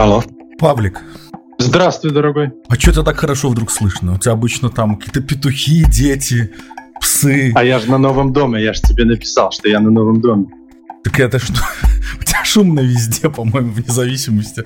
[0.00, 0.24] Алло.
[0.58, 1.02] Павлик.
[1.58, 2.52] Здравствуй, дорогой.
[2.70, 4.14] А что тебя так хорошо вдруг слышно?
[4.14, 6.52] У тебя обычно там какие-то петухи, дети,
[7.02, 7.52] псы.
[7.54, 10.46] А я же на новом доме, я же тебе написал, что я на новом доме.
[11.04, 11.52] Так это что?
[12.18, 14.64] У тебя шумно везде, по-моему, вне зависимости.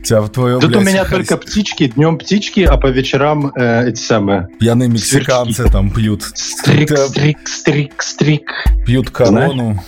[0.00, 2.88] У тебя в твоем, Тут у блядь, меня хозя- только птички, днем птички, а по
[2.88, 4.48] вечерам э, эти самые.
[4.58, 6.24] Пьяные мексиканцы там пьют.
[6.34, 8.50] Стрик, Да, стрик, стрик, стрик.
[8.84, 9.80] Пьют корону.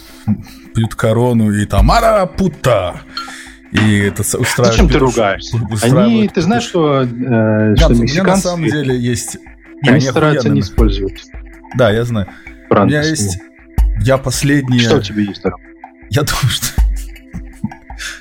[0.72, 3.00] Пьют корону и там «Арапута!»
[3.74, 4.66] И это устраивают...
[4.66, 5.58] Зачем ты ругаешься?
[5.82, 9.36] Они, ты знаешь, что, э, что у меня на мексиканцы, самом деле есть...
[9.86, 11.24] Они стараются не использовать
[11.76, 12.28] Да, я знаю.
[12.70, 13.38] У меня есть...
[14.00, 14.80] Я последние...
[14.80, 15.64] Что у тебя есть, дорогой?
[16.10, 16.66] Я думаю, что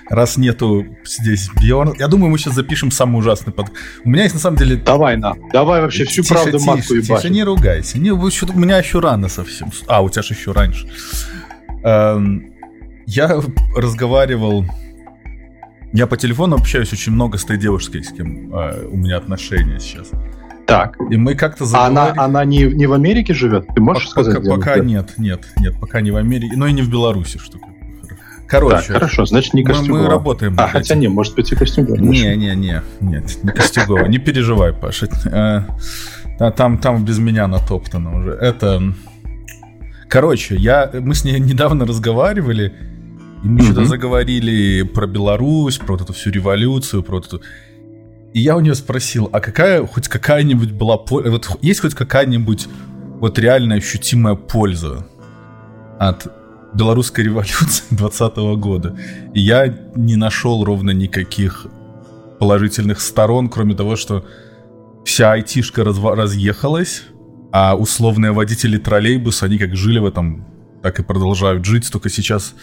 [0.10, 3.72] раз нету здесь Бьорн, я думаю, мы сейчас запишем самый ужасный под.
[4.04, 4.76] У меня есть на самом деле.
[4.78, 7.24] Давай на, давай вообще всю Тише, правду тише, матку тише, ебашь.
[7.26, 8.00] не ругайся.
[8.00, 9.72] Не, у меня еще рано совсем.
[9.88, 10.88] А, у тебя же еще раньше.
[11.84, 12.54] Эм,
[13.06, 13.42] я
[13.76, 14.66] разговаривал.
[15.94, 19.80] Я по телефону общаюсь очень много с той девушкой, с кем э, у меня отношения
[19.80, 20.09] сейчас.
[20.66, 22.19] Так, И мы как-то а она, заговорили.
[22.19, 23.67] она не, не в Америке живет?
[23.75, 24.45] Ты можешь пока, сказать?
[24.45, 24.88] она пока живет?
[24.88, 27.75] нет, нет, нет, пока не в Америке, но и не в Беларуси, что как бы.
[28.09, 30.09] Так, Короче, хорошо, значит не мы, мы Костюгова.
[30.09, 30.55] работаем.
[30.58, 31.97] А, хотя не, может быть и Костюгова.
[31.97, 35.08] Не, не, не, нет, не Костюгова, не переживай, Паша.
[35.25, 35.61] Э,
[36.39, 38.31] та- Там, там без меня натоптано уже.
[38.31, 38.81] Это,
[40.08, 42.73] короче, я, мы с ней недавно разговаривали,
[43.44, 43.89] и мы что-то Мгм.
[43.89, 47.41] заговорили про Беларусь, про вот эту всю революцию, про вот эту...
[48.33, 52.67] И я у нее спросил, а какая, хоть какая-нибудь была вот есть хоть какая-нибудь
[53.19, 55.05] вот реально ощутимая польза
[55.99, 56.27] от
[56.73, 58.97] белорусской революции 20 года?
[59.33, 61.67] И я не нашел ровно никаких
[62.39, 64.25] положительных сторон, кроме того, что
[65.05, 67.03] вся айтишка разъехалась,
[67.52, 70.45] а условные водители троллейбуса, они как жили в этом,
[70.84, 72.54] так и продолжают жить, только сейчас...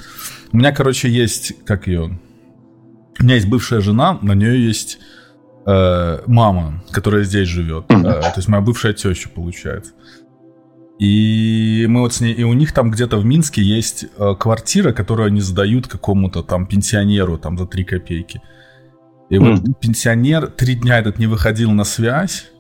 [0.53, 2.21] У меня, короче, есть, как ее...
[3.19, 4.99] У меня есть бывшая жена, на нее есть
[5.67, 7.87] э, мама, которая здесь живет.
[7.89, 9.93] Э, то есть моя бывшая теща, получается.
[10.99, 14.93] И мы вот с ней, и у них там где-то в Минске есть э, квартира,
[14.93, 18.43] которую они сдают какому-то там пенсионеру там за 3 копейки.
[19.31, 19.75] И вот Мгм.
[19.81, 22.51] пенсионер три дня этот не выходил на связь,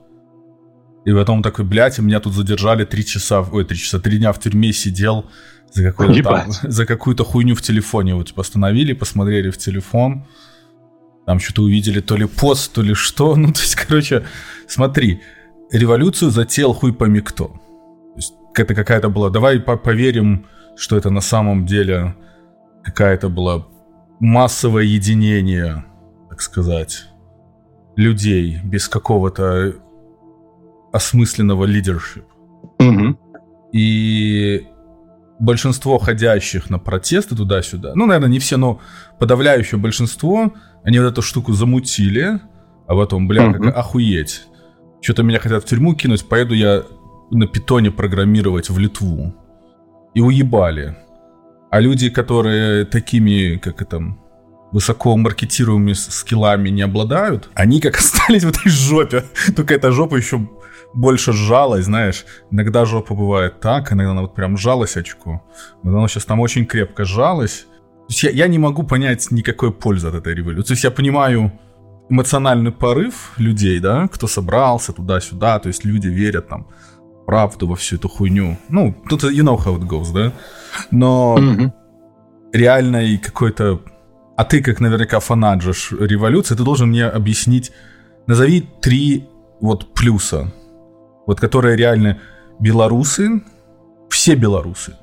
[1.04, 4.32] и потом такой, блядь, и меня тут задержали три часа, ой, три часа, три дня
[4.32, 5.26] в тюрьме сидел
[5.72, 6.58] за, там- Ебать.
[6.62, 8.14] за какую-то хуйню в телефоне.
[8.14, 10.26] Вот типа остановили, посмотрели в телефон,
[11.26, 13.34] там что-то увидели, то ли пост, то ли что.
[13.36, 14.24] Ну, то есть, короче,
[14.68, 15.20] смотри,
[15.72, 17.46] революцию затеял хуй пойми кто.
[17.46, 19.30] То есть, это какая-то была...
[19.30, 20.46] Давай по- поверим,
[20.76, 22.14] что это на самом деле
[22.84, 23.66] какая-то была
[24.18, 25.84] массовое единение,
[26.28, 27.06] так сказать,
[27.96, 29.76] людей без какого-то
[30.92, 32.24] осмысленного лидершип.
[32.78, 33.18] Мгм.
[33.72, 34.66] И
[35.38, 38.80] большинство ходящих на протесты туда-сюда, ну, наверное, не все, но
[39.18, 40.52] подавляющее большинство,
[40.84, 42.40] они вот эту штуку замутили,
[42.86, 43.68] а потом, бля, как Мгм.
[43.74, 44.42] охуеть.
[45.00, 46.82] Что-то меня хотят в тюрьму кинуть, поеду я
[47.30, 49.34] на питоне программировать в Литву.
[50.14, 50.96] И уебали.
[51.70, 54.02] А люди, которые такими, как это,
[54.72, 59.24] высоко маркетируемыми скиллами не обладают, они как остались в этой жопе.
[59.56, 60.48] Только эта жопа еще
[60.94, 62.24] больше сжалась, знаешь.
[62.50, 65.42] Иногда жопа бывает так, иногда она вот прям сжалась очко.
[65.82, 67.66] Но она сейчас там очень крепко сжалась.
[68.08, 70.68] То есть я, я не могу понять никакой пользы от этой революции.
[70.68, 71.52] То есть я понимаю
[72.08, 76.66] эмоциональный порыв людей, да, кто собрался туда-сюда, то есть люди верят там
[77.24, 78.56] правду во всю эту хуйню.
[78.68, 80.32] Ну, тут you know how it goes, да?
[80.90, 81.72] Но Мгм.
[82.52, 83.80] реальной какой-то...
[84.40, 87.72] А ты, как наверняка фанат же революции, ты должен мне объяснить,
[88.26, 89.28] назови три
[89.60, 90.50] вот плюса,
[91.26, 92.16] вот которые реально
[92.58, 93.42] белорусы,
[94.08, 94.94] все белорусы,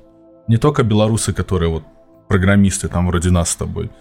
[0.48, 1.84] не только белорусы, которые вот
[2.28, 3.92] программисты там вроде нас с тобой.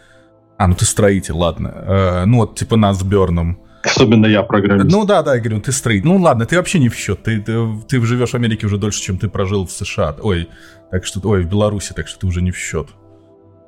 [0.56, 1.68] А, ну ты строитель, ладно.
[1.68, 3.58] Э, ну вот типа нас с Берном.
[3.84, 4.90] Особенно я программист.
[4.90, 6.06] Ну да, да, я говорю, ты строитель.
[6.06, 7.22] Ну ладно, ты вообще не в счет.
[7.24, 10.16] Ты, ты, ты живешь в Америке уже дольше, чем ты прожил в США.
[10.22, 10.48] Ой,
[10.90, 12.88] так что, ой, в Беларуси, так что ты уже не в счет.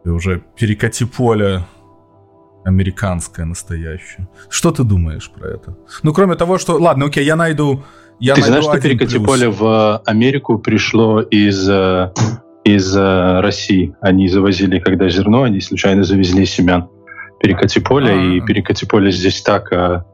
[0.08, 1.66] Ты уже перекати поле
[2.64, 4.26] американское настоящее.
[4.48, 5.76] Что ты думаешь про это?
[6.02, 6.78] Ну, кроме того, что...
[6.78, 7.82] Ладно, окей, я найду...
[8.18, 9.26] Я Ты найду знаешь, что перекати плюс.
[9.26, 12.10] поле в Америку пришло из, э,
[12.64, 13.94] из э, России.
[14.00, 16.88] Они завозили, когда зерно, они случайно завезли семян.
[17.42, 18.14] Перекати поле, А.
[18.14, 19.70] и перекати поле здесь так...
[19.74, 20.04] э,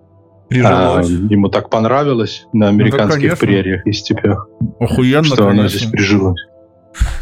[0.64, 3.46] а, ему так понравилось на американских конечно.
[3.46, 4.48] прериях и степях,
[4.80, 5.78] Охуенно, что оно конечно.
[5.78, 6.40] здесь прижилось.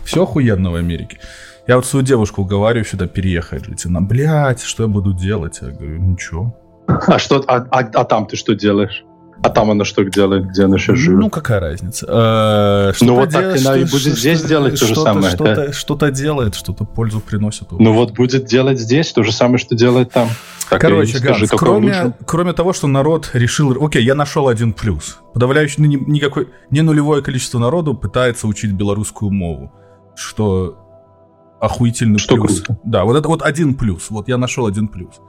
[0.04, 1.18] Все охуенно в Америке.
[1.66, 3.86] Я вот свою девушку уговариваю сюда переехать жить.
[3.86, 5.58] Она, блядь, что я буду делать?
[5.62, 6.56] Я говорю, ничего.
[6.88, 9.04] А что, а, а- а там ты что делаешь?
[9.44, 11.20] А там оно что делает, где оно сейчас живет?
[11.20, 12.06] Ну, какая разница?
[12.08, 14.94] Э, Ну, вот так делает, она и что- будет что- здесь что- делать то же
[14.94, 17.72] самое, Что-то, что-то делает, что-то пользу приносит.
[17.72, 20.28] Ну вот будет делать здесь то же самое, что делает там.
[20.70, 23.84] Так, Короче, Ганс, кроме, кроме того, что народ решил...
[23.84, 25.18] Окей, я нашел один плюс.
[25.34, 29.72] Подавляющий, ну, никакой, не нулевое количество народу пытается учить белорусскую мову.
[30.14, 30.81] Что
[31.62, 32.60] охуительный что плюс.
[32.60, 32.80] Круто.
[32.84, 34.10] Да, вот это вот один плюс.
[34.10, 35.20] Вот я нашел один плюс.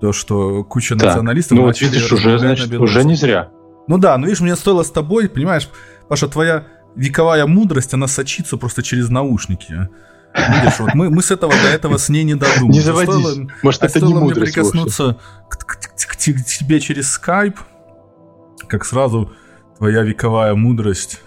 [0.00, 1.56] То, что куча так, националистов...
[1.56, 3.50] Ну вот видишь, уже, значит, уже не зря.
[3.86, 5.68] Ну да, ну видишь, мне стоило с тобой, понимаешь,
[6.08, 6.66] Паша, твоя
[6.96, 9.88] вековая мудрость, она сочится просто через наушники.
[10.34, 12.76] Видишь, вот мы, мы с этого до этого с ней не додумались.
[12.76, 13.14] Не заводись.
[13.14, 15.16] Стоило, Может, это не мудрость мне прикоснуться
[15.48, 17.58] к, к, к, к, к тебе через скайп,
[18.66, 19.32] как сразу
[19.76, 21.22] твоя вековая мудрость.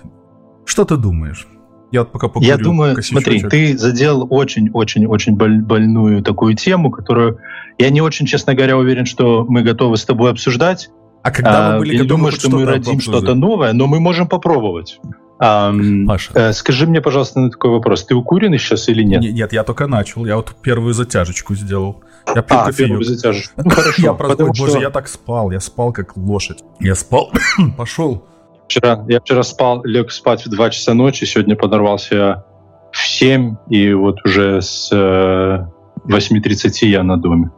[0.65, 1.47] Что ты думаешь?
[1.91, 3.41] Я пока покурю Я думаю, косячочек.
[3.41, 7.39] смотри, ты задел очень-очень-очень больную такую тему, которую
[7.77, 10.89] я не очень, честно говоря, уверен, что мы готовы с тобой обсуждать.
[11.23, 14.27] А когда мы были я не думаю, что мы родим что-то новое, но мы можем
[14.27, 14.99] попробовать.
[15.41, 16.31] Um, Паша.
[16.35, 18.05] Э, скажи мне, пожалуйста, на такой вопрос.
[18.05, 19.21] Ты укуренный сейчас или нет?
[19.21, 20.23] Нет, я только начал.
[20.27, 22.03] Я вот первую затяжечку сделал.
[22.27, 22.89] Я пил а, кофеек.
[22.89, 23.53] первую затяжечку.
[23.57, 24.01] Ну, хорошо.
[24.03, 24.79] Я просто, боже, что...
[24.79, 25.49] я так спал.
[25.49, 26.59] Я спал как лошадь.
[26.79, 27.31] Я спал,
[27.77, 28.23] пошел.
[28.71, 32.45] Вчера, я вчера спал, лег спать в 2 часа ночи, сегодня подорвался
[32.93, 35.65] в 7, и вот уже с э,
[36.07, 37.51] 8.30 я на доме.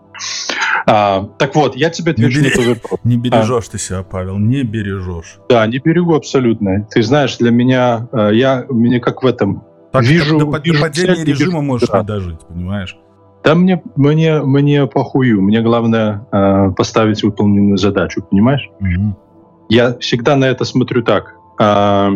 [0.88, 3.00] А, так вот, я тебе отвечу не вопрос.
[3.04, 3.72] Не бережешь а.
[3.72, 5.38] ты себя, Павел, не бережешь.
[5.50, 6.88] Да, не берегу абсолютно.
[6.90, 10.40] Ты знаешь, для меня, э, я, мне как в этом, так, вижу...
[10.40, 12.00] До, вижу падения цель, режима вижу, можешь да.
[12.00, 12.98] не дожить, понимаешь?
[13.44, 15.44] Да мне, мне, мне похую.
[15.44, 18.68] Мне главное э, поставить выполненную задачу, понимаешь?
[18.80, 19.16] Угу.
[19.74, 21.34] Я всегда на это смотрю так.
[21.60, 22.10] Э,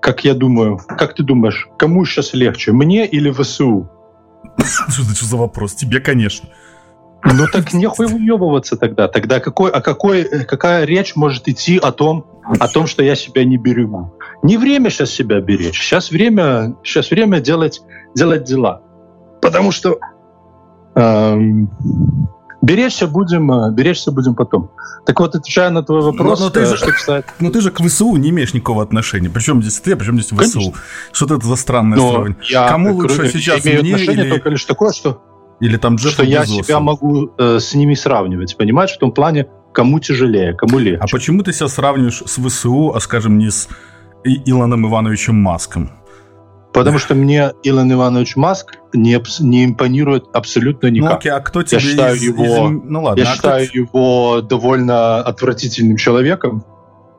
[0.00, 3.90] как я думаю, как ты думаешь, кому сейчас легче, мне или ВСУ?
[4.88, 5.74] Что за вопрос?
[5.74, 6.48] Тебе, конечно.
[7.22, 9.06] Ну так нехуй выебываться тогда.
[9.06, 12.24] Тогда какой, а какой, какая речь может идти о том,
[12.58, 14.14] о том, что я себя не берегу?
[14.42, 15.78] Не время сейчас себя беречь.
[15.78, 17.82] Сейчас время, сейчас время делать,
[18.14, 18.80] делать дела.
[19.42, 19.98] Потому что
[20.94, 21.70] эм,
[22.62, 24.70] беречься будем, э, беречься будем потом.
[25.06, 27.26] Так вот, отвечая на твой вопрос, но, но ты, э, же, что, кстати...
[27.40, 29.30] ну, ты же к ВСУ не имеешь никакого отношения.
[29.30, 30.58] Причем здесь ты, а причем здесь ВСУ?
[30.58, 30.80] Конечно.
[31.12, 32.68] Что это за странное сравнение?
[32.68, 34.30] Кому лучше сейчас имею мне отношение или...
[34.30, 35.22] только лишь такое, что
[35.60, 38.90] или там Джефф Что я себя могу э, с ними сравнивать, понимаешь?
[38.90, 41.00] В том плане, кому тяжелее, кому легче.
[41.02, 43.68] А почему ты себя сравниваешь с ВСУ, а, скажем, не с
[44.24, 45.90] Илоном Ивановичем Маском?
[46.72, 51.10] Потому что мне Илон Иванович Маск не, не импонирует абсолютно никак.
[51.10, 52.82] Ну, окей, а кто тебе я считаю из, его, из...
[52.84, 53.78] Ну, ладно, я а считаю кто...
[53.78, 56.64] его довольно отвратительным человеком.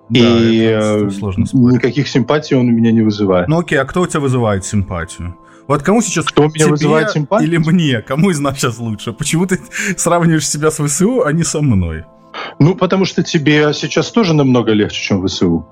[0.09, 3.47] Да, и э, сложно никаких симпатий он у меня не вызывает.
[3.47, 5.35] Ну окей, а кто у тебя вызывает симпатию?
[5.67, 7.47] Вот кому сейчас Кто меня вызывает симпатию?
[7.47, 8.01] или мне?
[8.01, 9.13] Кому из нас сейчас лучше?
[9.13, 9.59] Почему ты
[9.97, 12.05] сравниваешь себя с ВСУ, а не со мной?
[12.57, 15.67] Ну, потому что тебе сейчас тоже намного легче, чем ВСУ.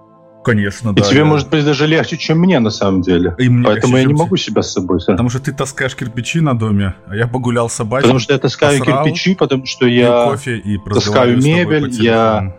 [0.48, 1.02] Конечно, да.
[1.02, 1.26] И тебе, да.
[1.26, 3.36] может быть, даже легче, чем мне, на самом деле.
[3.38, 5.00] И мне Поэтому легче, я не могу себя с собой...
[5.06, 8.04] Потому что ты таскаешь кирпичи на доме, а я погулял собачкой.
[8.04, 12.56] Потому что я таскаю посрал, кирпичи, потому что я кофе, и таскаю мебель, я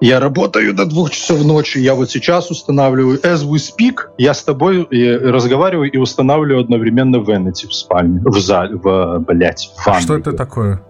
[0.00, 1.78] я работаю до двух часов ночи.
[1.78, 4.10] Я вот сейчас устанавливаю as we speak.
[4.18, 9.86] Я с тобой разговариваю и устанавливаю одновременно Vanity в спальне, в зале, в, блядь, в
[9.86, 10.02] ванной.
[10.02, 10.82] Что это такое?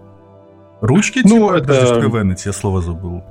[0.81, 1.21] Ручки?
[1.23, 1.57] Ну, типа?
[1.57, 1.99] это...
[2.07, 3.23] Vanity, я слово забыл.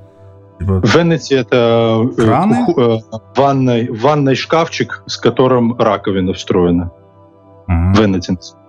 [0.59, 0.81] Типа...
[0.85, 2.67] Vanity— это э, Краны?
[2.77, 2.99] Э,
[3.37, 6.91] ванной, ванной шкафчик, с которым раковина встроена.
[7.67, 8.21] Ага.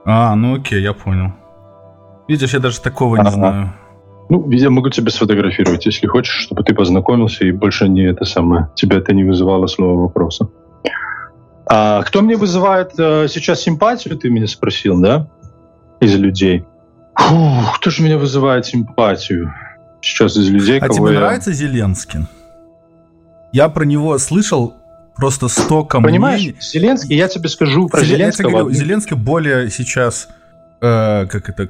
[0.06, 1.34] А, ну окей, я понял.
[2.28, 3.30] Видишь, я даже такого ага.
[3.30, 3.74] не знаю.
[4.30, 8.70] Ну, я могу тебя сфотографировать, если хочешь, чтобы ты познакомился и больше не это самое.
[8.76, 10.50] Тебя это не вызывало слова вопроса.
[11.68, 15.28] А кто мне вызывает э, сейчас симпатию, ты меня спросил, да?
[16.00, 16.64] Из людей.
[17.16, 19.54] Фух, кто же меня вызывает симпатию?
[20.06, 21.20] Сейчас из людей, а кого тебе я...
[21.22, 22.20] нравится Зеленский?
[23.52, 24.76] Я про него слышал
[25.16, 26.58] просто столько Понимаешь, мнений.
[26.62, 28.18] Зеленский, я тебе скажу про Зелен...
[28.18, 28.50] Зеленского.
[28.50, 30.28] Я говорю, Зеленский более сейчас,
[30.80, 31.70] э, как это,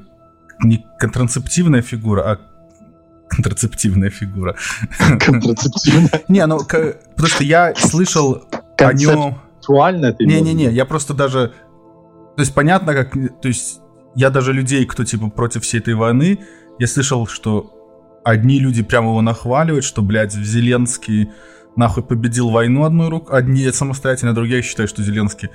[0.60, 2.40] не контрацептивная фигура, а
[3.30, 4.58] контрацептивная фигура.
[5.20, 6.24] Контрацептивная?
[6.28, 8.44] Не, ну, потому что я слышал
[8.78, 9.36] о нем...
[9.36, 11.54] Концептуально Не-не-не, я просто даже...
[12.36, 13.14] То есть понятно, как...
[13.14, 13.80] То есть
[14.14, 16.40] я даже людей, кто типа против всей этой войны,
[16.80, 17.75] я слышал, что
[18.26, 21.30] одни люди прямо его нахваливают, что, блядь, Зеленский
[21.76, 25.50] нахуй победил войну одной рукой, одни самостоятельно, другие считают, что Зеленский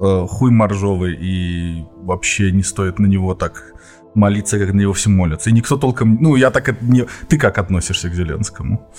[0.00, 3.74] э, хуй моржовый и вообще не стоит на него так
[4.14, 5.50] молиться, как на него все молятся.
[5.50, 6.22] И никто толком...
[6.22, 6.80] Ну, я так...
[6.82, 7.06] Не...
[7.28, 8.90] Ты как относишься к Зеленскому?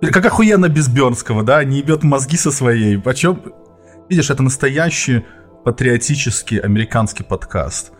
[0.00, 1.64] Как охуенно без Бернского, да?
[1.64, 2.98] Не ебет мозги со своей.
[2.98, 3.40] Почем...
[4.10, 5.24] Видишь, это настоящий
[5.64, 7.92] патриотический американский подкаст.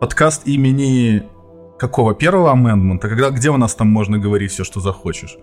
[0.00, 1.24] Подкаст имени
[1.78, 2.14] какого?
[2.14, 3.08] Первого амендмента?
[3.08, 5.36] Когда, где у нас там можно говорить все, что захочешь?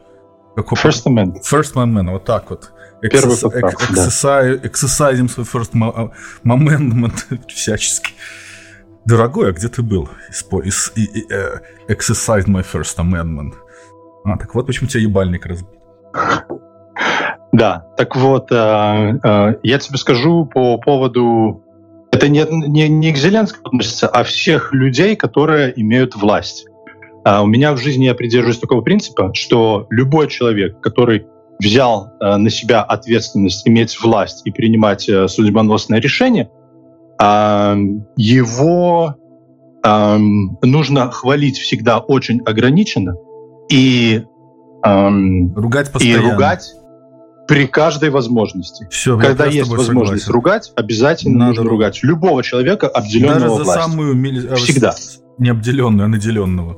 [0.56, 0.80] Какого?
[0.80, 1.42] First Amendment.
[1.44, 2.72] First Amendment, вот так вот.
[3.02, 5.74] Первый поправка, Exercising свой First
[6.44, 7.14] Amendment
[7.48, 8.14] всячески.
[9.06, 10.10] Дорогой, а где ты был?
[10.50, 13.54] Э, exercise my first amendment.
[14.24, 15.70] А, так вот почему тебя ебальник разбит.
[17.52, 21.64] Да, так вот, э, э, я тебе скажу по поводу...
[22.16, 26.66] Это не, не, не к Зеленскому относится, а всех людей, которые имеют власть.
[27.24, 31.26] А у меня в жизни я придерживаюсь такого принципа, что любой человек, который
[31.60, 36.50] взял э, на себя ответственность иметь власть и принимать э, судьбоносное решение,
[37.20, 37.76] э,
[38.18, 39.16] его
[39.84, 40.18] э,
[40.62, 43.16] нужно хвалить всегда очень ограниченно
[43.72, 44.22] и,
[44.86, 45.10] э,
[45.56, 46.28] ругать постоянно.
[46.28, 46.76] и ругать
[47.48, 48.88] при каждой возможности.
[48.90, 50.34] Все, Когда есть возможность согласен.
[50.34, 53.84] ругать, обязательно Надо нужно ругать любого человека, обделенного Даже за властью.
[53.84, 54.96] самую Всегда.
[55.38, 56.78] Не обделенную, а наделенного.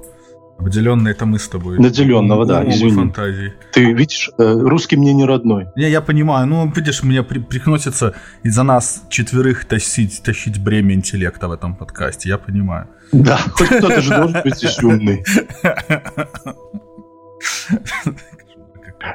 [0.59, 1.77] Обделенный это мы с тобой.
[1.77, 2.95] Наделенного, да, извини.
[2.95, 3.53] фантазии.
[3.73, 5.67] Ты видишь, э, русский мне не родной.
[5.75, 11.47] Не, я понимаю, ну, видишь, мне при, приходится из-за нас четверых тащить, тащить бремя интеллекта
[11.47, 12.87] в этом подкасте, я понимаю.
[13.11, 15.23] Да, хоть кто-то же должен быть умный.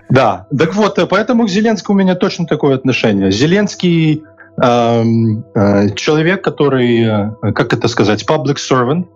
[0.08, 3.30] Да, так вот, э, поэтому к Зеленскому у меня точно такое отношение.
[3.30, 4.22] Зеленский
[4.62, 5.04] э,
[5.54, 9.06] э, человек, который, э, как это сказать, public servant,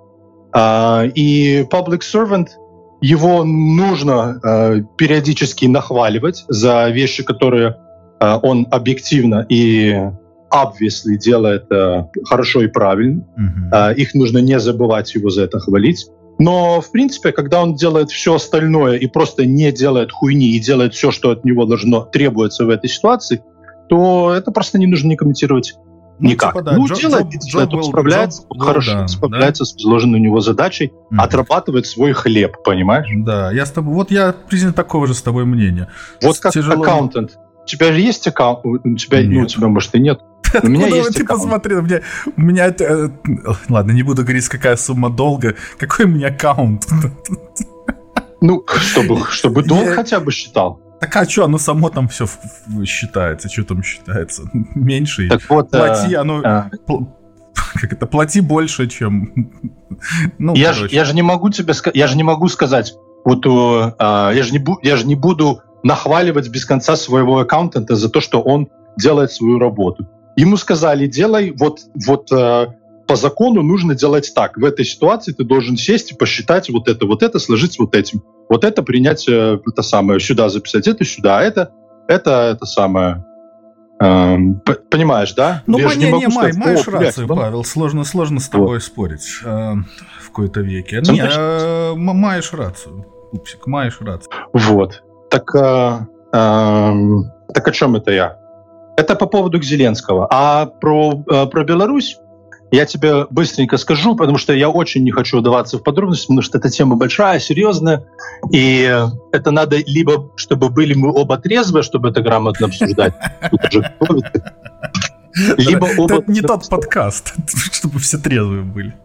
[0.56, 2.49] а, и public servant,
[3.02, 7.76] его нужно а, периодически нахваливать за вещи, которые
[8.20, 9.94] а, он объективно и
[10.50, 11.66] obviously делает
[12.25, 13.26] хорошо и правильно.
[13.37, 13.94] Mm-hmm.
[13.96, 16.06] Их нужно не забывать его за это хвалить.
[16.38, 20.95] Но, в принципе, когда он делает все остальное и просто не делает хуйни и делает
[20.95, 23.43] все, что от него должно требуется в этой ситуации,
[23.88, 25.75] то это просто не нужно не комментировать
[26.19, 26.52] ну, Никак.
[26.52, 29.66] Типа, да, ну, Джо, делает, Джо, Джо, справляется Джо, хорошо, да, справляется да?
[29.66, 31.19] с возложенной у него задачей, mm.
[31.19, 33.07] отрабатывает свой хлеб, понимаешь?
[33.14, 35.88] Да, я с тобой, вот я признан такого же с тобой мнения.
[36.23, 36.83] Вот как Тяжело...
[36.83, 37.38] аккаунтент.
[37.66, 38.64] У тебя же есть аккаунт?
[38.64, 39.30] У тебя, нет.
[39.32, 40.20] ну, у тебя, может, и нет.
[40.62, 42.00] У меня есть ты посмотри, у меня,
[42.37, 43.08] у меня э,
[43.68, 46.87] ладно, не буду говорить, какая сумма долга, какой у меня аккаунт.
[48.42, 50.78] Ну, чтобы, чтобы долг хотя бы считал.
[51.00, 52.26] Так а что, оно само там все
[52.85, 54.42] считается, что там считается?
[54.75, 55.26] Меньше.
[55.28, 56.42] Так вот, плати, а, оно...
[56.44, 56.70] А...
[57.75, 59.50] Как это, плати больше, чем...
[60.38, 62.94] Ну, я, же, я же не могу тебе я же не могу сказать,
[63.25, 63.44] вот
[63.99, 68.09] а, я, же не бу, я же не буду нахваливать без конца своего аккаунтента за
[68.09, 70.09] то, что он делает свою работу.
[70.37, 72.75] Ему сказали, делай вот, вот а,
[73.07, 74.57] по закону нужно делать так.
[74.57, 78.23] В этой ситуации ты должен сесть и посчитать вот это, вот это, сложить вот этим.
[78.49, 81.71] Вот это принять, э, это самое, сюда записать, это сюда, это,
[82.09, 83.25] это, это самое.
[84.00, 85.62] Эм, понимаешь, да?
[85.66, 88.83] Ну, я не, не, не май, маешь рацию, Павел, сложно, сложно с тобой вот.
[88.83, 89.75] спорить э,
[90.21, 91.00] в какой-то веке.
[91.00, 94.31] Не, э, маешь рацию, пупсик, маешь рацию.
[94.52, 95.02] Вот.
[95.30, 95.99] Так, э,
[96.33, 96.92] э,
[97.54, 98.38] так о чем это я?
[98.97, 100.26] Это по поводу Зеленского.
[100.30, 102.18] А про, э, про Беларусь
[102.71, 106.59] я тебе быстренько скажу, потому что я очень не хочу удаваться в подробности, потому что
[106.59, 108.04] эта тема большая, серьезная,
[108.52, 113.14] и это надо либо, чтобы были мы оба трезвы, чтобы это грамотно обсуждать,
[115.56, 116.14] либо оба...
[116.16, 117.35] Это не тот подкаст,
[117.73, 118.97] чтобы все трезвые были.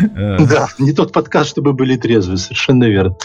[0.00, 3.16] Да, не тот подкаст, чтобы были трезвые, совершенно верно.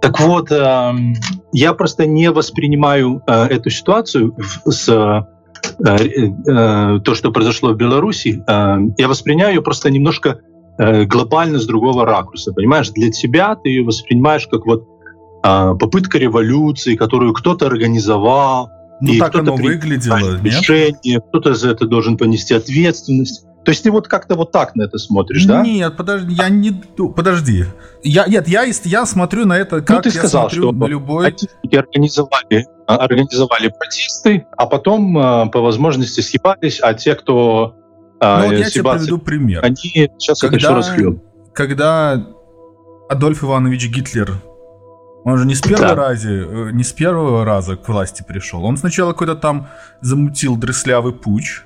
[0.00, 1.14] Так вот, эм,
[1.52, 4.36] я просто не воспринимаю э, эту ситуацию
[4.66, 5.26] с
[5.84, 10.40] Э, э, то, что произошло в Беларуси, э, я воспринимаю ее просто немножко
[10.78, 12.52] глобально с другого ракурса.
[12.52, 14.86] Понимаешь, для тебя ты ее воспринимаешь как вот
[15.40, 18.68] попытка революции, которую кто-то организовал.
[19.00, 23.46] Ну, и так оно выглядело, решение, кто-то за это должен понести ответственность.
[23.66, 25.60] То есть ты вот как-то вот так на это смотришь, да?
[25.60, 26.70] Нет, подожди, я не...
[26.70, 27.64] Подожди.
[28.00, 30.72] Я, нет, я, я смотрю на это, ну, как ну, ты я сказал, смотрю что
[30.72, 31.34] на любой...
[31.72, 37.74] организовали а, организовали протесты, а потом а, по возможности съебались, а те, кто
[38.20, 39.64] а, ну, вот я тебе приведу пример.
[39.64, 41.22] Они сейчас когда, это все расхлеб.
[41.52, 42.24] Когда
[43.08, 44.40] Адольф Иванович Гитлер,
[45.24, 45.94] он же не с первого да.
[45.96, 48.64] раза, э, не с первого раза к власти пришел.
[48.64, 49.66] Он сначала какой-то там
[50.00, 51.64] замутил дрыслявый путь,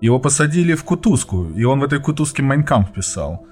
[0.00, 3.46] его посадили в кутузку, и он в этой кутузке Майнкамп писал.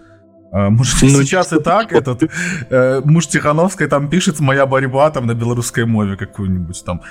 [0.53, 2.31] А, может, ну, сейчас и так этот
[2.71, 7.03] э, муж Тихановской там пишет «Моя борьба» там на белорусской мове какую-нибудь там.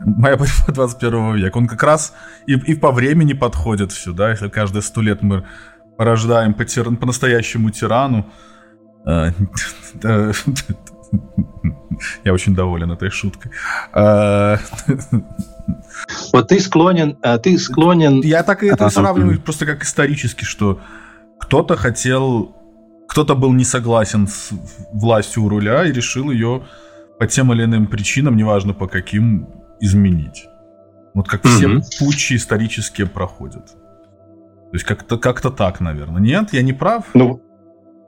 [0.00, 1.58] «Моя борьба 21 века».
[1.58, 2.12] Он как раз
[2.46, 5.46] и, и по времени подходит сюда, если каждые сто лет мы
[5.96, 6.90] порождаем по, тир...
[6.96, 8.26] по настоящему тирану.
[12.24, 13.52] Я очень доволен этой шуткой.
[13.92, 14.56] Э,
[16.32, 18.20] вот ты склонен, э, ты склонен...
[18.20, 20.80] Я так и это сравниваю просто как исторически, что
[21.38, 22.54] кто-то хотел
[23.08, 24.50] кто-то был не согласен с
[24.92, 26.64] властью у руля и решил ее
[27.18, 29.48] по тем или иным причинам, неважно по каким,
[29.80, 30.46] изменить.
[31.14, 33.66] Вот как все путчи исторические проходят.
[33.66, 36.20] То есть как-то как так, наверное.
[36.20, 37.06] Нет, я не прав?
[37.14, 37.42] Ну,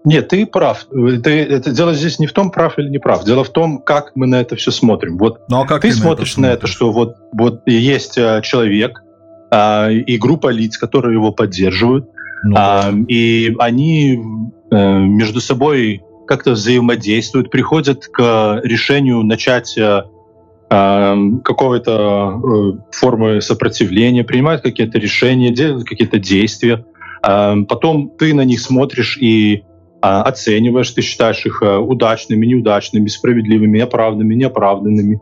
[0.05, 0.87] нет, ты прав.
[0.91, 3.25] Ты, это дело здесь не в том, прав или не прав.
[3.25, 5.19] Дело в том, как мы на это все смотрим.
[5.19, 8.17] Вот ну, а как ты, ты смотришь на это, на это, что вот, вот есть
[8.17, 9.03] а, человек
[9.51, 12.09] а, и группа лиц, которые его поддерживают,
[12.45, 12.93] ну, да.
[13.09, 14.23] и они
[14.71, 24.63] а, между собой как-то взаимодействуют, приходят к решению начать а, какого-то а, формы сопротивления, принимают
[24.63, 26.87] какие-то решения, делают какие-то действия.
[27.23, 29.65] А, потом ты на них смотришь и
[30.01, 35.21] оцениваешь, ты считаешь их э, удачными, неудачными, справедливыми, оправданными, неоправданными,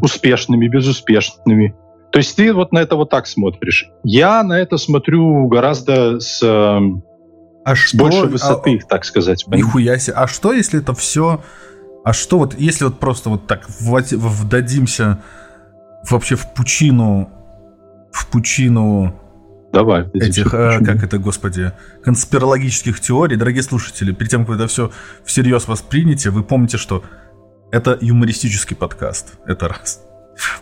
[0.00, 1.74] успешными, безуспешными.
[2.12, 3.90] То есть ты вот на это вот так смотришь.
[4.04, 6.40] Я на это смотрю гораздо с,
[7.64, 9.44] а с что, большей высоты, а, так сказать.
[9.48, 10.14] Нихуя себе.
[10.16, 11.42] А что, если это все...
[12.04, 15.22] А что вот, если вот просто вот так вдадимся
[16.08, 17.30] вообще в пучину,
[18.12, 19.14] в пучину
[19.74, 20.08] Давай.
[20.14, 21.72] Этих, э, как это, господи,
[22.04, 23.36] конспирологических теорий.
[23.36, 24.92] Дорогие слушатели, перед тем, как вы это все
[25.24, 27.02] всерьез восприняте, вы помните, что
[27.72, 29.34] это юмористический подкаст.
[29.46, 30.00] Это раз.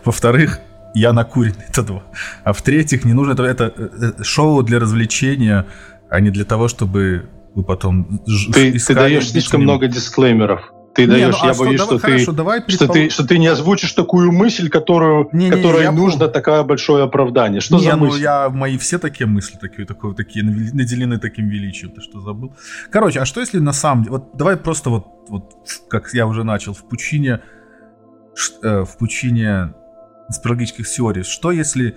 [0.03, 0.59] Во-вторых,
[0.95, 2.03] я накуренный, это два.
[2.43, 5.67] А в-третьих, не нужно это, это э, шоу для развлечения,
[6.09, 8.19] а не для того, чтобы вы потом
[8.51, 11.97] ты, ты даешь слишком много дисклеймеров ты не, даешь, ну, а я что, боюсь, давай,
[11.97, 15.51] что, хорошо, ты, давай что, ты, что ты не озвучишь такую мысль, которую, не, не,
[15.51, 16.33] которой не, нужно помню.
[16.33, 17.61] такое большое оправдание.
[17.61, 18.17] Что не, за ну, мысль?
[18.17, 21.91] Ну, я, мои все такие мысли, такие, такие, такие наделены таким величием.
[21.91, 22.53] Ты что, забыл?
[22.91, 24.17] Короче, а что если на самом деле...
[24.17, 25.55] Вот давай просто вот, вот
[25.89, 27.41] как я уже начал, в пучине,
[28.61, 29.73] э, в пучине
[30.29, 31.95] спирологических теорий, что если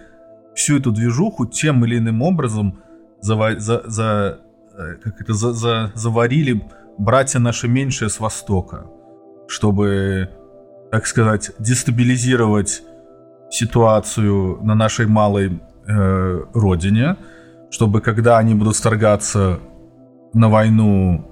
[0.54, 2.78] всю эту движуху тем или иным образом
[3.20, 4.38] за, за, за,
[4.74, 6.62] э, как это, за, за, заварили
[6.98, 8.86] братья наши меньшие с Востока,
[9.48, 10.30] чтобы,
[10.90, 12.82] так сказать, дестабилизировать
[13.50, 17.16] ситуацию на нашей малой э, родине,
[17.70, 19.58] чтобы когда они будут сторгаться
[20.32, 21.24] на войну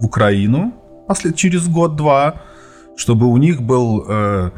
[0.00, 0.72] в Украину
[1.06, 2.42] после, через год-два,
[2.96, 4.50] чтобы у них был э,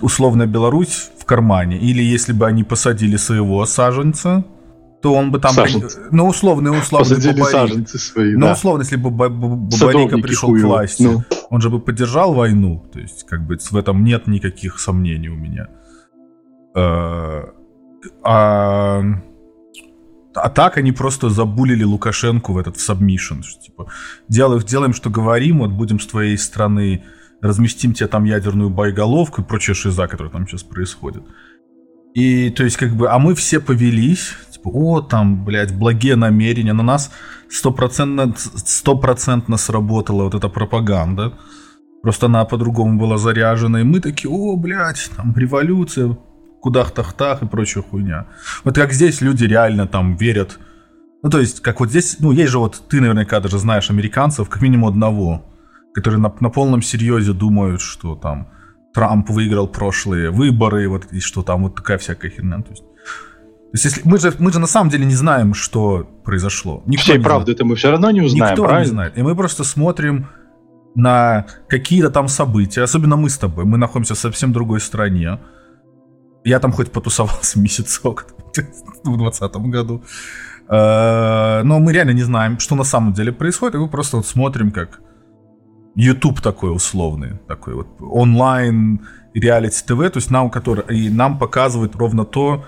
[0.00, 1.78] условно Беларусь в кармане.
[1.78, 4.44] Или если бы они посадили своего саженца,
[5.04, 5.52] то он бы там...
[5.52, 6.00] Саженцы.
[6.12, 7.10] Ну, условно, условно.
[7.10, 7.52] Посадили Бабарик.
[7.52, 8.52] саженцы свои, Ну, да.
[8.54, 10.62] условно, если бы Бабарика пришел хуёвые.
[10.62, 11.22] к власти, ну.
[11.50, 12.88] он же бы поддержал войну.
[12.90, 15.68] То есть, как бы, в этом нет никаких сомнений у меня.
[16.74, 17.42] Э,
[18.22, 19.02] а,
[20.34, 23.42] а так они просто забулили Лукашенко в этот submission.
[23.62, 23.88] Типа,
[24.30, 27.04] делаем, делаем, что говорим, вот бомбим с твоей страны,
[27.42, 31.24] разместим тебе там ядерную боеголовку и прочая шиза, которая там сейчас происходит.
[32.14, 36.72] И, то есть, как бы, а мы все повелись, типа, о, там, блядь, благие намерения,
[36.72, 37.10] на нас
[37.50, 41.34] стопроцентно, стопроцентно сработала вот эта пропаганда.
[42.02, 46.16] Просто она по-другому была заряжена, и мы такие, о, блядь, там, революция,
[46.60, 48.26] кудах-тах-тах и прочая хуйня.
[48.62, 50.58] Вот как здесь люди реально там верят.
[51.22, 54.48] Ну, то есть, как вот здесь, ну, есть же вот, ты наверняка даже знаешь американцев,
[54.48, 55.44] как минимум одного,
[55.94, 58.48] которые на, на полном серьезе думают, что там
[58.94, 62.62] Трамп выиграл прошлые выборы, вот и что там вот такая всякая херня.
[62.62, 66.08] То есть, то есть если, мы, же, мы же на самом деле не знаем, что
[66.24, 66.82] произошло.
[66.86, 68.84] Никто Всей правды это мы все равно не узнаем, Никто правильно?
[68.84, 69.18] не знает.
[69.18, 70.28] И мы просто смотрим
[70.94, 75.40] на какие-то там события, особенно мы с тобой, мы находимся в совсем другой стране.
[76.44, 78.26] Я там хоть потусовался месяцок
[79.04, 80.04] в 2020 году.
[80.68, 84.26] Э, но мы реально не знаем, что на самом деле происходит, и мы просто вот
[84.26, 85.00] смотрим, как
[85.94, 89.00] YouTube такой условный, такой вот онлайн
[89.34, 92.64] реалити ТВ, то есть нам, который, и нам показывает ровно то,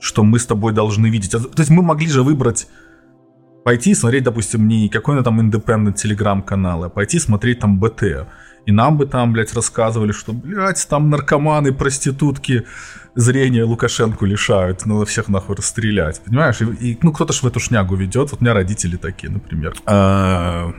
[0.00, 1.34] что мы с тобой должны видеть.
[1.34, 2.68] А, то есть мы могли же выбрать
[3.64, 8.26] пойти смотреть, допустим, не какой-то там independent телеграм-канал, а пойти смотреть там БТ.
[8.66, 12.66] И нам бы там, блядь, рассказывали, что, блядь, там наркоманы, проститутки
[13.14, 16.60] зрения Лукашенко лишают, надо всех нахуй расстрелять, понимаешь?
[16.60, 19.74] И, и ну, кто-то ж в эту шнягу ведет, вот у меня родители такие, например.
[19.86, 20.72] А,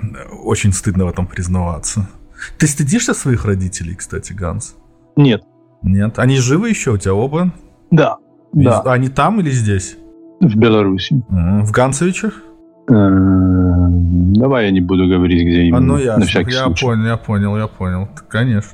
[0.43, 2.09] очень стыдно в этом признаваться.
[2.57, 4.75] Ты стыдишься своих родителей, кстати, Ганс?
[5.17, 5.43] Нет.
[5.81, 6.19] Нет?
[6.19, 7.53] Они живы еще у тебя оба?
[7.91, 8.17] Да.
[8.53, 8.81] И, да.
[8.81, 9.97] Они там или здесь?
[10.39, 11.21] В Беларуси.
[11.29, 12.41] В Ганцевичах?
[12.89, 15.77] Эм, давай я не буду говорить, где именно.
[15.77, 16.85] А, ну я, на всякий я случай.
[16.85, 18.09] понял, я понял, я понял.
[18.27, 18.71] Конечно.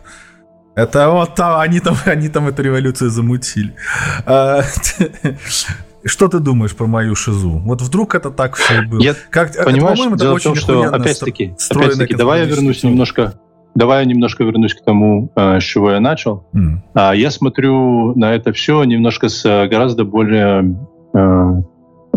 [0.75, 3.75] Это вот там, они там, они там эту революцию замутили.
[4.25, 4.62] А,
[6.06, 7.62] что ты думаешь про мою шизу?
[7.65, 9.01] Вот вдруг это так все и было?
[9.01, 13.34] Я, как, понимаешь, это, дело в том, что опять-таки, опять-таки, давай я вернусь немножко,
[13.73, 16.47] давай я немножко вернусь к тому, э, с чего я начал.
[16.54, 17.17] Mm.
[17.17, 20.78] Я смотрю на это все немножко с э, гораздо более
[21.13, 21.62] э,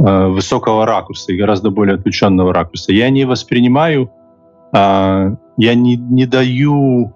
[0.01, 2.93] высокого ракурса и гораздо более отвлеченного ракурса.
[2.93, 4.11] Я не воспринимаю,
[4.73, 7.15] я не, не даю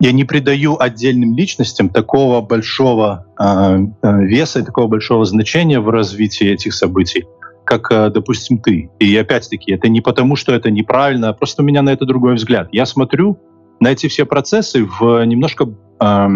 [0.00, 6.48] я не придаю отдельным личностям такого большого э, веса и такого большого значения в развитии
[6.48, 7.26] этих событий,
[7.64, 8.90] как, э, допустим, ты.
[9.00, 12.34] И опять-таки, это не потому, что это неправильно, а просто у меня на это другой
[12.34, 12.68] взгляд.
[12.70, 13.38] Я смотрю
[13.80, 15.68] на эти все процессы в немножко
[16.00, 16.28] э,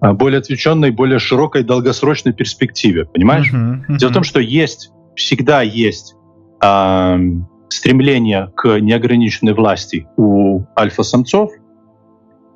[0.00, 3.04] более отвлеченной, более широкой, долгосрочной перспективе.
[3.04, 3.52] Понимаешь?
[3.52, 3.98] Uh-huh, uh-huh.
[3.98, 6.14] Дело в том, что есть, всегда есть
[6.62, 7.18] э,
[7.68, 11.50] стремление к неограниченной власти у альфа-самцов,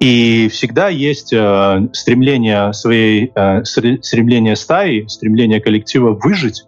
[0.00, 6.64] и всегда есть э, стремление своей, э, стремление стаи, стремление коллектива выжить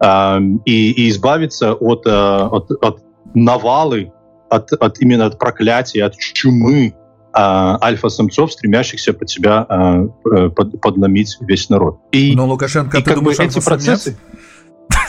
[0.00, 3.02] э, и, и избавиться от, э, от, от
[3.34, 4.12] навалы,
[4.50, 6.94] от, от именно от проклятия, от чумы
[7.36, 11.98] альфа-самцов, стремящихся под себя э, э под, подломить весь народ.
[12.12, 14.16] И, Но Лукашенко, и ты думаешь, эти процессы...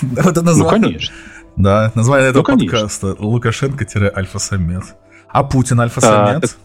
[0.17, 0.79] Это название...
[0.79, 1.15] Ну, конечно.
[1.55, 4.95] Да, название этого ну, подкаста Лукашенко-альфа-самец.
[5.29, 6.57] А Путин альфа-самец?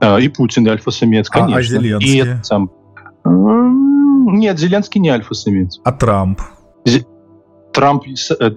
[0.00, 1.56] А, и Путин альфа-самец, конечно.
[1.56, 2.20] А, а Зеленский?
[2.20, 2.70] И сам...
[3.24, 5.80] Нет, Зеленский не альфа-самец.
[5.84, 6.40] А Трамп?
[7.72, 8.04] Трамп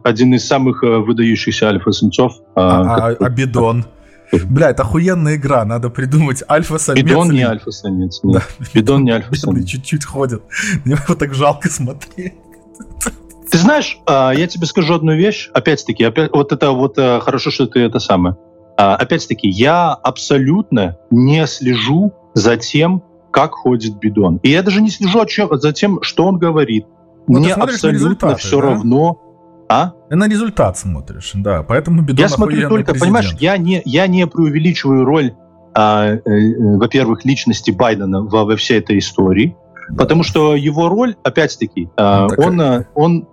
[0.03, 2.33] один из самых э, выдающихся альфа-самцов.
[2.55, 3.85] А, а, а, а Бидон?
[4.31, 7.03] Бля, это охуенная игра, надо придумать альфа-самец.
[7.03, 8.19] Бидон не альфа-самец.
[8.23, 8.41] Да.
[8.73, 9.67] Бидон не альфа-самец.
[9.67, 10.43] чуть-чуть ходят.
[10.85, 12.33] Мне его так жалко смотреть.
[13.51, 15.49] Ты знаешь, а, я тебе скажу одну вещь.
[15.53, 18.37] Опять-таки, опять, вот это вот э, хорошо, что ты это самое.
[18.77, 24.37] А, опять-таки, я абсолютно не слежу за тем, как ходит бидон.
[24.43, 26.85] И я даже не слежу за тем, что он говорит.
[27.27, 28.67] Но ну, Мне абсолютно все да?
[28.67, 29.19] равно.
[29.71, 29.93] А?
[30.09, 31.63] Ты на результат смотришь, да.
[31.63, 32.99] Поэтому бидон Я смотрю только, президент.
[32.99, 35.33] понимаешь, я не, я не преувеличиваю роль,
[35.73, 39.55] а, э, э, во-первых, личности Байдена во, во всей этой истории.
[39.89, 40.03] Да.
[40.03, 43.27] Потому что его роль, опять-таки, а, ну, он, он, он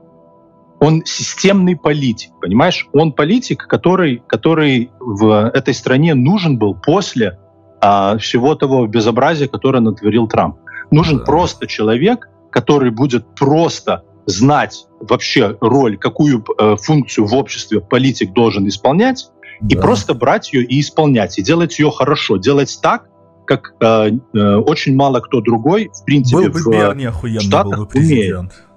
[0.81, 2.87] он системный политик, понимаешь?
[2.93, 7.37] Он политик, который, который в этой стране нужен был после
[7.81, 10.59] а, всего того безобразия, которое натворил Трамп.
[10.93, 11.25] Нужен да.
[11.25, 18.67] просто человек, который будет просто знать вообще роль, какую э, функцию в обществе политик должен
[18.69, 19.31] исполнять,
[19.61, 19.77] да.
[19.77, 23.09] и просто брать ее и исполнять, и делать ее хорошо, делать так,
[23.47, 27.85] как э, э, очень мало кто другой, в принципе, был бы в Берни Штатах был
[27.85, 28.53] бы президент.
[28.53, 28.69] умеет.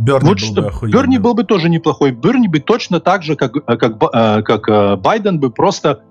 [0.00, 2.12] Берни вот был что, бы Берни был бы тоже неплохой.
[2.12, 6.02] Берни бы точно так же, как, э, как, э, как э, Байден бы просто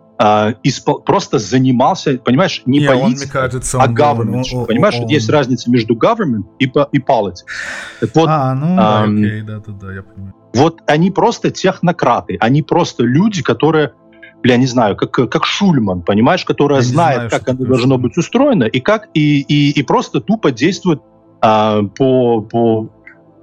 [0.63, 4.43] испол, просто занимался, понимаешь, не, не политикой, кажется, а government.
[4.53, 7.45] Он, понимаешь, он, есть разница между government и, и politics.
[8.01, 10.33] Так вот, а, ну, эм, окей, да, да, да, я понимаю.
[10.53, 13.93] Вот они просто технократы, они просто люди, которые
[14.41, 18.63] бля, не знаю, как, как Шульман, понимаешь, которая знает, знаю, как оно должно быть устроено,
[18.63, 21.01] и как и, и, и просто тупо действует
[21.41, 22.89] а, по, по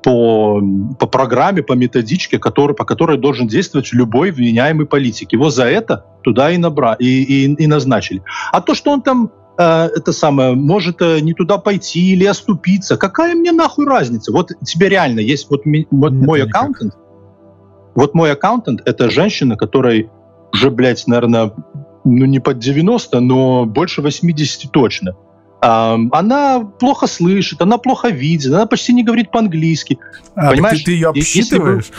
[0.06, 0.62] по,
[1.00, 5.32] по программе, по методичке, который, по которой должен действовать любой вменяемый политик.
[5.32, 8.22] Его за это туда и, набра, и, и, и назначили.
[8.52, 12.96] А то, что он там э, это самое, может э, не туда пойти или оступиться,
[12.96, 14.30] какая мне нахуй разница?
[14.30, 16.94] Вот тебе реально есть вот, ми, вот мой аккаунтент,
[17.96, 20.08] вот мой аккаунтент это женщина, которой
[20.52, 21.52] уже, блядь, наверное,
[22.04, 25.16] ну не под 90, но больше 80 точно
[25.68, 29.98] она плохо слышит, она плохо видит, она почти не говорит по-английски.
[30.35, 30.79] А, Понимаешь?
[30.79, 31.90] Ты, ты ее обсчитываешь?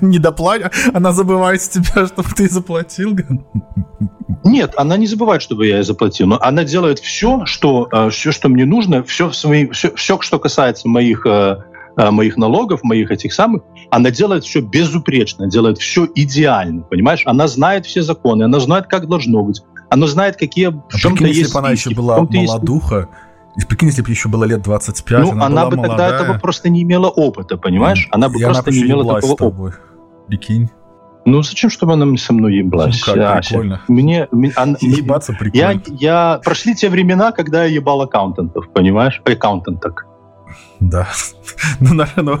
[0.00, 0.68] Не доплатил?
[0.92, 3.16] Она забывает с тебя, чтобы ты заплатил?
[4.44, 8.32] Нет, она не забывает, чтобы я ей заплатил, но она делает все, что, э, все,
[8.32, 11.58] что мне нужно, все, свои, все, все, что касается моих, э,
[11.96, 17.22] э, моих налогов, моих этих самых, она делает все безупречно, делает все идеально, понимаешь?
[17.24, 19.62] Она знает все законы, она знает, как должно быть.
[19.92, 23.08] Оно знает, какие в а чем-то есть если бы она еще была молодуха,
[23.56, 23.68] есть...
[23.68, 25.98] Прикинь, если бы еще было лет 25, ну, она, она бы молодая.
[25.98, 28.08] тогда этого просто не имела опыта, понимаешь?
[28.10, 29.76] Она бы и просто она не имела такого опыта.
[30.28, 30.70] Прикинь.
[31.26, 33.04] Ну, зачем, чтобы она со мной еблась?
[33.06, 33.82] Ну, как, прикольно.
[33.86, 35.82] Мне, мне, она, Ебаться прикольно.
[35.90, 39.20] Я, я, прошли те времена, когда я ебал аккаунтентов, понимаешь?
[39.26, 40.06] Аккаунтенток.
[40.82, 41.08] Да.
[41.80, 42.38] Ну, ну,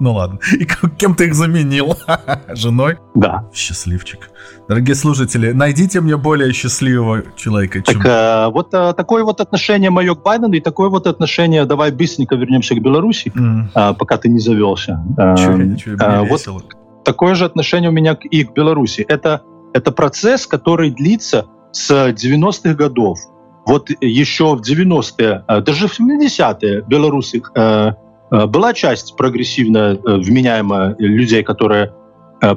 [0.00, 0.38] ну ладно.
[0.52, 0.66] И
[0.98, 1.96] кем ты их заменил?
[2.54, 2.98] Женой?
[3.14, 3.48] Да.
[3.54, 4.30] Счастливчик.
[4.68, 8.00] Дорогие слушатели, найдите мне более счастливого человека, чем...
[8.00, 11.92] Так, э, вот э, такое вот отношение мое к Байдену и такое вот отношение, давай
[11.92, 13.68] быстренько вернемся к Беларуси, mm.
[13.74, 15.04] э, пока ты не завелся.
[15.18, 16.62] Э, чего, ничего, э, вот весело.
[17.04, 19.04] такое же отношение у меня и к Беларуси.
[19.08, 19.42] Это,
[19.74, 23.18] это процесс, который длится с 90-х годов
[23.66, 27.92] вот еще в 90-е, э, даже в 70-е белорусы э,
[28.30, 31.92] э, была часть прогрессивно вменяемая людей, которые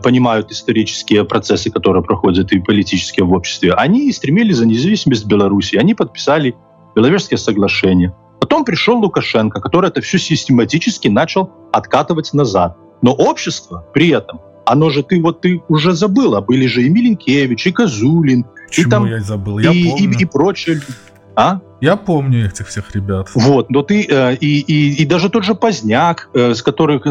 [0.04, 3.72] понимают исторические процессы, которые проходят и политические в обществе.
[3.74, 5.78] Они стремились за независимость Беларуси.
[5.78, 6.56] Они подписали
[6.94, 8.14] Беловежское соглашение.
[8.42, 12.76] Потом пришел Лукашенко, который это все систематически начал откатывать назад.
[13.02, 17.68] Но общество при этом, оно же ты вот ты уже забыла, были же и Миленкевич,
[17.68, 19.60] и Козулин, Почему и там я забыл?
[19.60, 20.12] Я и, помню.
[20.18, 20.82] и, и прочее.
[21.36, 21.60] А?
[21.82, 23.30] Я помню этих всех ребят.
[23.36, 27.06] Вот, но ты э, и, и, и даже тот же Поздняк, э, с которых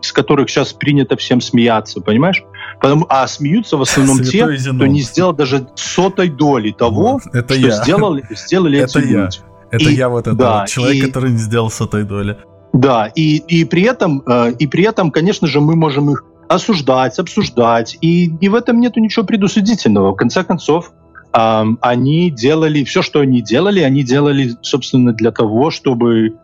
[0.00, 2.44] с которых сейчас принято всем смеяться, понимаешь?
[2.80, 4.76] Потому, а смеются в основном те, Зенон.
[4.76, 7.70] кто не сделал даже сотой доли того, Вот, это что я.
[7.82, 9.22] сделали, сделали Это эти я.
[9.24, 9.38] люди.
[9.72, 12.36] Это И- я вот этот да, вот человек, и- который не сделал сотой доли.
[12.72, 17.18] Да, и, и при этом, э, и при этом, конечно же, мы можем их осуждать,
[17.18, 20.12] обсуждать, и, и в этом нету ничего предусудительного.
[20.12, 20.92] В конце концов,
[21.32, 26.36] они делали все, что они делали, они делали, собственно, для того, чтобы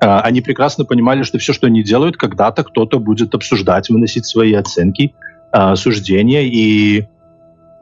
[0.00, 4.52] а, они прекрасно понимали, что все, что они делают, когда-то кто-то будет обсуждать, выносить свои
[4.52, 5.14] оценки,
[5.52, 7.06] а, суждения, и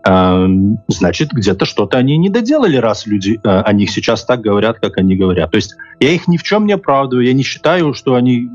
[0.06, 4.98] значит, где-то что-то они не доделали, раз люди а, о них сейчас так говорят, как
[4.98, 5.50] они говорят.
[5.50, 8.50] То есть я их ни в чем не оправдываю, я не считаю, что они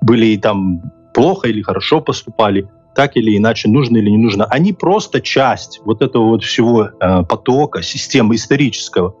[0.00, 2.66] были там плохо или хорошо поступали,
[2.98, 4.44] так или иначе, нужно или не нужно.
[4.46, 9.14] Они просто часть вот этого вот всего э, потока, системы исторического,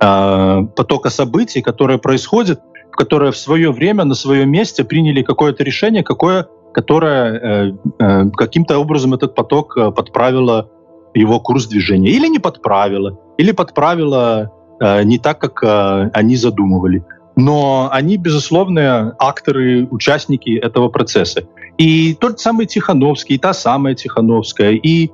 [0.00, 6.02] э, потока событий, которые происходят, которые в свое время на своем месте приняли какое-то решение,
[6.02, 10.70] какое, которое э, э, каким-то образом этот поток э, подправило
[11.12, 12.12] его курс движения.
[12.12, 17.04] Или не подправило, или подправило э, не так, как э, они задумывали
[17.36, 21.44] но они, безусловно, акторы, участники этого процесса.
[21.80, 25.10] И тот самый Тихановский, и та самая Тихановская, и,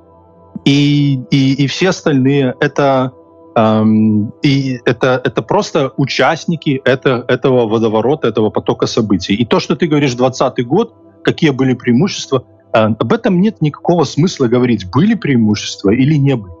[0.65, 3.13] и, и, и все остальные— это,
[3.55, 9.33] эм, и это, это просто участники это, этого водоворота, этого потока событий.
[9.33, 14.03] И то, что ты говоришь, 20 год, какие были преимущества, э, об этом нет никакого
[14.03, 16.53] смысла говорить, были преимущества или не были.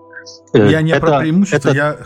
[0.53, 1.97] Э, Я не про это- преимущество, это- я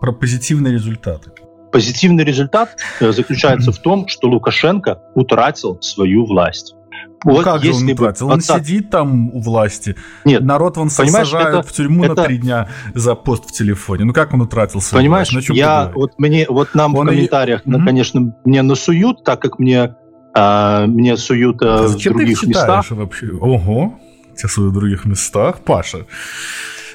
[0.00, 1.32] про позитивные результаты.
[1.72, 6.76] Позитивный результат э, заключается в том, что Лукашенко утратил свою власть.
[7.24, 8.26] Ну Вот как же он бы утратил?
[8.28, 9.96] Он 20 сидит там у власти.
[10.24, 14.04] Нет, Народ вон сажают это- в тюрьму на это- три дня за пост в телефоне.
[14.04, 15.32] Ну как он утратил свою Понимаешь?
[15.32, 17.86] Ну, чем ты я вот мне вот нам Он в и- комментариях, ну, Мгм.
[17.86, 19.94] конечно, мне насуют, так как мне
[20.34, 22.88] а, мне суют а, А в других местах.
[22.90, 23.30] вообще?
[23.40, 23.98] Ого,
[24.36, 26.06] те свои в других местах, Паша.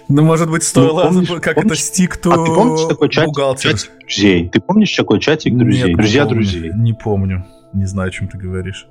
[0.08, 3.30] Ну, может быть, стоило, помнишь- как помнишь- это стик, то А ты помнишь такой чатик,
[3.30, 3.72] бухгалтер.
[3.72, 4.50] чатик друзей?
[4.50, 5.88] Ты помнишь такой чатик друзей?
[5.90, 6.44] Нет, Друзья не помню.
[6.44, 6.72] друзей.
[6.76, 7.46] Не помню.
[7.74, 8.88] Не знаю, о чем ты говоришь.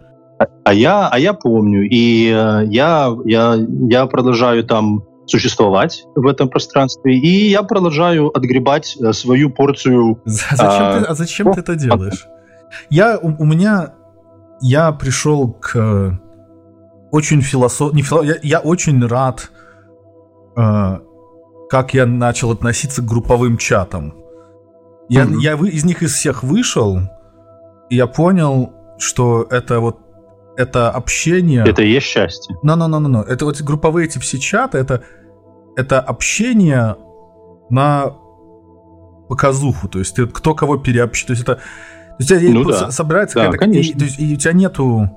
[0.65, 3.57] А я, а я помню, и э, я, я,
[3.89, 10.21] я продолжаю там существовать в этом пространстве, и я продолжаю отгребать э, свою порцию.
[10.25, 12.27] За- Зачем А, ты, а зачем ну, ты это делаешь?
[12.91, 13.95] Я, у, у меня,
[14.61, 16.13] я пришел к э,
[17.11, 17.93] очень философ...
[17.93, 18.23] Не фило...
[18.23, 19.51] я, я очень рад,
[20.57, 20.99] э,
[21.71, 24.15] как я начал относиться к групповым чатам.
[25.09, 25.39] Я, Мгм.
[25.39, 26.99] я вы, из них из всех вышел,
[27.91, 29.99] и я понял, что это вот
[30.57, 31.65] это общение...
[31.67, 32.57] Это и есть счастье.
[32.63, 33.25] No.
[33.25, 35.03] Это вот групповые эти все чаты, это,
[35.77, 36.97] это общение
[37.71, 38.15] на
[39.29, 39.89] показуху.
[39.89, 41.27] То есть ты кто кого переобщит.
[41.29, 41.55] То есть это...
[42.19, 42.91] То есть Ну да.
[42.91, 43.79] собирается Да, какая-то...
[43.79, 45.11] И, то есть, и у тебя нету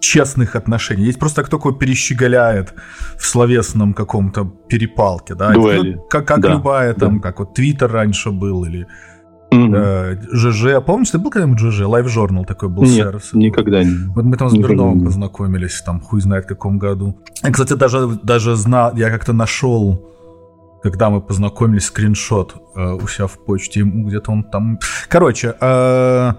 [0.00, 1.04] честных отношений.
[1.04, 2.74] Есть просто кто кого перещеголяет
[3.18, 5.52] в словесном каком-то перепалке, да?
[5.52, 5.94] Дуэли.
[5.94, 7.28] Ну, как, как Да, любая там, да.
[7.28, 8.86] как вот Твиттер раньше был, или
[9.50, 9.74] Мгм.
[9.74, 10.80] э, ЖЖ.
[10.84, 11.82] Помнишь, ты был когда-нибудь ЖЖ?
[11.82, 12.84] Лайв-журнал такой был.
[12.84, 13.30] Нет, сервис.
[13.32, 14.12] никогда не.
[14.14, 17.20] Вот мы там с Берновым познакомились, там хуй знает в каком году.
[17.42, 20.08] Я, кстати, даже, даже знал, я как-то нашел,
[20.82, 24.78] когда мы познакомились, скриншот э, у себя в почте, где-то он там...
[25.08, 26.32] Короче, э,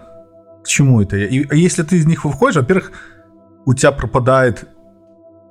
[0.63, 1.17] к чему это?
[1.17, 2.91] И, а если ты из них выходишь, во-первых,
[3.65, 4.67] у тебя пропадает...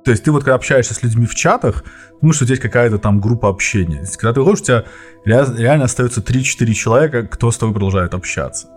[0.03, 1.83] То есть ты вот когда общаешься с людьми в чатах,
[2.21, 3.97] думаешь, что есть какая-то там группа общения.
[3.97, 4.85] То есть, Когда ты выходишь, у тебя
[5.25, 8.67] ре- реально остается 3-4 человека, кто с тобой продолжает общаться.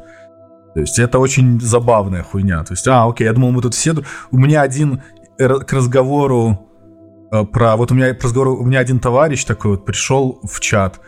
[0.75, 2.63] То есть это очень забавная хуйня.
[2.65, 3.95] То есть, а, окей, я думал, мы тут все...
[4.31, 5.03] У меня один
[5.39, 6.69] к разговору
[7.31, 7.77] э, про...
[7.77, 8.57] Вот у меня к разговору...
[8.57, 11.01] У меня один товарищ такой вот пришел в чат.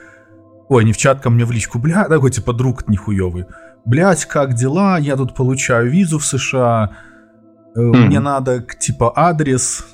[0.68, 1.78] Ой, не в чат, ко мне в личку.
[1.78, 3.46] Бля, такой типа друг нихуевый.
[3.84, 4.98] Блять, как дела?
[4.98, 6.96] Я тут получаю визу в США.
[7.74, 7.80] Э.
[7.80, 9.84] Мне надо, типа, адрес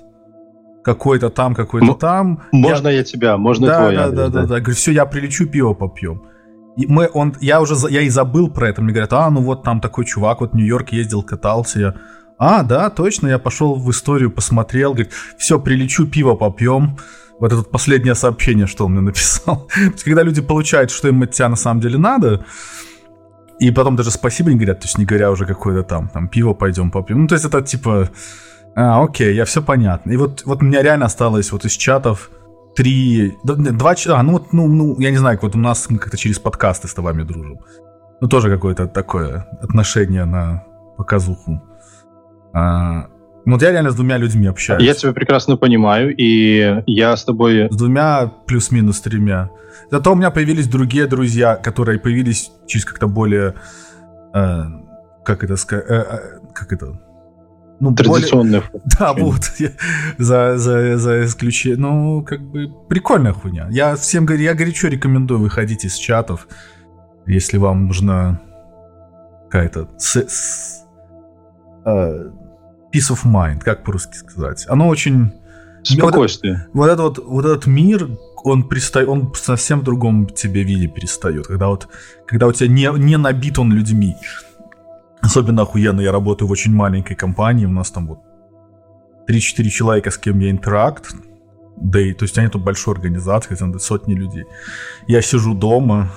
[0.83, 2.43] какой-то там, какой-то там.
[2.53, 4.61] Можно я, тебя, можно да, твой да, адрес, да, да, да.
[4.61, 6.23] Говорю, все, я прилечу, пиво попьем.
[6.77, 8.83] И мы, он, я уже, я и забыл про это.
[8.83, 11.81] Мне говорят, а, ну вот там такой чувак, вот в Нью-Йорк ездил, катался.
[11.81, 11.95] Я,
[12.39, 16.97] а, да, точно, я пошел в историю, посмотрел, говорит, все, прилечу, пиво попьем.
[17.39, 19.69] Вот это вот последнее сообщение, что он мне написал.
[19.77, 22.45] Есть, когда люди получают, что им от тебя на самом деле надо,
[23.59, 26.55] и потом даже спасибо не говорят, то есть не говоря уже какое-то там, там пиво
[26.55, 27.23] пойдем попьем.
[27.23, 28.11] Ну, то есть это типа,
[28.75, 30.13] а, окей, я все понятно.
[30.13, 32.31] И вот, вот у меня реально осталось вот из чатов
[32.75, 35.99] три, два часа, а, ну вот, ну, ну, я не знаю, вот у нас мы
[35.99, 37.61] как-то через подкасты с тобой дружим.
[38.21, 40.65] Ну, тоже какое-то такое отношение на
[40.97, 41.61] показуху.
[42.53, 43.09] А,
[43.45, 44.83] Ну, вот я реально с двумя людьми общаюсь.
[44.83, 47.69] Я тебя прекрасно понимаю, и я с тобой...
[47.71, 49.51] С двумя плюс-минус тремя.
[49.91, 53.55] Зато у меня появились другие друзья, которые появились через как-то более...
[54.33, 54.65] Э,
[55.25, 55.85] как это сказать?
[55.89, 56.19] Э, э,
[56.55, 56.93] как это?
[57.83, 58.85] Ну, Традиционная более...
[58.97, 59.51] Да, вот.
[60.17, 61.77] за, за, за исключение.
[61.77, 63.67] Ну, как бы прикольная хуйня.
[63.73, 66.47] Я всем говорю, я горячо рекомендую выходить из чатов,
[67.27, 68.41] если вам нужна
[69.51, 70.85] какая-то с,
[71.85, 72.31] э,
[72.95, 74.65] peace of mind, как по-русски сказать.
[74.69, 75.33] Оно очень...
[75.83, 76.69] Спокойствие.
[76.73, 78.09] Вот, вот, этот, вот, вот этот мир,
[78.45, 81.49] он, пристает, он совсем в другом тебе виде перестает.
[81.49, 81.89] Когда, вот,
[82.29, 84.15] когда у тебя не, не набит он людьми.
[85.23, 88.19] Особенно охуенно, я работаю в очень маленькой компании, у нас там вот
[89.29, 91.15] 3-4 человека, с кем я интеракт,
[91.77, 94.45] да и, то есть они тут большой организации, там сотни людей.
[95.07, 96.11] Я сижу дома,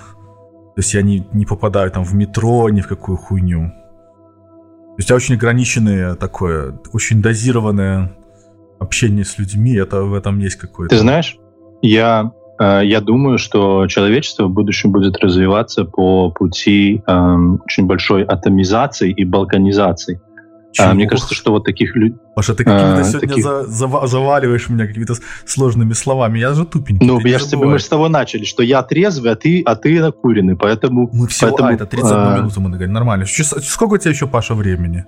[0.75, 3.69] то есть я не, не попадаю там в метро, ни в какую хуйню.
[3.69, 8.17] То есть очень ограниченное такое, очень дозированное
[8.79, 10.95] общение с людьми, это в этом есть какое-то...
[10.95, 11.37] Ты знаешь,
[11.81, 19.11] я, я думаю, что человечество в будущем будет развиваться по пути э, очень большой атомизации
[19.11, 20.21] и балканизации.
[20.77, 22.17] А, мне кажется, что вот таких людей...
[22.35, 23.43] Паша, ты какими-то а, сегодня таких...
[23.43, 25.13] за, за, заваливаешь меня какими-то
[25.45, 26.39] сложными словами.
[26.39, 27.05] Я же тупенький.
[27.05, 29.75] Ну, я же тебе, мы же с того начали, что я трезвый, а ты, а
[29.75, 31.09] ты накуренный, поэтому...
[31.13, 31.51] Мы всего...
[31.51, 32.37] Поэтому, а, это 31 а...
[32.37, 33.25] минуту мы говорим, нормально.
[33.25, 35.05] Сколько у тебя еще, Паша, времени?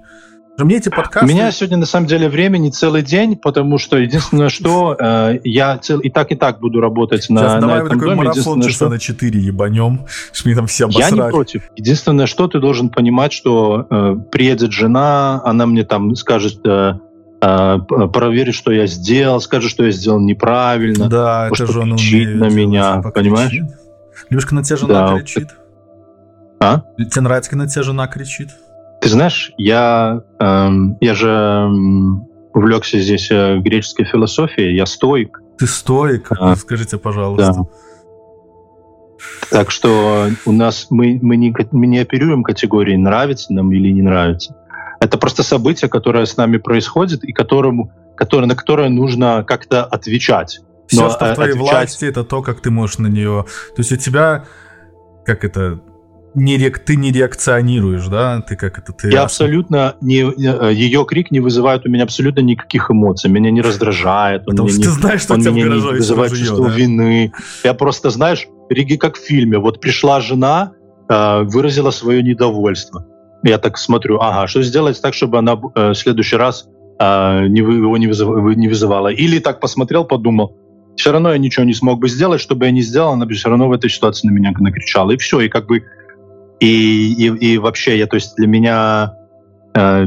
[0.57, 1.25] Мне эти подкасты...
[1.25, 5.77] У меня сегодня на самом деле времени целый день, потому что единственное, что э, я
[5.77, 5.99] цел...
[5.99, 8.15] и так и так буду работать на, Сейчас, на давай этом такой доме.
[8.15, 8.89] марафон часа что...
[8.89, 11.11] на 4 ебанем, что там все обосрать.
[11.11, 11.69] Я не против.
[11.75, 16.59] Единственное, что ты должен понимать, что э, приедет жена, она мне там скажет...
[16.65, 16.95] Э,
[17.39, 17.77] э,
[18.11, 21.07] проверит, что я сделал, скажет, что я сделал неправильно.
[21.07, 23.53] Да, это же он кричит на меня, понимаешь?
[24.31, 25.19] Любишь, когда на тебя жена да.
[25.19, 25.49] кричит?
[26.59, 26.81] А?
[26.97, 28.49] Тебе нравится, когда на тебя жена кричит?
[29.01, 35.39] Ты знаешь, я, эм, я же эм, увлекся здесь э, греческой философией, я стоик.
[35.57, 36.27] Ты стоик?
[36.31, 37.53] А, Скажите, пожалуйста.
[37.53, 37.63] Да.
[39.49, 44.01] Так что у нас мы, мы, не, мы не оперируем категории нравится нам или не
[44.01, 44.55] нравится.
[44.99, 50.59] Это просто событие, которое с нами происходит и которому, которое, на которое нужно как-то отвечать.
[50.87, 51.71] Все, Но, что в твоей отвечать...
[51.71, 53.45] власти, это то, как ты можешь на нее...
[53.75, 54.45] То есть у тебя,
[55.25, 55.81] как это,
[56.37, 58.41] не рек, ты не реакционируешь, да?
[58.41, 59.11] Ты как это ты?
[59.11, 63.61] Я абсолютно не э, ее крик не вызывает у меня абсолютно никаких эмоций, меня не
[63.61, 66.75] раздражает, он Потому что не, ты знаешь, что он меня не вызывает жует, чувство да?
[66.75, 67.31] вины.
[67.63, 70.73] Я просто знаешь, Риги как в фильме, вот пришла жена,
[71.09, 73.07] э, выразила свое недовольство.
[73.43, 76.67] Я так смотрю, ага, что сделать так, чтобы она э, в следующий раз
[76.99, 79.09] не, его не, вызыв, не вызывала.
[79.09, 80.57] Или так посмотрел, подумал,
[80.95, 83.49] все равно я ничего не смог бы сделать, чтобы я не сделал, она бы все
[83.49, 85.11] равно в этой ситуации на меня накричала.
[85.11, 85.83] И все, и как бы
[86.59, 89.13] и, и, и вообще, я, то есть для меня
[89.75, 90.05] э,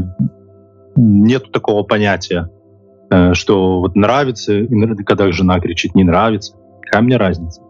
[0.96, 2.50] нет такого понятия,
[3.10, 4.66] э, что вот нравится,
[5.06, 6.54] когда жена кричит «не нравится».
[6.82, 7.62] Какая мне разница?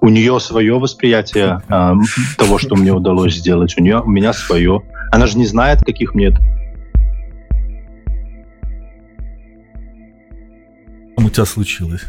[0.00, 1.92] У нее свое восприятие э,
[2.38, 3.76] того, что мне удалось сделать.
[3.78, 4.82] У нее, у меня свое.
[5.10, 6.40] Она же не знает, каких мне это
[11.24, 12.04] у тебя случилось?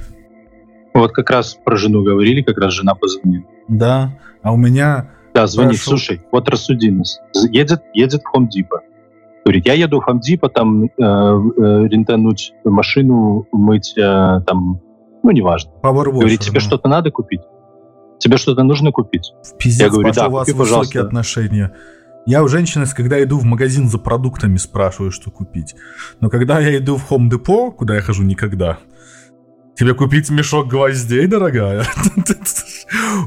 [0.94, 3.46] Вот как раз про жену говорили, как раз жена позвонила.
[3.68, 5.90] Да, а у меня да, звонит, Хорошо.
[5.90, 7.20] слушай, вот рассуди нас.
[7.52, 8.82] Едет, едет в Home Depot.
[9.44, 14.02] Говорит, я еду в Home Depot, там, э, э, рентануть машину, мыть, э,
[14.46, 14.80] там,
[15.24, 15.72] ну, неважно.
[15.82, 16.66] Power Говорит, тебе да.
[16.66, 17.42] что-то надо купить?
[18.20, 19.34] Тебе что-то нужно купить?
[19.58, 21.02] Пиздец, я говорю, да, у вас купи, высокие пожалуйста.
[21.02, 21.74] отношения.
[22.26, 25.76] Я у женщины, когда иду в магазин за продуктами, спрашиваю, что купить.
[26.22, 28.78] Но когда я иду в Home Depot, куда я хожу никогда,
[29.76, 31.84] Тебе купить мешок гвоздей, дорогая?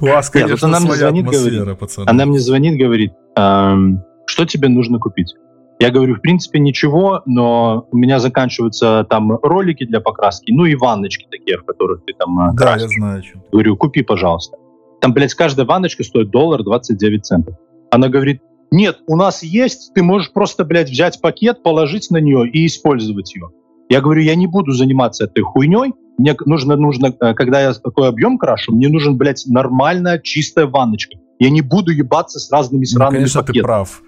[0.01, 2.09] У вас, конечно, она мне звонит, говорит, пацаны.
[2.09, 5.35] Она мне звонит, говорит, что тебе нужно купить?
[5.79, 10.75] Я говорю, в принципе, ничего, но у меня заканчиваются там ролики для покраски, ну и
[10.75, 12.83] ванночки такие, в которых ты там э, Да, красишь.
[12.83, 13.23] я знаю.
[13.23, 13.39] Что.
[13.53, 14.57] Говорю, купи, пожалуйста.
[15.03, 17.57] Там, блядь, каждая ванночка стоит доллар 29 центов.
[17.91, 22.49] Она говорит, нет, у нас есть, ты можешь просто, блядь, взять пакет, положить на нее
[22.49, 23.51] и использовать ее.
[23.91, 28.09] Я говорю, я не буду заниматься этой хуйней, мне нужно, нужно, э, когда я такой
[28.09, 31.19] объем крашу, мне нужен, блядь, нормальная чистая ванночка.
[31.39, 33.61] Я не буду ебаться с разными ну, сраными ну, конечно, пакетами.
[33.61, 34.03] ты прав.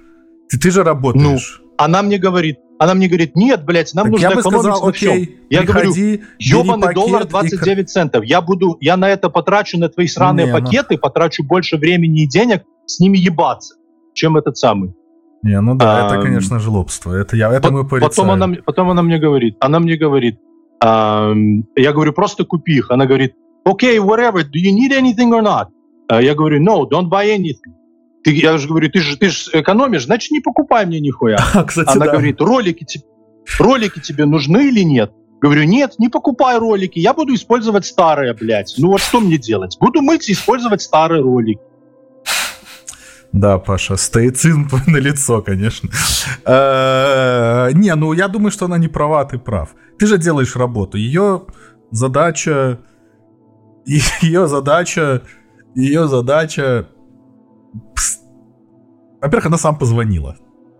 [0.48, 1.60] Ты, ты же работаешь.
[1.60, 4.60] Ну, она мне говорит, она мне говорит, нет, блядь, нам так нужно я бы экономить
[4.62, 5.12] сказал, на всем.
[5.12, 5.92] Окей, я говорю,
[6.38, 7.86] ебаный доллар 29 и...
[7.86, 8.24] центов.
[8.24, 10.58] Я буду, я на это потрачу, на твои сраные не, ну.
[10.58, 10.98] пакеты, ну...
[10.98, 13.74] потрачу больше времени и денег с ними ебаться,
[14.14, 14.94] чем этот самый.
[15.42, 17.12] Не, ну да, а, это, конечно, жлобство.
[17.12, 18.10] Это, я, это по- мы порицаем.
[18.10, 20.40] Потом она, потом она мне говорит, она мне говорит,
[20.80, 22.90] я говорю, просто купи их.
[22.90, 25.66] Она говорит, окей, okay, whatever, do you need anything or not?
[26.08, 27.74] А я говорю, no, don't buy anything.
[28.24, 31.36] Ты, я же говорю, ты же, ты же экономишь, значит, не покупай мне нихуя.
[31.66, 32.12] Кстати, Она да.
[32.12, 32.86] говорит, ролики,
[33.58, 35.12] ролики тебе нужны или нет?
[35.40, 38.74] Говорю, нет, не покупай ролики, я буду использовать старые, блядь.
[38.76, 39.76] Ну вот что мне делать?
[39.78, 41.60] Буду мыть и использовать старые ролики.
[43.38, 45.88] Да, Паша, стоицизм на лицо, конечно.
[46.44, 49.68] Э, не, ну я думаю, что она не права, ты прав.
[49.98, 50.98] Ты же делаешь работу.
[50.98, 51.42] Ее
[51.92, 52.80] задача...
[54.22, 55.22] Ее задача...
[55.76, 56.88] Ее задача...
[59.20, 60.36] Во-первых, она сам позвонила.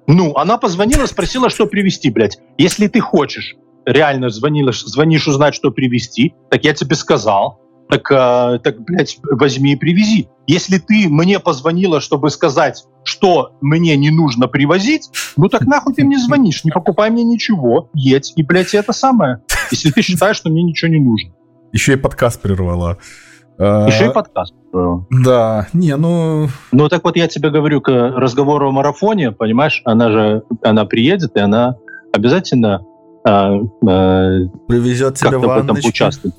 [0.09, 2.38] Ну, она позвонила, спросила, что привезти, блядь.
[2.59, 3.54] Если ты хочешь,
[3.86, 9.72] реально звонила, звонишь узнать, что привезти, так я тебе сказал так, э, так, блядь, возьми
[9.72, 10.28] и привези.
[10.47, 16.05] Если ты мне позвонила, чтобы сказать, что мне не нужно привозить, ну так нахуй ты
[16.05, 19.41] мне звонишь, не покупай мне ничего, едь, и, блядь, это самое.
[19.70, 21.32] Если ты считаешь, что мне ничего не нужно.
[21.72, 22.99] Еще и подкаст прервала.
[23.59, 24.55] Еще и подкаст.
[25.11, 26.49] Да, не, ну...
[26.70, 31.36] Ну так вот я тебе говорю, к разговору о марафоне, понимаешь, она же, она приедет,
[31.36, 31.76] и она
[32.12, 32.82] обязательно
[33.26, 36.34] э, э, привезет тебе в этом участвует.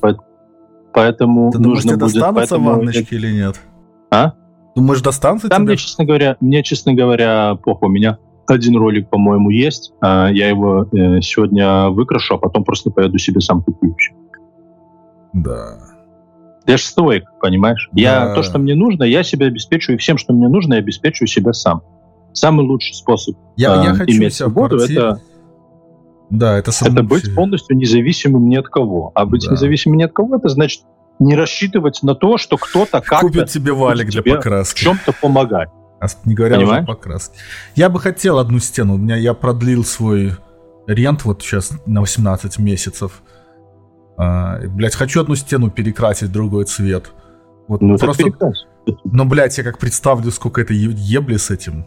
[0.94, 2.70] Поэтому Ты думаешь, нужно тебе достанутся поэтому...
[2.72, 3.60] ванночки или нет?
[4.12, 4.34] А?
[4.76, 5.70] Думаешь, достанутся Там тебе?
[5.70, 7.86] мне, честно говоря, мне, честно говоря, плохо.
[7.86, 8.18] У меня
[8.48, 9.94] один ролик, по-моему, есть.
[10.02, 13.96] А, я его э, сегодня выкрашу, а потом просто поеду себе сам куплю.
[15.34, 15.78] Да.
[16.66, 17.90] Я же стоик, понимаешь?
[17.92, 18.02] Да.
[18.02, 21.28] Я то, что мне нужно, я себя обеспечиваю, и всем, что мне нужно, я обеспечиваю
[21.28, 21.82] себя сам.
[22.34, 25.20] Самый лучший способ я, э, я хочу иметь свободу— это
[26.30, 29.12] да, это, это быть полностью независимым ни от кого.
[29.16, 29.54] А быть да.
[29.54, 30.84] независимым ни от кого, это значит
[31.18, 33.28] не рассчитывать на то, что кто-то как-то...
[33.28, 34.80] Купит тебе валик для покраски.
[34.80, 35.70] В чем-то помогать.
[36.00, 36.84] А не говоря Понимаешь?
[36.84, 37.38] уже покраски.
[37.76, 38.94] Я бы хотел одну стену.
[38.94, 40.34] У меня я продлил свой
[40.88, 43.22] рент вот сейчас на 18 месяцев.
[44.18, 47.12] А, блять, хочу одну стену перекрасить другой цвет.
[47.68, 48.24] Вот ну, просто...
[49.04, 51.86] Но, блядь, я как представлю, сколько это ебли с этим.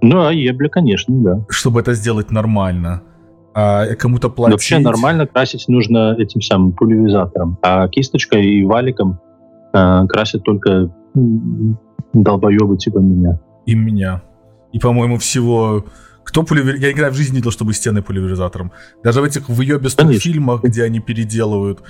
[0.00, 1.44] Ну, а ебли, конечно, да.
[1.50, 3.02] Чтобы это сделать нормально
[3.54, 4.52] а кому-то платить.
[4.52, 9.20] Вообще нормально красить нужно этим самым пульверизатором, а кисточкой и валиком
[9.72, 10.94] э, красят только
[12.12, 13.40] долбоебы типа меня.
[13.66, 14.22] И меня.
[14.72, 15.84] И, по-моему, всего...
[16.22, 16.76] Кто пульвер...
[16.76, 18.72] Я играю в жизни не видел, чтобы стены пульверизатором.
[19.02, 21.82] Даже в этих выебистых фильмах, где они переделывают,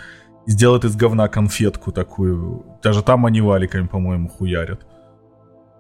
[0.47, 2.65] сделают из говна конфетку такую.
[2.83, 4.87] Даже там они валиками, по-моему, хуярят.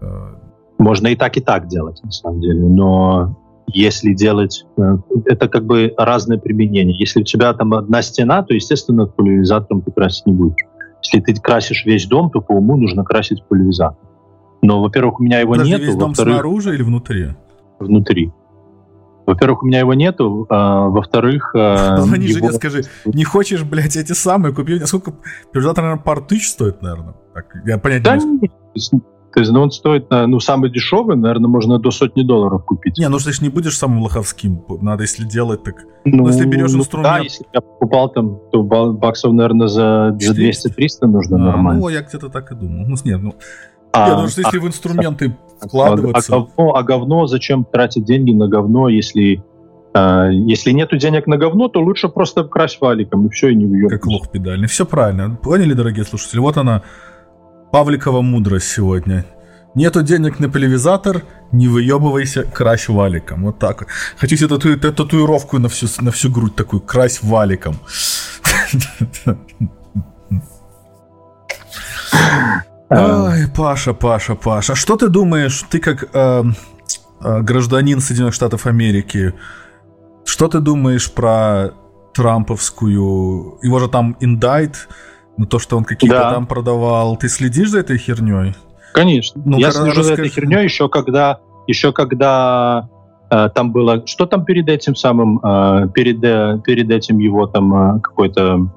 [0.02, 0.34] Э,
[0.78, 2.60] Можно и так, и так делать, на самом деле.
[2.60, 3.38] Но
[3.72, 4.64] если делать...
[4.76, 4.96] Э,
[5.26, 6.96] это как бы разное применение.
[6.98, 10.64] Если у тебя там одна стена, то, естественно, пульверизатором ты красить не будешь.
[11.02, 13.98] Если ты красишь весь дом, то по уму нужно красить пульверизатор.
[14.62, 15.84] Но, во-первых, у меня его Подожди, нету.
[15.84, 17.28] весь дом снаружи или внутри?
[17.78, 18.32] Внутри.
[19.26, 21.50] Во-первых, у меня его нету, а, во-вторых...
[21.54, 22.46] Звони его...
[22.46, 24.78] жене, скажи, не хочешь, блядь, эти самые, купи.
[24.80, 25.14] Сколько...
[25.52, 27.14] Пульверизатор, наверное, пар тысяч стоит, наверное.
[27.32, 28.48] Так, я понять да не могу.
[29.32, 32.98] То есть ну, он стоит, ну, самый дешевый, наверное, можно до сотни долларов купить.
[32.98, 34.64] Не, ну ты же не будешь самым лоховским.
[34.80, 35.76] Надо, если делать, так...
[36.04, 37.14] Ну, ну если берешь ну, инструмент...
[37.14, 41.80] Да, если я покупал там, то баксов, наверное, за, за 200-300 нужно а, нормально.
[41.80, 42.86] Ну, я где-то так и думал.
[42.86, 43.34] Ну, нет, ну...
[43.92, 46.34] А, нет, ну, что если а, в инструменты а, вкладываться...
[46.34, 49.44] А, говно, а говно, зачем тратить деньги на говно, если...
[49.92, 53.66] А, если нету денег на говно, то лучше просто крась валиком, и все, и не
[53.66, 53.90] въебнешь.
[53.90, 54.68] Как лох педальный.
[54.68, 55.36] Все правильно.
[55.42, 56.38] Поняли, дорогие слушатели?
[56.40, 56.82] Вот она,
[57.72, 59.24] Павликова мудрость сегодня.
[59.76, 63.44] Нету денег на пульверизатор, не выебывайся, крась валиком.
[63.44, 63.86] Вот так.
[64.16, 67.76] Хочу себе тату татуировку на всю, на всю грудь такую, крась валиком.
[72.90, 74.74] Ай, Паша, Паша, Паша.
[74.74, 76.44] Что ты думаешь, ты как э,
[77.20, 79.32] э, гражданин Соединенных Штатов Америки,
[80.24, 81.70] что ты думаешь про
[82.12, 83.58] трамповскую...
[83.62, 84.88] Его же там индайт,
[85.36, 86.32] на то, что он какие-то да.
[86.32, 87.16] там продавал.
[87.16, 88.54] Ты следишь за этой херней?
[88.92, 89.40] Конечно.
[89.44, 92.88] Ну, я слежу за этой херней еще когда, еще когда
[93.30, 94.06] э, там было...
[94.06, 95.38] Что там перед этим самым...
[95.44, 98.70] Э, перед, э, перед этим его там э, какой-то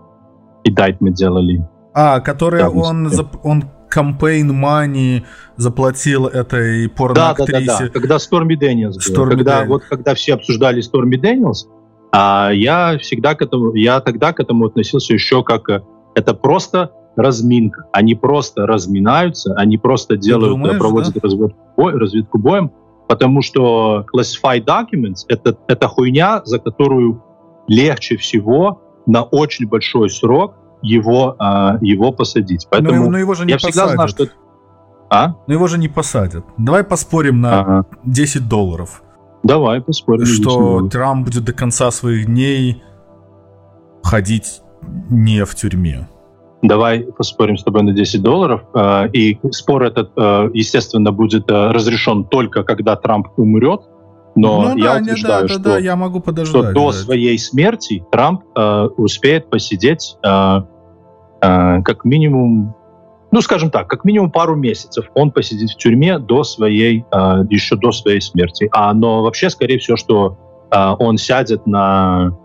[0.99, 1.67] мы делали.
[1.93, 3.11] А, который там, он,
[3.43, 5.23] он campaign money
[5.57, 7.51] заплатил этой порноактрисе.
[7.51, 7.89] Да, да, да, да.
[7.89, 9.29] Когда Сторми Дэниелс был.
[9.29, 9.69] когда, Дэниелс.
[9.69, 11.67] Вот когда все обсуждали Сторми Дэниелс,
[12.11, 15.81] а я всегда к этому, я тогда к этому относился еще как э,
[16.15, 17.85] это просто разминка.
[17.91, 21.19] Они просто разминаются, они просто делают, думаешь, проводят да?
[21.21, 22.71] разведку, бой, разведку боем,
[23.07, 27.23] потому что classified documents это, это хуйня, за которую
[27.67, 32.67] легче всего на очень большой срок его, а, его посадить.
[32.69, 33.75] Поэтому но, но его же не я посадят.
[33.75, 34.27] всегда знал, что...
[35.09, 35.35] А?
[35.47, 36.45] Но его же не посадят.
[36.57, 37.85] Давай поспорим на ага.
[38.03, 39.03] 10 долларов.
[39.43, 40.25] Давай поспорим.
[40.25, 42.81] Что Трамп будет до конца своих дней
[44.01, 44.62] ходить
[45.09, 46.07] не в тюрьме.
[46.63, 48.61] Давай поспорим с тобой на 10 долларов.
[48.73, 53.81] Э, и спор этот, э, естественно, будет э, разрешен только когда Трамп умрет.
[54.35, 56.97] Но ну, я да, утверждаю, да, да, что, да, я могу подождать, что до да.
[56.97, 60.61] своей смерти Трамп э, успеет посидеть э,
[61.41, 62.73] э, как минимум,
[63.31, 67.75] ну, скажем так, как минимум пару месяцев он посидит в тюрьме до своей, э, еще
[67.75, 68.69] до своей смерти.
[68.71, 70.37] А, но вообще, скорее всего, что
[70.71, 72.35] э, он сядет на,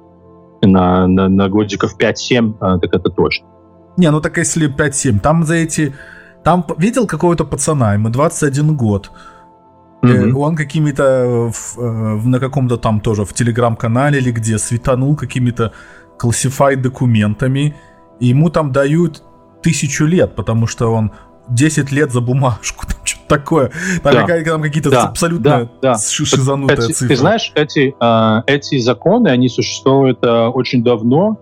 [0.63, 3.47] на, на, на годиков 5-7, э, так это точно.
[3.97, 5.95] Не, ну так если 5-7, там за эти...
[6.45, 9.11] Там видел какого-то пацана, ему 21 год.
[10.03, 10.33] Mm-hmm.
[10.35, 11.51] Он какими-то э,
[11.81, 15.73] э, на каком-то там тоже в телеграм-канале или где светанул какими-то
[16.19, 17.75] классифай документами,
[18.21, 19.23] и ему там дают
[19.63, 21.11] тысячу лет, потому что он
[21.49, 22.87] 10 лет за бумажку,
[23.29, 23.70] такое.
[24.03, 24.43] Там, да.
[24.45, 25.05] там какие-то да.
[25.05, 25.95] абсолютно да.
[25.95, 25.99] да.
[25.99, 27.09] шизанутые эти, цифры.
[27.09, 31.39] Ты знаешь, эти, э, эти законы, они существуют э, очень давно,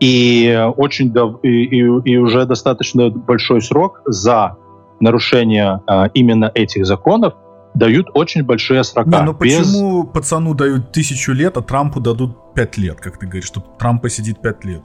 [0.00, 1.36] и, очень дав...
[1.42, 4.56] и, и, и уже достаточно большой срок за
[5.00, 7.34] нарушение э, именно этих законов
[7.74, 9.10] дают очень большие срока.
[9.10, 9.56] Не, ну без...
[9.56, 14.02] почему пацану дают тысячу лет, а Трампу дадут пять лет, как ты говоришь, что Трамп
[14.02, 14.82] посидит пять лет?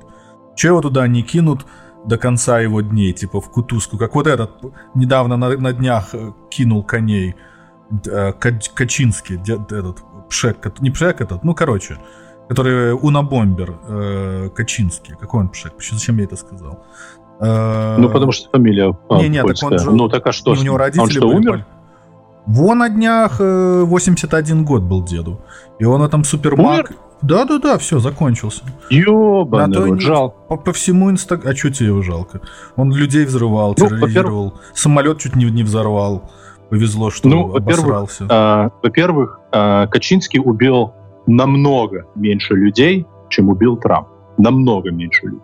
[0.56, 1.66] Че его туда не кинут
[2.06, 3.98] до конца его дней, типа в кутузку?
[3.98, 4.52] Как вот этот
[4.96, 7.36] недавно на, на днях э, кинул коней
[8.06, 11.98] э, Качинский, этот Пшек, не Пшек этот, ну короче,
[12.48, 15.16] который Унабомбер э, Качинский.
[15.20, 15.74] Какой он Пшек?
[15.80, 16.84] Зачем я это сказал?
[17.40, 19.92] Э, ну, потому что фамилия Не, не, так он же...
[19.92, 20.52] Ну, так а что?
[20.52, 21.66] У него родители он что, были, умер?
[22.50, 25.40] Вон на днях 81 э, год был деду.
[25.78, 26.92] И он этом супермаг...
[27.22, 28.64] Да-да-да, все, закончился.
[28.90, 30.00] Ёбаный, вот, не...
[30.00, 30.36] жалко.
[30.48, 31.46] По, по всему инстаг...
[31.46, 32.42] А что тебе его жалко?
[32.76, 34.54] Он людей взрывал, ну, терроризировал.
[34.74, 36.32] Самолет чуть не, не взорвал.
[36.70, 38.24] Повезло, что ну, обосрался.
[38.24, 40.94] Во-первых, а, во-первых а, Качинский убил
[41.28, 44.08] намного меньше людей, чем убил Трамп.
[44.40, 45.44] Намного меньше людей.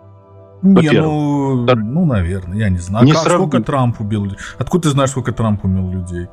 [0.62, 3.04] Не, ну, ну, наверное, я не знаю.
[3.04, 4.26] Не а как, сколько Трамп убил?
[4.58, 6.26] Откуда ты знаешь, сколько Трамп убил людей?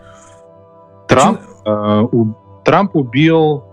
[1.14, 2.34] Трамп, э, у,
[2.64, 3.64] Трамп убил,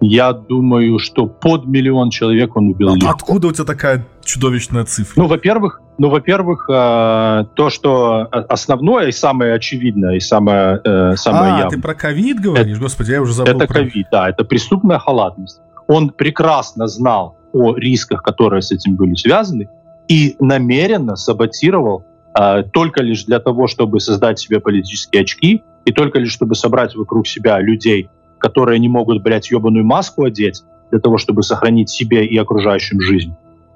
[0.00, 2.90] я думаю, что под миллион человек он убил.
[3.04, 5.20] А откуда у тебя такая чудовищная цифра?
[5.20, 11.52] Ну, во-первых, ну, во-первых, э, то, что основное и самое очевидное, и самое, э, самое
[11.54, 11.76] а, явное.
[11.76, 12.76] ты про ковид говоришь?
[12.76, 13.56] Это, Господи, я уже забыл.
[13.56, 14.18] Это ковид, про...
[14.18, 15.60] да, это преступная халатность.
[15.86, 19.68] Он прекрасно знал о рисках, которые с этим были связаны,
[20.08, 22.04] и намеренно саботировал
[22.38, 26.94] э, только лишь для того, чтобы создать себе политические очки, и только лишь чтобы собрать
[26.94, 28.08] вокруг себя людей,
[28.38, 33.34] которые не могут, блядь, ебаную маску одеть для того, чтобы сохранить себе и окружающим жизнь,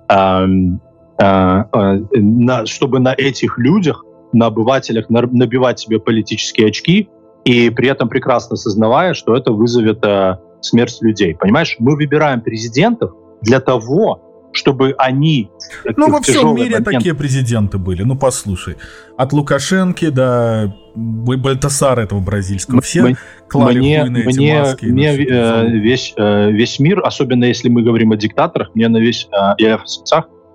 [0.08, 0.46] э,
[1.18, 7.08] э, э, чтобы на этих людях, на обывателях на, набивать себе политические очки,
[7.44, 11.34] и при этом прекрасно осознавая, что это вызовет э, смерть людей.
[11.34, 14.25] Понимаешь, мы выбираем президентов для того,
[14.56, 15.50] чтобы они...
[15.96, 16.84] Ну, во всем мире момент...
[16.86, 18.02] такие президенты были.
[18.02, 18.76] Ну, послушай.
[19.16, 22.80] От Лукашенки до Бальтасара этого бразильского.
[22.80, 23.16] Все мне,
[23.48, 24.84] клали мне, на эти мне, маски.
[24.86, 29.28] Мне э, весь, э, весь мир, особенно если мы говорим о диктаторах, мне на весь
[29.30, 29.84] э, я в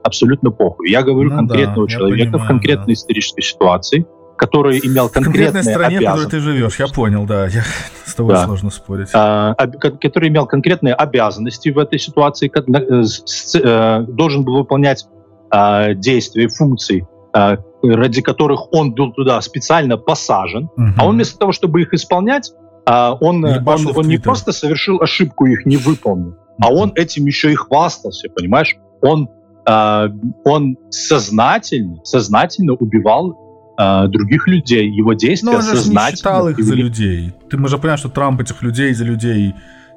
[0.04, 0.90] абсолютно похуй.
[0.90, 2.94] Я говорю ну, конкретного да, человека понимаю, в конкретной да.
[2.94, 4.06] исторической ситуации,
[4.42, 7.46] который имел конкретные В конкретной стране, в которой ты живешь, я понял, да.
[7.46, 7.62] Я,
[8.06, 8.46] с тобой да.
[8.46, 9.10] сложно спорить.
[9.14, 15.06] А, который имел конкретные обязанности в этой ситуации, как, э, с, э, должен был выполнять
[15.52, 20.86] а, действия, функции, а, ради которых он был туда специально посажен, угу.
[20.98, 22.52] а он вместо того, чтобы их исполнять,
[22.88, 27.52] а, он, он, он не просто совершил ошибку, их не выполнил, а он этим еще
[27.52, 28.76] и хвастался, понимаешь?
[29.04, 29.30] Он,
[29.68, 30.08] а,
[30.46, 33.51] он сознательно, сознательно убивал
[33.82, 37.34] э, других людей, его действия Но он же не считал их за людей.
[37.50, 39.54] Ты мы же понимаем, что Трамп этих людей за людей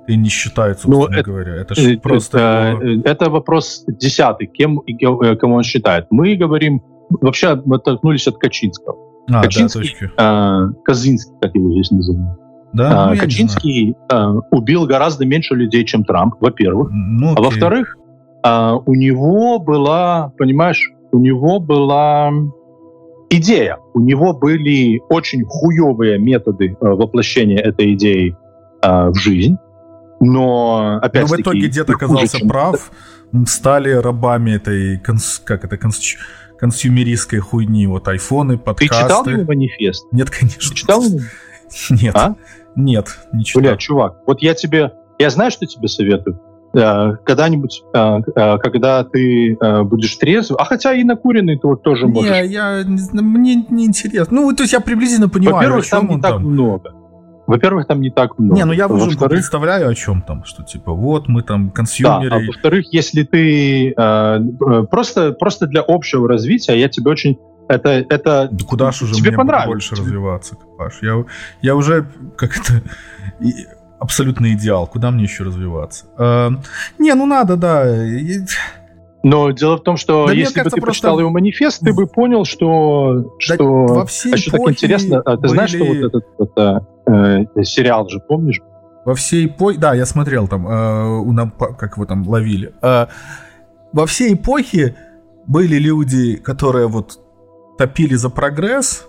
[0.07, 1.55] и не считает, ну, собственно ну, это, говоря.
[1.57, 2.39] Это же просто...
[2.39, 3.03] Это, его...
[3.05, 6.07] это вопрос десятый, кем, э, кому он считает.
[6.11, 6.83] Мы говорим,
[7.21, 8.97] вообще мы оттолкнулись от Качинского.
[9.31, 12.39] А, Качинский, да, э, Казинский, как его здесь называют.
[12.75, 16.91] Да, а, ну, Качинский э, убил гораздо меньше людей, чем Трамп, во-первых.
[16.93, 17.97] Ну, а во-вторых,
[18.45, 22.33] э, у него была, понимаешь, у него была
[23.39, 23.79] идея.
[23.95, 28.37] У него были очень хуевые методы э, воплощения этой идеи
[28.83, 29.57] э, в жизнь.
[30.21, 32.49] Но, опять Но в итоге дед оказался чем...
[32.49, 32.91] прав,
[33.47, 35.41] стали рабами этой, конс...
[35.45, 36.01] как это, конс...
[36.59, 38.95] консюмеристской хуйни, вот айфоны, подкасты.
[38.95, 40.07] Ты читал его манифест?
[40.13, 40.71] Нет, конечно.
[40.71, 41.19] Ты читал его?
[41.91, 42.15] Нет.
[42.17, 42.37] А?
[42.77, 43.63] Нет, не читал.
[43.63, 46.41] Бля, чувак, вот я тебе, я знаю, что тебе советую.
[46.75, 52.07] Э, когда-нибудь, э, э, когда ты будешь трезв, а хотя и накуренный ты вот тоже
[52.07, 52.31] можешь.
[52.31, 54.41] Не, я, мне не интересно.
[54.41, 56.45] Ну, то есть я приблизительно понимаю, Во-первых, там не так там.
[56.45, 56.95] много.
[57.47, 58.57] Во-первых, там не так много.
[58.57, 62.31] Не, ну я уже представляю, о чем там, что типа вот мы там консюмеры.
[62.31, 64.41] Да, а во-вторых, если ты э,
[64.91, 69.31] просто, просто для общего развития, я тебе очень это, это да куда ж уже тебе
[69.31, 69.69] мне понравится.
[69.69, 70.99] больше развиваться, Паш.
[71.03, 71.25] Я,
[71.63, 72.07] я уже
[72.37, 72.83] как это
[73.99, 74.87] абсолютный идеал.
[74.87, 76.07] Куда мне еще развиваться?
[76.19, 76.51] Э,
[76.99, 77.85] не, ну надо, да.
[79.23, 81.01] Но дело в том, что да, если кажется, бы ты просто...
[81.01, 83.15] почитал его манифест, ты бы понял, что...
[83.49, 83.87] Да, что...
[83.87, 85.53] Во всей а что так интересно, а ты были...
[85.53, 88.61] знаешь, что вот этот это, э, сериал же, помнишь?
[89.07, 89.79] Во всей эпохе...
[89.79, 92.75] Да, я смотрел там, э, у нам, как его там ловили.
[92.83, 93.07] Э,
[93.95, 94.95] во всей эпохе
[95.47, 97.19] были люди, которые вот
[97.79, 99.07] топили за прогресс,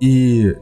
[0.00, 0.54] и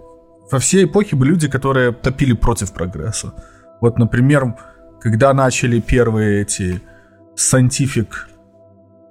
[0.51, 3.33] во всей эпохе были люди, которые топили против прогресса.
[3.81, 4.55] Вот, например,
[5.01, 6.83] когда начали первые эти
[7.37, 8.09] scientific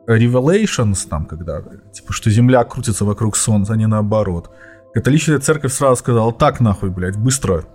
[0.08, 1.62] revelations, там, когда,
[1.92, 4.50] типа, что Земля крутится вокруг Солнца, а не наоборот,
[4.94, 7.66] католическая церковь сразу сказала, так нахуй, блядь, быстро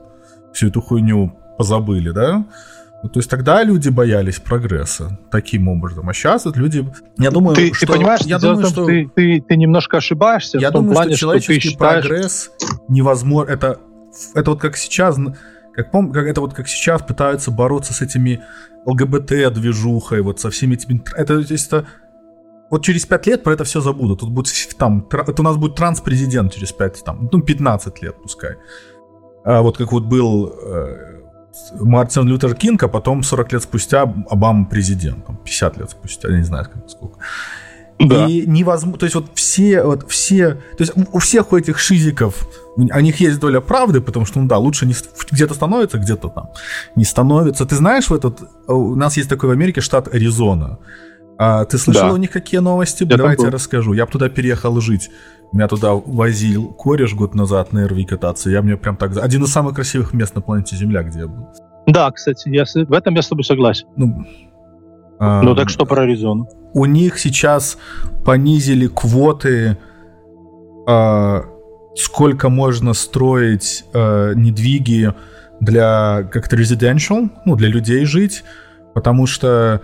[0.53, 2.45] всю эту хуйню позабыли, да?
[3.03, 6.89] Ну, то есть тогда люди боялись прогресса таким образом, а сейчас вот люди,
[7.19, 10.59] я думаю, ты, что, ты понимаешь, я думаю, что ты, ты, ты немножко ошибаешься.
[10.59, 12.07] Я в том думаю, плане, что человеческий что считаешь...
[12.07, 12.51] прогресс
[12.89, 13.51] невозможно.
[13.51, 13.81] Это
[14.35, 15.19] это вот как сейчас,
[15.75, 18.43] как пом, как это вот как сейчас пытаются бороться с этими
[18.87, 21.03] ЛГБТ движухой, вот со всеми этими.
[21.15, 21.87] Это, это
[22.71, 24.21] вот через 5 лет про это все забудут.
[24.21, 28.57] Тут будет там, это у нас будет транс-президент через 5, там, ну, 15 лет, пускай.
[29.45, 31.12] А вот как вот был э,
[31.81, 36.45] Мартин Лютер Кинг, а потом 40 лет спустя Обама президент, 50 лет спустя, я не
[36.45, 37.19] знаю сколько.
[37.99, 38.27] Да.
[38.27, 42.49] И невозможно, то есть вот все, вот все, то есть у всех у этих шизиков,
[42.77, 44.95] у них есть доля правды, потому что, ну да, лучше не,
[45.31, 46.49] где-то становится, где-то там
[46.97, 47.65] не становится.
[47.65, 50.79] Ты знаешь, в этот, у нас есть такой в Америке штат Аризона.
[51.45, 52.13] А ты слышал да.
[52.13, 53.03] у них какие новости?
[53.03, 53.95] Я Давайте я расскажу.
[53.95, 55.11] Я бы туда переехал жить.
[55.53, 58.49] Меня туда возил кореш год назад на РВ кататься.
[58.49, 59.17] Я мне прям так...
[59.17, 61.49] Один из самых красивых мест на планете Земля, где я был.
[61.89, 62.75] Да, кстати, я с...
[62.75, 63.89] в этом я с тобой согласен.
[63.97, 64.25] Ну,
[65.19, 66.47] а, ну так что про Аризону?
[66.75, 67.77] У них сейчас
[68.25, 69.77] понизили квоты,
[70.87, 71.43] а,
[71.97, 75.13] сколько можно строить а, недвиги
[75.59, 78.45] для как-то residential, ну, для людей жить,
[78.95, 79.83] потому что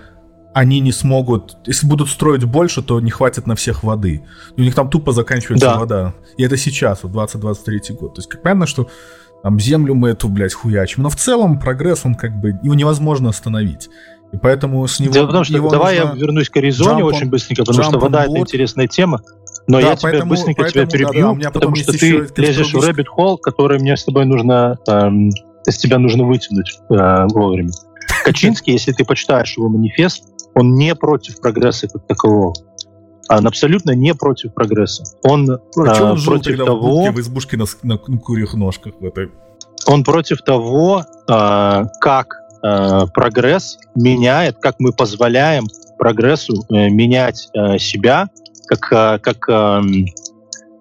[0.59, 1.57] они не смогут...
[1.67, 4.25] Если будут строить больше, то не хватит на всех воды.
[4.57, 5.79] У них там тупо заканчивается да.
[5.79, 6.15] вода.
[6.37, 8.15] И это сейчас, вот 2023 год.
[8.15, 8.89] То есть, как понятно, что
[9.45, 11.05] там землю мы эту, блядь, хуячим.
[11.05, 12.59] Но в целом прогресс, он как бы...
[12.61, 13.89] Его невозможно остановить.
[14.33, 15.13] И поэтому с него...
[15.13, 18.37] Дело в том, что давай я вернусь к Аризоне очень быстренько, потому что вода— это
[18.37, 19.23] интересная тема.
[19.69, 22.79] Но да, я тебя быстренько поэтому, тебя перебью, да, да, потому что ты лезешь в
[22.79, 24.77] rabbit hole, который мне с тобой нужно...
[24.89, 25.31] Эм,
[25.67, 27.71] из тебя нужно вытянуть э, вовремя.
[28.25, 30.25] Качинский, если ты почитаешь его манифест,
[30.55, 32.55] он не против прогресса как такового.
[33.29, 35.05] Он абсолютно не против прогресса.
[35.23, 37.05] Он, а а, он против того...
[37.05, 39.31] В, в избушке на, на, курьих ножках в этой...
[39.87, 45.67] Он против того, а, как а, прогресс меняет, как мы позволяем
[45.99, 48.29] прогрессу а, менять а, себя
[48.67, 49.39] как, как,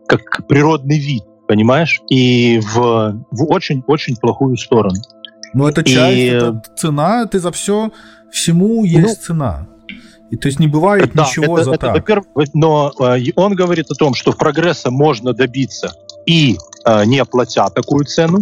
[0.08, 2.02] как природный вид, понимаешь?
[2.10, 5.00] И в, в очень-очень плохую сторону.
[5.54, 6.26] Ну, это часть, и...
[6.26, 7.92] это цена, ты за все
[8.32, 9.68] всему есть ну, цена.
[10.30, 11.96] И то есть не бывает да, ничего это, за это, так.
[11.96, 15.94] Во-первых, но э, он говорит о том, что прогресса можно добиться
[16.26, 18.40] и э, не платя такую цену.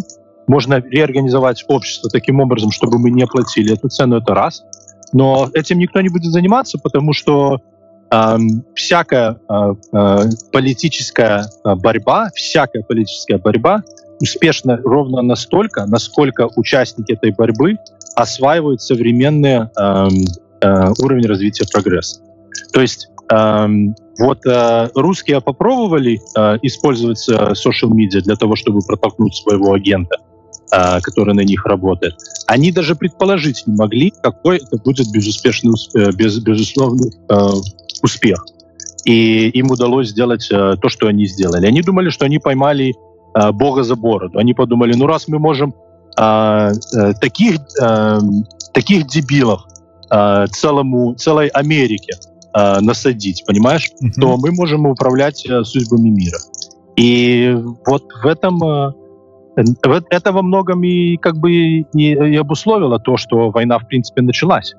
[0.48, 4.64] Можно реорганизовать общество таким образом, чтобы мы не платили эту цену, это раз.
[5.14, 7.62] Но этим никто не будет заниматься, потому что
[8.12, 8.38] э,
[8.74, 13.84] всякая э, э, политическая борьба, всякая политическая борьба
[14.20, 17.78] успешна ровно настолько, насколько участники этой борьбы
[18.16, 20.08] осваивают современные э,
[20.62, 22.22] э, уровень развития прогресса.
[22.72, 23.68] То есть э,
[24.20, 30.16] вот э, русские попробовали э, использовать э, social media для того, чтобы протолкнуть своего агента,
[30.72, 32.16] э, который на них работает.
[32.48, 37.36] Они даже предположить не могли, какой это будет безуспешный, э, без, безусловный э,
[38.02, 38.46] успех.
[39.04, 41.68] И им удалось сделать э, то, что они сделали.
[41.68, 42.96] Они думали, что они поймали
[43.36, 44.40] э, Бога за бороду.
[44.40, 45.74] Они подумали, ну раз мы можем
[46.18, 48.20] э, э, таких, э,
[48.74, 49.62] таких дебилов
[50.12, 52.14] э, целому, целой Америке
[52.54, 54.22] э, насадить, понимаешь, mm-hmm.
[54.22, 56.38] то мы можем управлять э, судьбами мира.
[56.96, 57.56] И
[57.86, 58.92] вот в этом э,
[60.10, 64.74] это во многом и как бы и, и обусловило то, что война в принципе началась.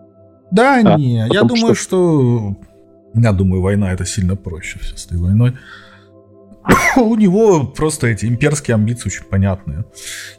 [0.51, 2.55] Да, а, не, я думаю, что...
[2.55, 2.55] что...
[3.15, 5.55] Я думаю, война это сильно проще все с этой войной.
[6.97, 9.85] у него просто эти имперские амбиции очень понятные.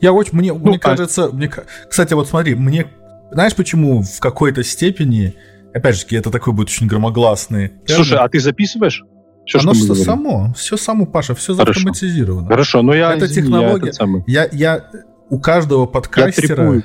[0.01, 0.79] Я очень, мне, ну, мне а...
[0.79, 1.49] кажется, мне,
[1.89, 2.87] кстати, вот смотри, мне,
[3.31, 5.35] знаешь, почему в какой-то степени,
[5.73, 7.73] опять же, это такой будет очень громогласный.
[7.85, 8.23] Слушай, термин.
[8.23, 9.03] а ты записываешь?
[9.45, 11.79] Все, Оно что само, все само, Паша, все Хорошо.
[11.79, 12.49] автоматизировано.
[12.49, 13.93] Хорошо, но я это извини, технология.
[14.27, 14.89] Я, я, я
[15.29, 16.83] у каждого подкастера,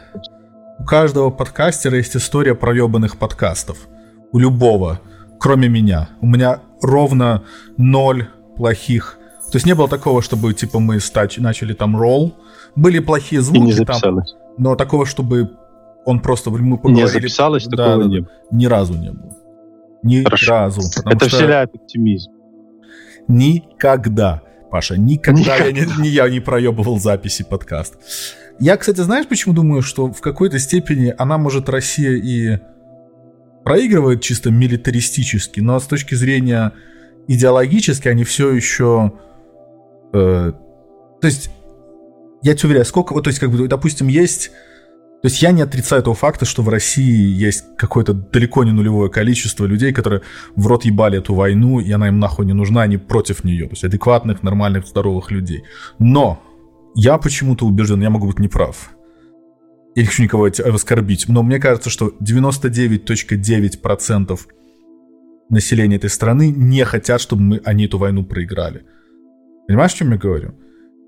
[0.78, 3.78] у каждого подкастера есть история проебанных подкастов.
[4.30, 5.00] У любого,
[5.40, 6.10] кроме меня.
[6.20, 7.42] У меня ровно
[7.76, 9.18] ноль плохих
[9.52, 12.34] то есть не было такого, чтобы типа мы стач, начали там ролл,
[12.74, 14.22] были плохие звуки, там,
[14.56, 15.50] Но такого, чтобы
[16.06, 17.02] он просто мы поговорили...
[17.02, 18.30] Не записалось, да, такого да, не было.
[18.50, 19.36] Ни разу не было.
[20.02, 20.52] Ни Хорошо.
[20.52, 20.80] разу.
[21.04, 21.36] Это что...
[21.36, 22.30] вселяет оптимизм.
[23.28, 24.40] Никогда,
[24.70, 27.96] Паша, никогда я не, не, я не проебывал записи подкаст.
[28.58, 32.58] Я, кстати, знаешь, почему думаю, что в какой-то степени она может Россия и
[33.64, 36.72] проигрывает чисто милитаристически, но с точки зрения
[37.28, 39.12] идеологически они все еще...
[40.12, 40.52] Э,
[41.20, 41.50] то есть,
[42.42, 43.18] я тебе уверяю, сколько...
[43.20, 44.50] То есть, как бы, допустим, есть
[45.22, 49.08] то есть я не отрицаю того факта, что в России есть какое-то далеко не нулевое
[49.08, 50.22] количество людей, которые
[50.56, 53.66] в рот ебали эту войну, и она им нахуй не нужна, они против нее.
[53.66, 55.62] То есть адекватных, нормальных, здоровых людей.
[56.00, 56.42] Но
[56.96, 58.90] я почему-то убежден, я могу быть неправ.
[59.94, 64.40] Я не хочу никого оскорбить, но мне кажется, что 99.9%
[65.50, 68.86] населения этой страны не хотят, чтобы мы, они эту войну проиграли.
[69.72, 70.54] Понимаешь, о чем я говорю?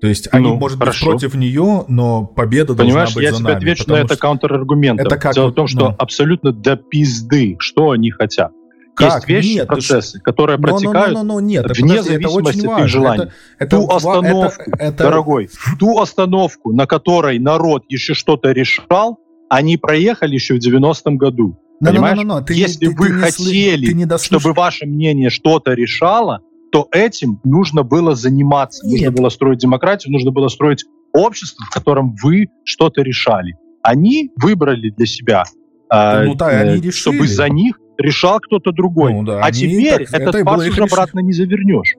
[0.01, 1.11] То есть они, ну, может хорошо.
[1.11, 3.57] быть, против нее, но победа Понимаешь, должна быть я за тебе нами.
[3.57, 4.99] отвечу на это контраргумент.
[4.99, 5.95] Это как Дело в том, что ну.
[5.99, 8.51] абсолютно до пизды, что они хотят.
[8.95, 9.13] Как?
[9.13, 12.79] Есть вещи, нет, процессы, которые но, протекают но, но, но, нет, вне подожди, зависимости от
[12.79, 13.23] их желаний.
[13.23, 15.03] Это, это, ту остановку, это, это...
[15.03, 15.49] дорогой,
[15.79, 21.59] ту остановку, на которой народ еще что-то решал, они проехали еще в 90-м году.
[21.81, 22.17] Но, Понимаешь?
[22.17, 25.29] Но, но, но, но, ты, Если ты, вы ты хотели, не ты чтобы ваше мнение
[25.29, 26.41] что-то решало,
[26.75, 28.85] то этим нужно было заниматься.
[28.85, 28.95] Нет.
[28.95, 33.53] Нужно было строить демократию, нужно было строить общество, в котором вы что-то решали.
[33.81, 35.45] Они выбрали для себя,
[35.89, 39.13] э, ну, да, они э, чтобы за них решал кто-то другой.
[39.13, 41.95] Ну, да, а теперь так, этот пас уже обратно не завернешь.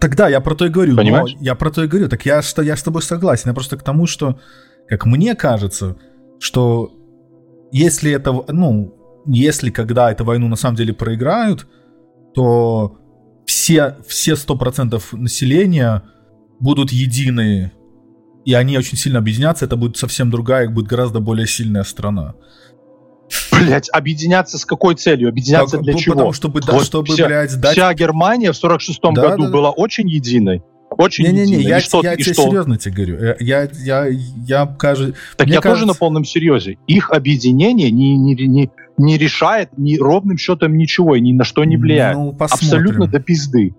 [0.00, 0.96] Тогда я про то и говорю.
[0.96, 1.36] Понимаешь?
[1.38, 2.08] я про то и говорю.
[2.08, 3.50] Так я, что, я с тобой согласен.
[3.50, 4.40] Я просто к тому, что,
[4.88, 5.98] как мне кажется,
[6.40, 6.94] что
[7.72, 8.94] если это, ну,
[9.26, 11.66] если когда эту войну на самом деле проиграют,
[12.34, 12.96] то
[13.52, 16.02] все, все 100% населения
[16.58, 17.72] будут едины,
[18.46, 22.34] и они очень сильно объединятся, это будет совсем другая, будет гораздо более сильная страна.
[23.52, 25.28] Блять, объединяться с какой целью?
[25.28, 26.14] Объединяться так, для ну, чего?
[26.14, 27.72] Потому чтобы, да, вот чтобы вся, блядь, дать...
[27.72, 30.62] Вся Германия в 46-м да, году да, была очень единой.
[30.90, 32.44] Очень не, не, не, я, что, я тебе что?
[32.44, 33.16] серьезно тебе говорю.
[33.16, 35.14] Э, я, я, я, кажется...
[35.36, 35.70] Так я кажется...
[35.70, 36.76] тоже на полном серьезе.
[36.86, 38.70] Их объединение не, не, не,
[39.02, 42.16] не решает ни ровным счетом ничего и ни на что не влияет.
[42.16, 43.74] Ну, Абсолютно до пизды.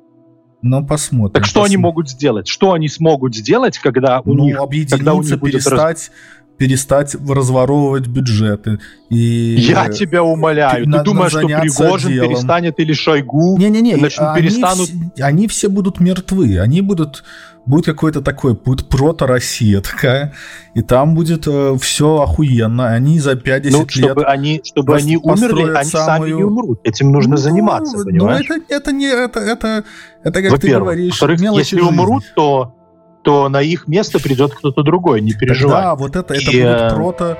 [0.61, 1.33] Ну, посмотрим.
[1.33, 1.79] Так что посмотрим.
[1.79, 2.47] они могут сделать?
[2.47, 4.89] Что они смогут сделать, когда у ну, них...
[4.89, 5.73] когда у них перестать...
[5.73, 6.11] Раз
[6.57, 8.79] перестать разворовывать бюджеты.
[9.09, 12.29] И Я тебя умоляю, ты думаешь, что Пригожин делом.
[12.29, 14.87] перестанет или Шойгу Не-не-не, они, перестанут...
[14.87, 17.23] Все, они все будут мертвы, они будут
[17.65, 20.33] будет какой-то такой, будет прото-Россия такая,
[20.73, 22.89] и там будет э, все охуенно.
[22.89, 24.27] Они за 5-10 ну, чтобы лет...
[24.27, 26.05] Они, чтобы они умерли, они самую...
[26.05, 26.79] сами не умрут.
[26.83, 28.45] Этим нужно ну, заниматься, ну, понимаешь?
[28.49, 29.07] Ну, это, это не...
[29.07, 29.83] Это, это,
[30.23, 31.81] это как ты говоришь, если жизни.
[31.81, 32.75] умрут, то
[33.23, 35.81] то на их место придет кто-то другой, не переживай.
[35.81, 37.37] Да, вот это, это и, будет э, прото,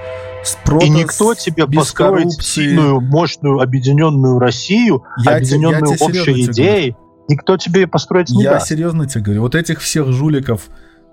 [0.63, 2.61] прото И никто тебе построит коррупции.
[2.61, 6.95] сильную, мощную, объединенную Россию, я объединенную те, общей идеей.
[7.30, 8.69] Никто тебе построить не я даст.
[8.69, 10.69] Я серьезно тебе говорю, вот этих всех жуликов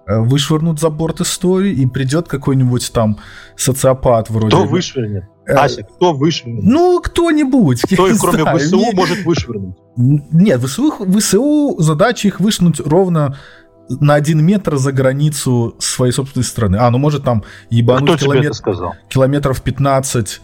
[0.06, 3.18] э, вышвырнут за борт истории, и придет какой-нибудь там
[3.56, 4.48] социопат вроде...
[4.48, 5.24] Кто вышвырнет?
[5.46, 6.62] Э, Ася, кто вышвырнет?
[6.64, 7.82] Ну, кто-нибудь.
[7.82, 8.58] Кто, кроме знаю.
[8.58, 8.92] ВСУ, не...
[8.92, 9.76] может вышвырнуть?
[9.96, 13.36] Нет, ВСУ, ВСУ задача их вышвырнуть ровно
[13.88, 16.76] на один метр за границу своей собственной страны.
[16.76, 18.94] А, ну может там ебануть Кто километр, сказал?
[19.08, 20.40] километров 15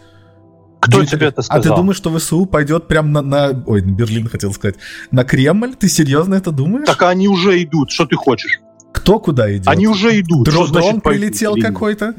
[0.79, 1.11] кто Где...
[1.11, 1.59] тебе это сказал?
[1.59, 3.63] А ты думаешь, что ВСУ пойдет прямо на, на...
[3.65, 4.75] Ой, на Берлин хотел сказать.
[5.11, 5.75] На Кремль?
[5.75, 6.85] Ты серьезно это думаешь?
[6.85, 7.91] Так они уже идут.
[7.91, 8.59] Что ты хочешь?
[8.91, 9.67] Кто куда идет?
[9.67, 10.45] Они уже идут.
[10.45, 12.15] Дрон, дрон прилетел какой-то?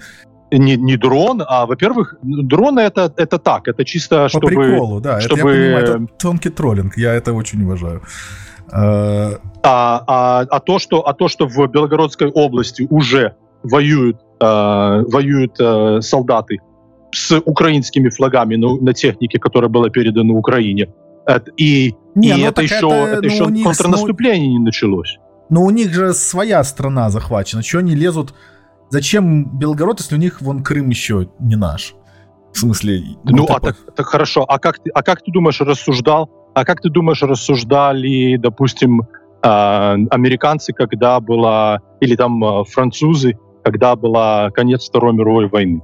[0.51, 4.55] Не, не дрон, а, во-первых, дроны это, это так, это чисто По чтобы...
[4.55, 5.21] По приколу, да.
[5.21, 5.41] Чтобы...
[5.41, 8.03] Это, я понимаю, это тонкий троллинг, я это очень уважаю.
[8.73, 15.57] А, а, а, то, что, а то, что в Белгородской области уже воюют, а, воюют
[15.61, 16.61] а, солдаты
[17.13, 20.89] с украинскими флагами на, на технике, которая была передана Украине,
[21.27, 24.65] это, и, не, и ну это, еще, это, это ну, еще них, контрнаступление ну, не
[24.65, 25.19] началось.
[25.51, 27.63] Но у них же своя страна захвачена.
[27.63, 28.35] Чего они лезут?
[28.91, 31.95] Зачем Белгород, если у них вон Крым еще не наш?
[32.53, 33.03] В смысле...
[33.25, 34.45] Ну, а так, так хорошо.
[34.49, 39.03] А как, ты, а как ты думаешь, рассуждал а как ты думаешь, рассуждали, допустим,
[39.43, 45.83] а, американцы, когда была, или там а, французы, когда была конец Второй мировой войны?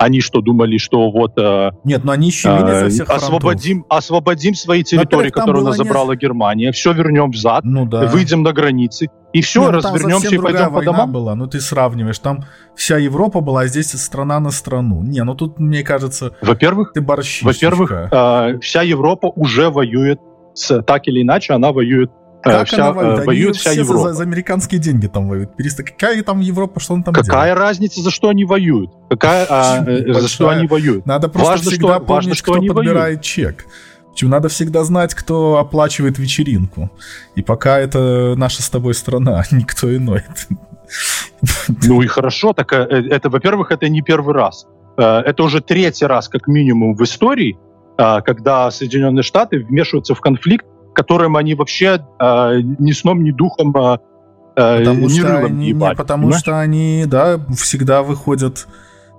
[0.00, 1.38] Они что, думали, что вот...
[1.38, 6.14] Э, Нет, но они щемили э, со всех освободим, освободим свои территории, которые она забрала
[6.14, 6.18] не...
[6.18, 8.06] Германия, все вернем взад, ну, да.
[8.06, 11.12] выйдем на границы, и все, Нет, ну, развернемся и пойдем по домам.
[11.12, 15.02] была, ну ты сравниваешь, там вся Европа была, а здесь страна на страну.
[15.02, 17.42] Не, ну тут, мне кажется, во-первых, ты борщишь.
[17.42, 20.18] Во-первых, э, вся Европа уже воюет,
[20.54, 22.10] с, так или иначе, она воюет
[22.42, 23.26] Как вся, она воюет?
[23.26, 24.08] Воюет они вся все Европа.
[24.08, 25.56] За, за американские деньги там воюют.
[25.56, 25.82] Переста...
[25.82, 27.58] Какая там Европа, что он там Какая делает?
[27.58, 28.90] разница, за что они воюют?
[29.10, 31.06] Какая, а, за что они воюют?
[31.06, 33.22] Надо просто важно, всегда что, помнить, важно, что кто они подбирает воюют.
[33.22, 33.66] чек.
[34.10, 36.90] Почему надо всегда знать, кто оплачивает вечеринку.
[37.36, 40.22] И пока это наша с тобой страна, никто иной.
[41.86, 42.76] Ну и хорошо, так э,
[43.10, 44.66] это, во-первых, это не первый раз.
[44.98, 47.58] Э, это уже третий раз, как минимум, в истории,
[47.96, 55.06] э, когда Соединенные Штаты вмешиваются в конфликт, которым они вообще ни сном, ни духом потому
[55.06, 56.40] ни что они, ебать, Потому понимаешь?
[56.40, 58.66] что они, да, всегда выходят...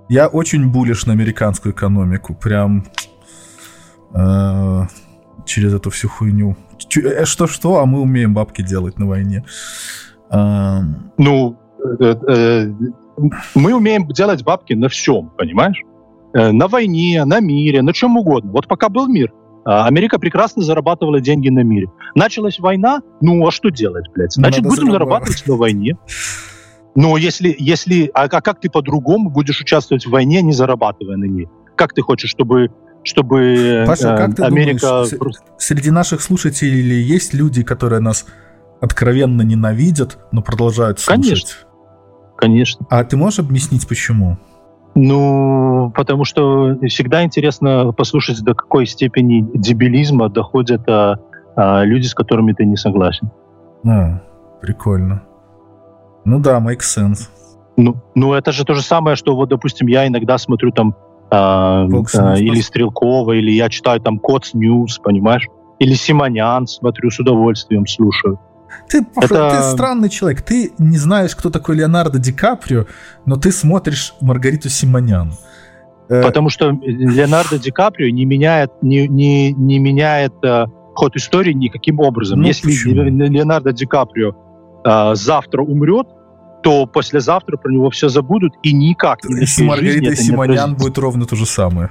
[0.08, 2.84] Я очень булишь на американскую экономику, прям
[4.14, 4.82] э,
[5.46, 6.56] через эту всю хуйню.
[7.24, 9.44] Что-что, а мы умеем бабки делать на войне.
[10.30, 10.80] Э,
[11.16, 11.56] ну,
[12.00, 12.72] Э, э,
[13.54, 15.82] мы умеем делать бабки на всем, понимаешь?
[16.34, 18.52] Э, на войне, на мире, на чем угодно.
[18.52, 19.32] Вот пока был мир,
[19.64, 21.88] Америка прекрасно зарабатывала деньги на мире.
[22.14, 24.32] Началась война, ну а что делать, блядь?
[24.32, 25.96] Значит, Надо будем зарабатывать на войне.
[26.94, 31.24] Но если, если, а, а как ты по-другому будешь участвовать в войне, не зарабатывая на
[31.24, 31.48] ней?
[31.76, 32.70] Как ты хочешь, чтобы
[33.04, 35.04] чтобы Паша, как ты Америка...
[35.10, 38.26] Думаешь, среди наших слушателей есть люди, которые нас
[38.80, 41.22] откровенно ненавидят, но продолжают слушать?
[41.22, 41.72] Конечно
[42.42, 42.84] конечно.
[42.90, 44.36] А ты можешь объяснить, почему?
[44.94, 51.16] Ну, потому что всегда интересно послушать, до какой степени дебилизма доходят а,
[51.56, 53.30] а, люди, с которыми ты не согласен.
[53.86, 54.20] А,
[54.60, 55.22] прикольно.
[56.24, 57.28] Ну да, makes sense.
[57.76, 60.94] Ну, ну, это же то же самое, что вот, допустим, я иногда смотрю там
[61.30, 65.48] а, а, или Стрелкова, или я читаю там Коц News, понимаешь?
[65.78, 68.38] Или Симонян смотрю с удовольствием, слушаю.
[68.88, 69.50] Ты, это...
[69.50, 70.42] ты странный человек.
[70.42, 72.86] Ты не знаешь, кто такой Леонардо Ди Каприо,
[73.26, 75.32] но ты смотришь Маргариту Симонян.
[76.08, 81.52] Э, Потому что Леонардо Ди Каприо не меняет, не, не, не меняет э, ход истории
[81.52, 82.40] никаким образом.
[82.40, 83.02] Ну, Если почему?
[83.02, 84.34] Леонардо Ди Каприо
[84.84, 86.08] э, завтра умрет,
[86.62, 91.36] то послезавтра про него все забудут и никак не С Маргаритой Симонян будет ровно то
[91.36, 91.90] же самое.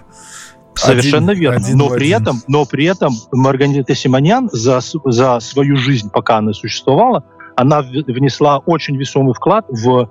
[0.76, 1.58] Совершенно один, верно.
[1.58, 6.54] Один но, при этом, но при этом Маргарита Симонян за, за свою жизнь, пока она
[6.54, 7.24] существовала,
[7.56, 10.10] она внесла очень весомый вклад в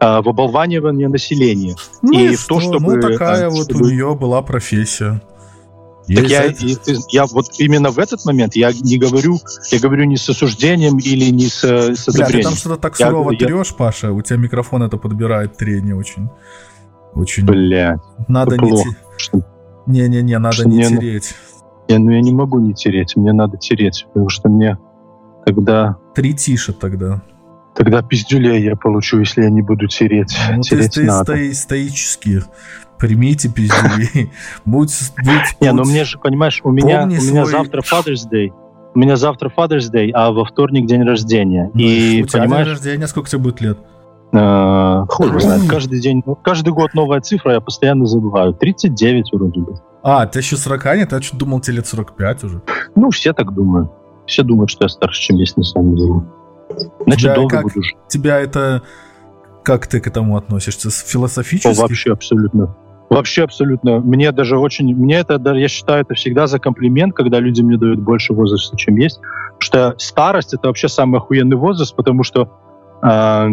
[0.00, 1.76] э, в оболванивание населения.
[2.02, 2.96] Ну и, и в то, чтобы...
[2.96, 3.56] Ну, такая чтобы...
[3.56, 5.20] вот у нее была профессия.
[6.06, 6.76] Так я, и,
[7.10, 9.38] я вот именно в этот момент я не говорю,
[9.70, 12.28] я говорю не с осуждением или не с, с одобрением.
[12.30, 13.38] Бля, ты там что-то так я, сурово я...
[13.38, 16.30] трешь, Паша, у тебя микрофон это подбирает трение очень.
[17.12, 17.44] Очень.
[17.44, 18.00] Бля.
[18.26, 18.70] Надо не...
[18.70, 18.88] Плохо.
[19.88, 21.34] Не-не-не, надо не мне, тереть.
[21.88, 24.78] Я, ну, я не могу не тереть, мне надо тереть, потому что мне
[25.44, 25.96] тогда...
[26.14, 27.22] Три тише тогда.
[27.74, 30.36] Тогда пиздюлей я получу, если я не буду тереть.
[30.54, 31.24] Ну, тереть ты, надо.
[31.24, 32.42] Стои, стоически.
[32.98, 34.30] Примите пиздюлей.
[34.64, 38.50] Будь, будь, Не, ну мне же, понимаешь, у меня, у меня завтра Father's Day.
[38.94, 41.70] У меня завтра Father's Day, а во вторник день рождения.
[41.72, 43.78] Ну, и, у тебя понимаешь, день рождения, сколько тебе будет лет?
[44.32, 48.52] Э, хуй знает, каждый день, каждый год новая цифра, я постоянно забываю.
[48.54, 49.74] 39 вроде бы.
[50.02, 51.12] А, ты еще 40 нет?
[51.12, 52.62] Я что думал, тебе лет 45 уже.
[52.94, 53.90] Ну, все так думают.
[54.26, 56.22] Все думают, что я старше, чем есть на самом деле.
[57.06, 57.96] Значит, тебя долго как, буду жить.
[58.08, 58.82] Тебя это...
[59.64, 60.90] Как ты к этому относишься?
[60.90, 61.78] Философически?
[61.78, 62.74] О, вообще абсолютно.
[63.10, 64.00] Вообще абсолютно.
[64.00, 64.94] Мне даже очень...
[64.94, 68.96] Мне это, я считаю, это всегда за комплимент, когда люди мне дают больше возраста, чем
[68.96, 69.20] есть.
[69.58, 72.50] Потому что старость— это вообще самый охуенный возраст, потому что
[73.02, 73.48] Э,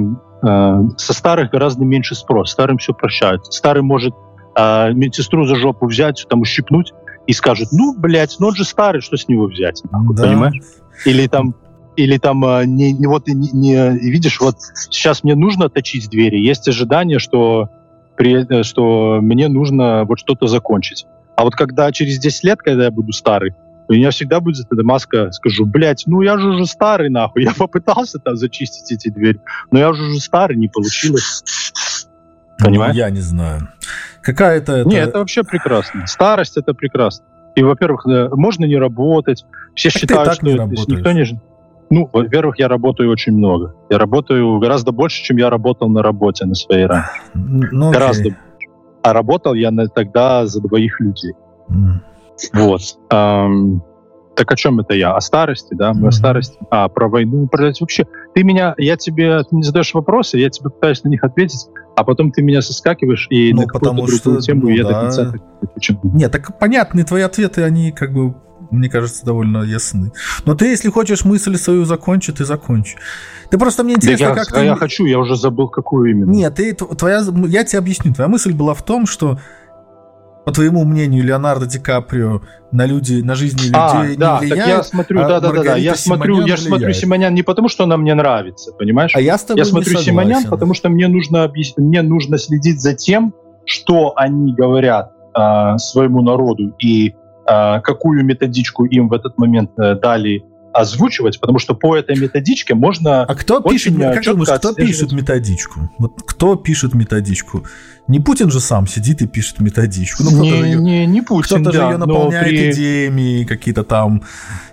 [0.98, 2.52] со старых гораздо меньше спрос.
[2.52, 3.46] Старым все прощают.
[3.48, 4.14] Старый может
[4.56, 6.94] э, медсестру за жопу взять, там ущипнуть
[7.28, 9.82] и скажет, ну, блядь, ну он же старый, что с него взять?
[9.92, 10.24] да.
[10.24, 10.62] Понимаешь?
[11.06, 11.56] Или там
[11.96, 14.58] или там э, не, не вот не, не видишь, вот
[14.90, 17.70] сейчас мне нужно точить двери, есть ожидание, что
[18.18, 21.06] при, э, что мне нужно вот что-то закончить.
[21.36, 23.54] А вот когда через 10 лет, когда я буду старый,
[23.88, 27.44] у меня всегда будет эта маска, скажу, блядь, ну я же уже старый, нахуй.
[27.44, 29.40] Я попытался там зачистить эти двери,
[29.72, 31.44] но я уже уже старый, не получилось.
[32.60, 32.94] Ну, Понимаешь?
[32.94, 33.70] Ну, я не знаю.
[34.22, 34.78] Какая-то...
[34.78, 34.90] Это...
[34.90, 36.08] Не, это вообще прекрасно.
[36.08, 37.26] Старость— это прекрасно.
[37.56, 39.46] И, во-первых, можно не работать.
[39.76, 41.40] Все так считают, что не никто не...
[41.90, 43.76] Ну, во-первых, я работаю очень много.
[43.90, 47.12] Я работаю гораздо больше, чем я работал на работе на своей раньше.
[47.34, 48.40] Ну, гораздо больше.
[49.04, 51.34] А работал я на, тогда за двоих людей.
[51.70, 52.00] Mm.
[52.54, 52.82] Вот.
[53.10, 53.82] Эм,
[54.36, 55.14] так о чем это я?
[55.14, 55.94] О старости, да?
[55.94, 56.08] Мы mm-hmm.
[56.08, 56.58] о старости.
[56.70, 57.48] А, про войну.
[57.48, 57.72] Про...
[57.80, 61.68] Вообще, ты меня, я тебе, ты не задаешь вопросы, я тебе пытаюсь на них ответить,
[61.96, 64.82] а потом ты меня соскакиваешь и ну, на какую-то другую что, тему, ну, и да.
[64.82, 68.36] я до конца так Нет, так понятны твои ответы, они как бы
[68.72, 70.12] мне кажется, довольно ясны.
[70.46, 72.98] Но ты, если хочешь мысль свою закончить, ты закончи.
[73.50, 74.66] Ты просто мне интересно, да как я, ты...
[74.66, 76.32] я хочу, я уже забыл, какую именно.
[76.32, 78.14] Нет, ты, твоя, я тебе объясню.
[78.14, 79.40] Твоя мысль была в том, что
[80.46, 82.42] по твоему мнению, Леонардо Ди Каприо
[82.72, 84.68] на люди, на жизни А, людей да, не так влияет?
[84.68, 86.94] я смотрю, а да, да, да, да, я смотрю, Симонян я смотрю?
[86.94, 89.12] Симонян не потому, что она мне нравится, понимаешь?
[89.16, 90.50] А я с тобой Я смотрю Симонян, согласен.
[90.52, 93.34] потому что мне нужно объяс- мне нужно следить за тем,
[93.66, 97.16] что они говорят а, своему народу и
[97.48, 100.44] а, какую методичку им в этот момент э, дали
[100.76, 105.90] озвучивать, потому что по этой методичке можно А кто пишет, как думаешь, кто пишет методичку?
[105.98, 107.64] Вот кто пишет методичку?
[108.08, 110.24] Не Путин же сам сидит и пишет методичку.
[110.24, 113.46] Ну, не, же ее, не, не Путин, кто-то же да, ее но наполняет при- идеями,
[113.46, 114.22] какие-то там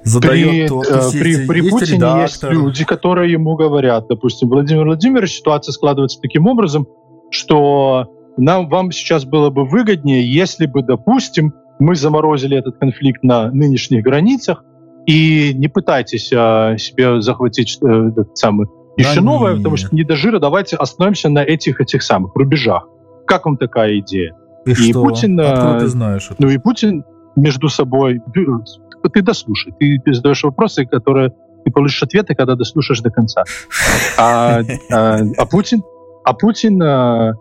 [0.03, 0.83] задает при, то.
[0.83, 2.53] э, то есть при, есть- при есть Путине есть редактор.
[2.53, 6.87] люди, которые ему говорят, допустим, Владимир Владимирович, ситуация складывается таким образом,
[7.31, 13.51] что нам вам сейчас было бы выгоднее, если бы, допустим, мы заморозили этот конфликт на
[13.51, 14.65] нынешних границах
[15.07, 19.59] и не пытайтесь а, себе захватить э, самый еще Да новое, нет.
[19.59, 22.87] потому что не до жира, давайте остановимся на этих этих самых рубежах.
[23.27, 24.35] Как вам такая идея?
[24.67, 25.03] И, и что?
[25.03, 26.37] Путин, Откуда э, ты знаешь это?
[26.39, 27.05] Ну и Путин
[27.37, 28.21] между собой...
[29.13, 29.73] Ты дослушай.
[29.81, 31.33] Ты задаешь вопросы, которые
[31.65, 33.45] ты получишь ответы, когда дослушаешь до конца.
[34.19, 35.83] А, а- а Путин,
[36.25, 37.35] а Путин а, а,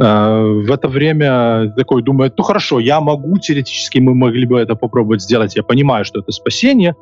[0.00, 5.20] в это время такой думает, ну хорошо, я могу, теоретически мы могли бы это попробовать
[5.20, 6.96] сделать, я понимаю, что это спасение,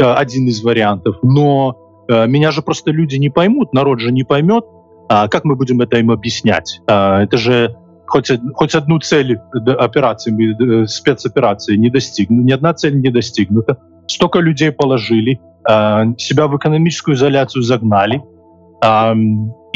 [0.00, 1.76] а, один из вариантов, но
[2.08, 4.64] а, меня же просто люди не поймут, народ же не поймет,
[5.08, 6.80] а как мы будем это им объяснять?
[6.86, 9.38] А, Это же хоть, хоть одну цель
[9.78, 13.78] операции, э, спецоперации не достигнута, ни одна цель не достигнута.
[14.06, 18.22] Столько людей положили, а, себя в экономическую изоляцию загнали.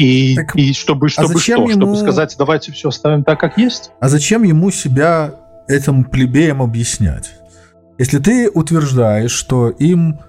[0.01, 1.69] И, Так, и чтобы, чтобы зачем что?
[1.71, 3.91] Чтобы ему- сказать, давайте все оставим так, как есть?
[3.99, 5.35] А зачем ему себя
[5.67, 7.31] этим плебеям объяснять?
[7.97, 10.19] Если ты утверждаешь, что им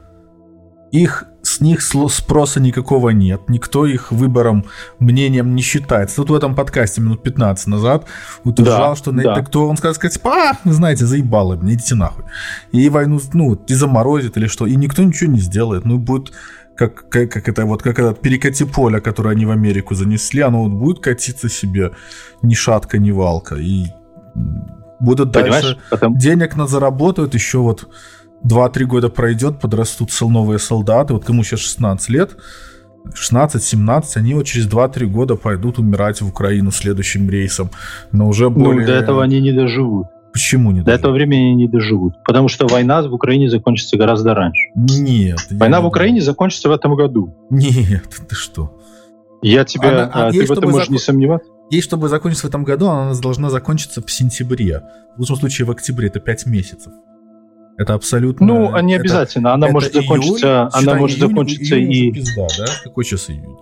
[0.91, 4.67] их с них спроса никакого нет, никто их выбором,
[5.01, 6.17] мнением не считается.
[6.17, 8.05] Тут в этом подкасте минут 15 назад
[8.45, 9.43] утверждал, Да, что да.
[9.43, 12.25] кто он сказал, сказать, а, вы знаете, заебало, мне идите нахуй.
[12.71, 15.85] И войну, ну, и заморозит или что, и никто ничего не сделает.
[15.85, 16.33] Ну, будет
[16.77, 20.65] как, как, как это вот как этот перекати поле, которое они в Америку занесли, оно
[20.65, 21.91] вот будет катиться себе
[22.43, 23.57] ни шатка, ни валка.
[23.57, 23.87] И
[25.01, 25.63] будут Понимаешь?
[25.65, 27.89] дальше Потому- денег на заработают, еще вот
[28.45, 32.37] 2-3 года пройдет, подрастут новые солдаты, вот кому сейчас 16 лет,
[33.15, 37.71] 16-17, они вот через 2-3 года пойдут умирать в Украину следующим рейсом,
[38.13, 38.81] но уже более...
[38.81, 40.07] Ну, до этого они не доживут.
[40.33, 41.01] Почему не До доживут?
[41.01, 42.15] этого времени не доживут.
[42.25, 44.71] Потому что война в Украине закончится гораздо раньше.
[44.75, 45.39] Нет.
[45.51, 47.35] Война не в Украине закончится в этом году.
[47.51, 47.73] думаю.
[47.91, 48.79] Нет, ты что?
[49.43, 51.49] Я тебе, Она- а ты в этом можешь не закон- сомневаться.
[51.71, 54.83] Ей, чтобы закончиться в этом году, она должна закончиться в сентябре.
[55.17, 56.93] В лучшем случае в октябре, это 5 месяцев.
[57.79, 58.47] Это абсолютно...
[58.47, 59.53] Ну, а не это- обязательно.
[59.55, 62.65] Она это может июль, закончиться, считай, она может июнь- закончиться июнь и пизда, да?
[62.85, 63.57] Какой сейчас июнь?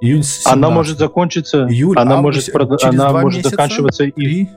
[0.00, 0.74] Июнь она 17.
[0.74, 3.50] может закончиться, Июль, она август, может, через она может месяца?
[3.50, 4.48] заканчиваться и Три?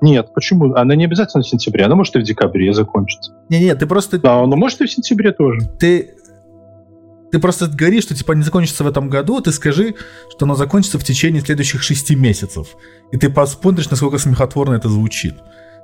[0.00, 0.74] Нет, почему?
[0.74, 3.32] Она не обязательно в сентябре, она может и в декабре закончиться.
[3.48, 4.18] Не-не, ты просто...
[4.18, 5.60] Да, но может и в сентябре тоже.
[5.78, 6.10] Ты...
[7.32, 9.96] Ты просто говоришь, что типа не закончится в этом году, ты скажи,
[10.30, 12.68] что оно закончится в течение следующих шести месяцев.
[13.10, 15.34] И ты посмотришь, насколько смехотворно это звучит.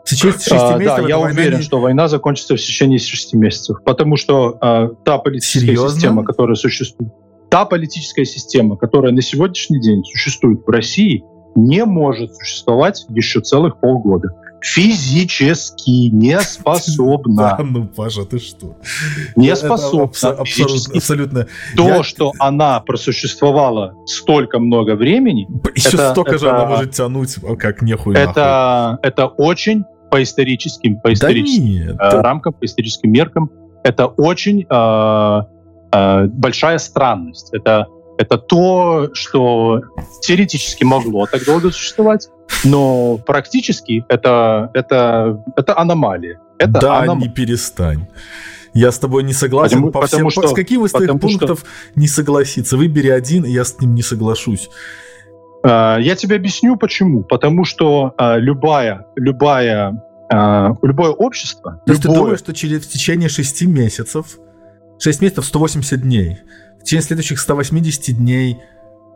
[0.04, 3.36] В течение шести А, месяцев да, я уверен, не- что война закончится в течение шести
[3.36, 5.90] месяцев, потому что а, та политическая Серьезно?
[5.90, 7.12] система, которая существует,
[7.50, 11.24] та политическая система, которая на сегодняшний день существует в России,
[11.54, 14.28] не может существовать еще целых полгода.
[14.60, 17.58] Физически не Да, способна.
[17.60, 18.76] ну, Паша, ты что?
[19.36, 20.04] Не Это способна.
[20.06, 21.46] абсо- абсолютно, абсолютно.
[21.76, 26.92] То, Я- что она просуществовала столько много времени, Еще это- столько же это- она может
[26.92, 28.30] тянуть, а как нехуй нахуй.
[28.30, 31.90] это, это очень по историческим, по Да историческим нет.
[31.94, 33.50] э, да- рамкам, по историческим меркам,
[33.82, 35.40] это очень э,
[35.92, 37.48] э, большая странность.
[37.52, 37.86] Это,
[38.18, 39.80] это то, что
[40.22, 42.28] теоретически могло так долго существовать,
[42.64, 46.40] но практически это, это, это аномалия.
[46.58, 47.28] Это да, аномалия.
[47.28, 48.06] не перестань.
[48.74, 50.42] Я с тобой не согласен Потому- по потому всем.
[50.44, 52.76] что- с каким из твоих потому что- пунктов не согласиться?
[52.76, 54.70] Выбери один, и я с ним не соглашусь.
[55.64, 57.22] Э, Я тебе объясню почему.
[57.22, 60.02] Потому что э, любая, любая,
[60.32, 64.38] э, любое общество, То есть ты любое- думаешь, что через в течение 6 месяцев,
[64.98, 66.38] 6 месяцев 180 дней,
[66.82, 68.58] в течение следующих 180 дней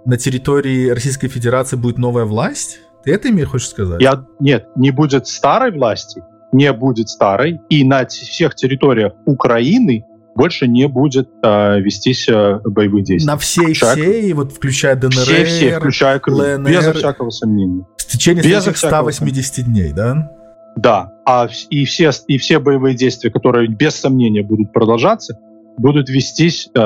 [0.04, 2.78] на территории Российской Федерации будет новая власть?
[3.04, 4.00] Ты это мне хочешь сказать?
[4.00, 10.04] Я, нет, не будет старой власти, не будет старой, и на всех территориях Украины
[10.36, 13.26] больше не будет э, вестись э, боевых действий.
[13.26, 16.70] На всей Включая- всей, вот включая ДНР, все, все, включая Крым, ЛНР.
[16.70, 17.84] безо всякого сомнения.
[17.96, 20.30] в течение Безо следующих всякого 180 дней, да?
[20.76, 25.38] Да, а и все, и все боевые действия, которые без сомнения будут продолжаться,
[25.78, 26.78] будут вестись э,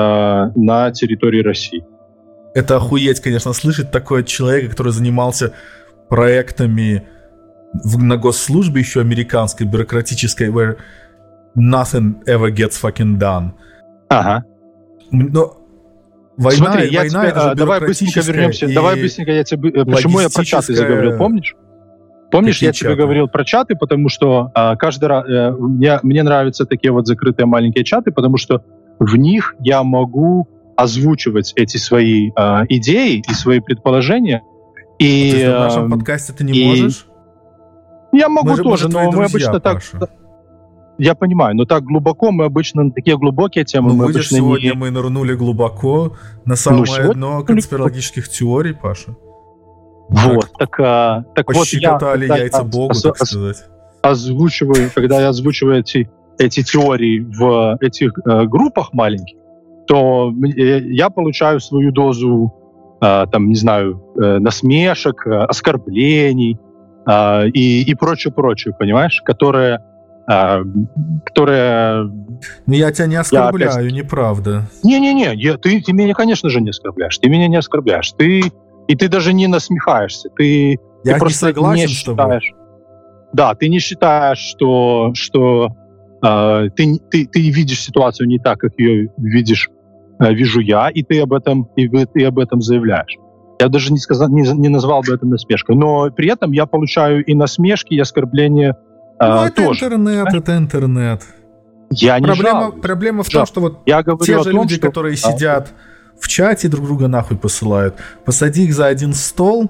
[0.55, 1.83] на территории России.
[2.53, 5.53] Это охуеть, конечно, слышать такое от человека, который занимался
[6.09, 7.07] проектами
[7.73, 10.77] в, на госслужбе еще американской, бюрократической, where
[11.55, 13.51] nothing ever gets fucking done.
[14.09, 14.43] Ага.
[15.11, 15.57] Но
[16.37, 18.65] война, Смотри, я война тебе, это же а, давай быстренько вернемся.
[18.65, 19.69] и Давай быстренько я тебе...
[19.69, 21.55] э, Почему я про чаты заговорил, помнишь?
[22.29, 23.01] Помнишь, Какие я тебе чаты?
[23.01, 25.25] говорил про чаты, потому что а, каждый раз...
[25.27, 28.63] э, я- мне нравятся такие вот закрытые маленькие чаты, потому что
[28.99, 34.39] в них я могу озвучивать эти свои а, идеи и свои предположения.
[34.99, 37.07] То И есть в нашем эм, подкасте ты не и- можешь?
[38.13, 39.73] я могу Мы же- мы тоже, но мы друзья, обычно так...
[39.75, 40.07] Паша.
[40.97, 44.37] Я понимаю, но так глубоко мы обычно на такие глубокие темы Ну, мы видишь, обычно
[44.37, 44.73] сегодня не...
[44.73, 46.13] мы нырнули глубоко
[46.45, 49.15] на самое сегодня дно конспирологических теорий, Паша.
[50.09, 51.61] Вот, так, а, так вот я...
[51.61, 53.63] Пощекотали яйца Богу, ос- так сказать.
[54.03, 59.37] озвучиваю, когда я озвучиваю эти, эти теории в этих э, группах маленьких,
[59.87, 62.53] то э, я получаю свою дозу,
[63.01, 66.57] э, там, не знаю, э, насмешек, э, оскорблений
[67.07, 69.79] э, и, и прочее, прочее, понимаешь, которые,
[70.29, 70.63] э,
[71.25, 72.03] которые...
[72.65, 74.63] Ну, я тебя не оскорбляю, неправда.
[74.83, 78.51] Не-не-не, я- ты, ты меня, конечно же, не оскорбляешь, ты меня не оскорбляешь, ты
[78.87, 82.53] и ты даже не насмехаешься, ты Я ты не просто согласен не считаешь.
[83.33, 85.69] Да, ты не считаешь, что, что
[86.23, 89.69] э, ты, ты, ты видишь ситуацию не так, как ее видишь,
[90.19, 93.17] э, вижу я, и ты об этом, и ты об этом заявляешь.
[93.59, 95.75] Я даже не, сказал, не, не назвал бы это насмешкой.
[95.75, 98.75] Но при этом я получаю и насмешки, и оскорбления
[99.19, 99.85] э, Ну, это тоже.
[99.85, 101.21] интернет, это интернет.
[101.91, 102.81] Я не Проблема, жалуюсь.
[102.81, 103.49] проблема в том, Жалуюсь.
[103.49, 105.17] что вот Я те же том, люди, что- которые А.
[105.17, 105.73] сидят
[106.19, 107.95] в чате, друг друга нахуй посылают.
[108.25, 109.69] Посади их за один стол,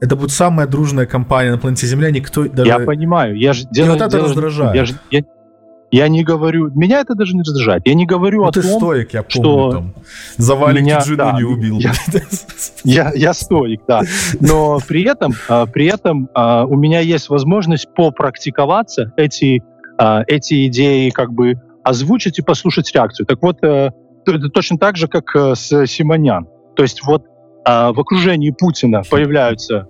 [0.00, 2.68] это будет самая дружная компания на планете Земля, никто даже...
[2.68, 3.36] Я понимаю.
[3.38, 4.74] Я же делаю, вот это делаю- раздражает.
[4.74, 5.22] Я, же- я-
[5.92, 6.70] я не говорю...
[6.74, 7.82] Меня это даже не раздражает.
[7.86, 9.94] Я не говорю Ну, о ты том, стоик, я что помню там.
[10.38, 11.78] За валики меня- жену да, не убил.
[11.78, 11.92] я-
[12.84, 14.00] Я, я стоик, да.
[14.40, 19.62] Но при этом, а, при этом а, у меня есть возможность попрактиковаться, эти,
[19.98, 23.26] а, эти идеи как бы озвучить и послушать реакцию.
[23.26, 23.92] Так вот, это
[24.52, 26.46] точно так же, как э, с Симонян.
[26.76, 27.24] То есть вот
[27.64, 29.86] в окружении Путина появляются,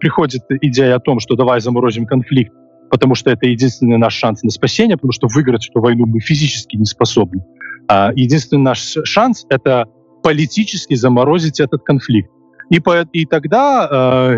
[0.00, 2.52] приходит идея о том, что давай заморозим конфликт,
[2.90, 6.76] потому что это единственный наш шанс на спасение, потому что выиграть эту войну мы физически
[6.76, 7.42] не способны.
[7.88, 9.86] А, единственный наш шанс— это
[10.22, 12.30] политически заморозить этот конфликт.
[12.70, 13.88] И, по- и тогда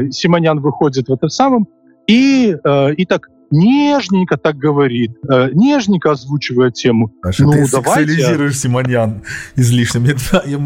[0.02, 1.66] э, Симонян выходит в этом самом
[2.06, 7.10] и, э, и так нежненько так говорит, э, нежненько озвучивает тему.
[7.22, 7.76] Паша, Ну, ты давайте.
[8.06, 9.22] сексуализируешь Симоньян
[9.56, 10.00] излишне.
[10.00, 10.60] Мне да, я-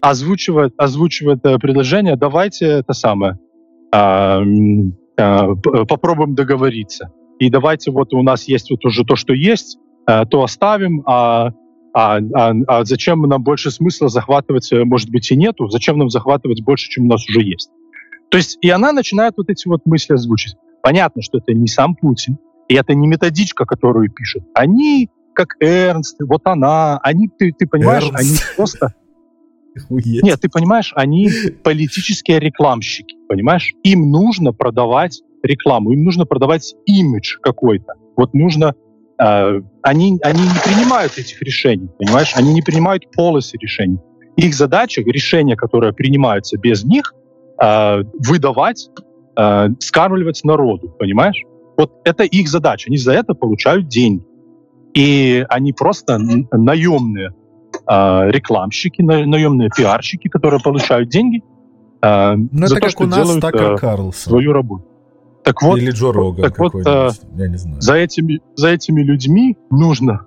[0.00, 3.38] озвучивает, озвучивает э, предложение, давайте это самое,
[3.92, 4.42] а, а,
[5.88, 7.12] попробуем договориться.
[7.38, 11.50] И давайте вот у нас есть вот уже то, что есть, э, то оставим, а,
[11.94, 16.08] а, а- а зачем нам больше смысла захватывать, э, может быть, и нету, зачем нам
[16.08, 17.70] захватывать больше, чем у нас уже есть.
[18.30, 20.54] То есть и она начинает вот эти вот мысли озвучить.
[20.82, 24.44] Понятно, что это не сам Путин, и это не методичка, которую пишут.
[24.54, 28.20] Они, как Эрнст, вот она, они, ты, ты понимаешь, Эрнст.
[28.20, 28.94] они просто
[29.76, 30.22] Охуеть.
[30.22, 31.30] нет, ты понимаешь, они
[31.62, 33.72] политические рекламщики, понимаешь?
[33.82, 37.94] Им нужно продавать рекламу, им нужно продавать имидж какой-то.
[38.16, 38.74] Вот нужно...
[39.18, 42.32] э, они, они не принимают этих решений, понимаешь?
[42.36, 43.98] Они не принимают policy решений.
[44.36, 47.14] Их задача, решения, которые принимаются без них,
[47.62, 48.88] э, выдавать,
[49.36, 51.42] э, скармливать народу, понимаешь?
[51.76, 52.88] Вот это их задача.
[52.88, 54.24] Они за это получают деньги.
[54.94, 57.34] И они просто наемные
[57.92, 61.42] э, рекламщики, на- наемные пиарщики, которые получают деньги
[62.02, 64.12] э, Ну, за это то, как что у нас делают Такер э, Карлсон.
[64.12, 64.86] свою работу.
[65.44, 67.20] Так вот, Или Джо Роган так вот, какой-нибудь.
[67.36, 67.80] Я не знаю.
[67.80, 70.26] за этими, за этими людьми нужно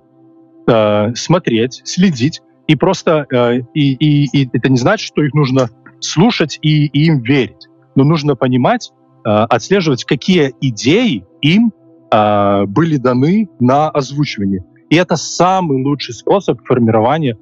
[0.68, 5.70] э, смотреть, следить, и просто э, и, и, и это не значит, что их нужно
[6.00, 8.92] слушать и, и им верить, но нужно понимать,
[9.24, 11.72] э, отслеживать, какие идеи им
[12.12, 14.64] э, были даны на озвучивание.
[14.90, 17.36] И это самый лучший способ формирования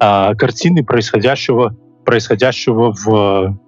[0.00, 3.58] э, картины происходящего, происходящего в,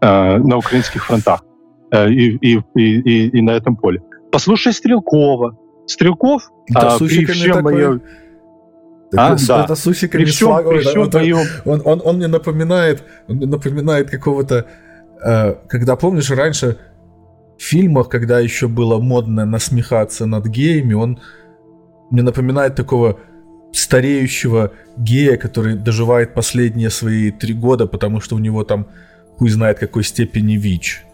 [0.00, 1.44] э, на украинских фронтах
[1.90, 4.00] э, и, и, и, и, на этом поле.
[4.30, 5.58] Послушай Стрелкова.
[5.86, 8.00] Стрелков Это а, при сусиками всем моем,
[9.10, 9.64] Так А, это- да.
[9.64, 13.02] Это с усиками при всем, слагом, при всем это- моем Он, он, он мне напоминает,
[13.28, 14.66] он мне напоминает какого-то,
[15.24, 16.78] э, когда помнишь раньше
[17.58, 21.18] в фильмах, когда еще было модно насмехаться над геями, он
[22.10, 23.18] мне напоминает такого
[23.72, 28.86] стареющего гея, который доживает последние свои три года, потому что у него там
[29.38, 31.04] хуй знает какой степени ВИЧ.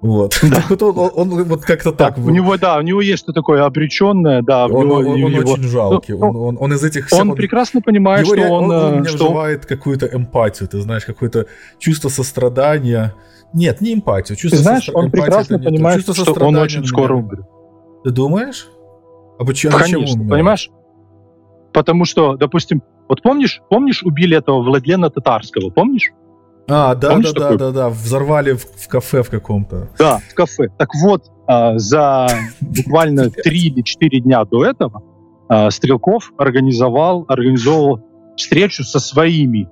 [0.00, 0.38] Вот.
[0.48, 0.64] Да.
[0.68, 2.16] вот он, он, он вот как-то так.
[2.16, 4.66] Да, у него, да, у него есть что такое обреченное, да.
[4.66, 6.14] Он, него, он, он его, очень жалкий.
[6.14, 7.08] Ну, он, он, он из этих.
[7.12, 8.64] Он, он прекрасно понимает, его, что он...
[8.64, 9.24] Он, он э, что...
[9.24, 11.46] вызывает какую-то эмпатию, ты знаешь, какое-то
[11.78, 13.14] чувство сострадания.
[13.52, 14.36] Нет, не эмпатию.
[14.36, 15.02] Чувство ты знаешь, состра...
[15.02, 17.46] он прекрасно понимает, что он очень скоро умрет.
[18.04, 18.68] Ты думаешь?
[19.38, 19.76] А почему?
[19.76, 20.70] Конечно, понимаешь?
[21.78, 26.10] Потому что, допустим, вот помнишь, помнишь, убили этого Владлена Татарского, помнишь?
[26.68, 29.88] А, да, Помнишь да, да, да, да, взорвали в, в кафе в каком-то.
[29.96, 30.70] Да, в кафе.
[30.76, 32.26] Так вот, а, за
[32.60, 35.04] буквально три или четыре дня до этого
[35.48, 38.00] а, Стрелков организовал, организовал
[38.36, 39.68] встречу со своими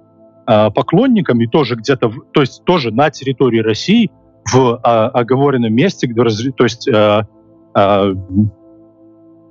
[0.46, 4.12] а, поклонниками, тоже где-то, то есть тоже на территории России,
[4.52, 6.22] в а, оговоренном месте, где,
[6.52, 7.26] то есть а,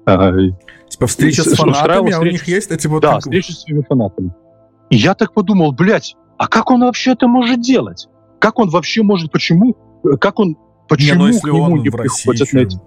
[0.06, 3.02] типа встреча с фанатами, а у них есть эти вот...
[3.02, 4.32] Да, встреча с своими фанатами.
[4.90, 8.08] И я так подумал, блядь, а как он вообще это может делать?
[8.40, 9.76] Как он вообще может, почему,
[10.20, 10.58] как он,
[10.88, 12.78] почему не, ну, к нему не приходят на эти...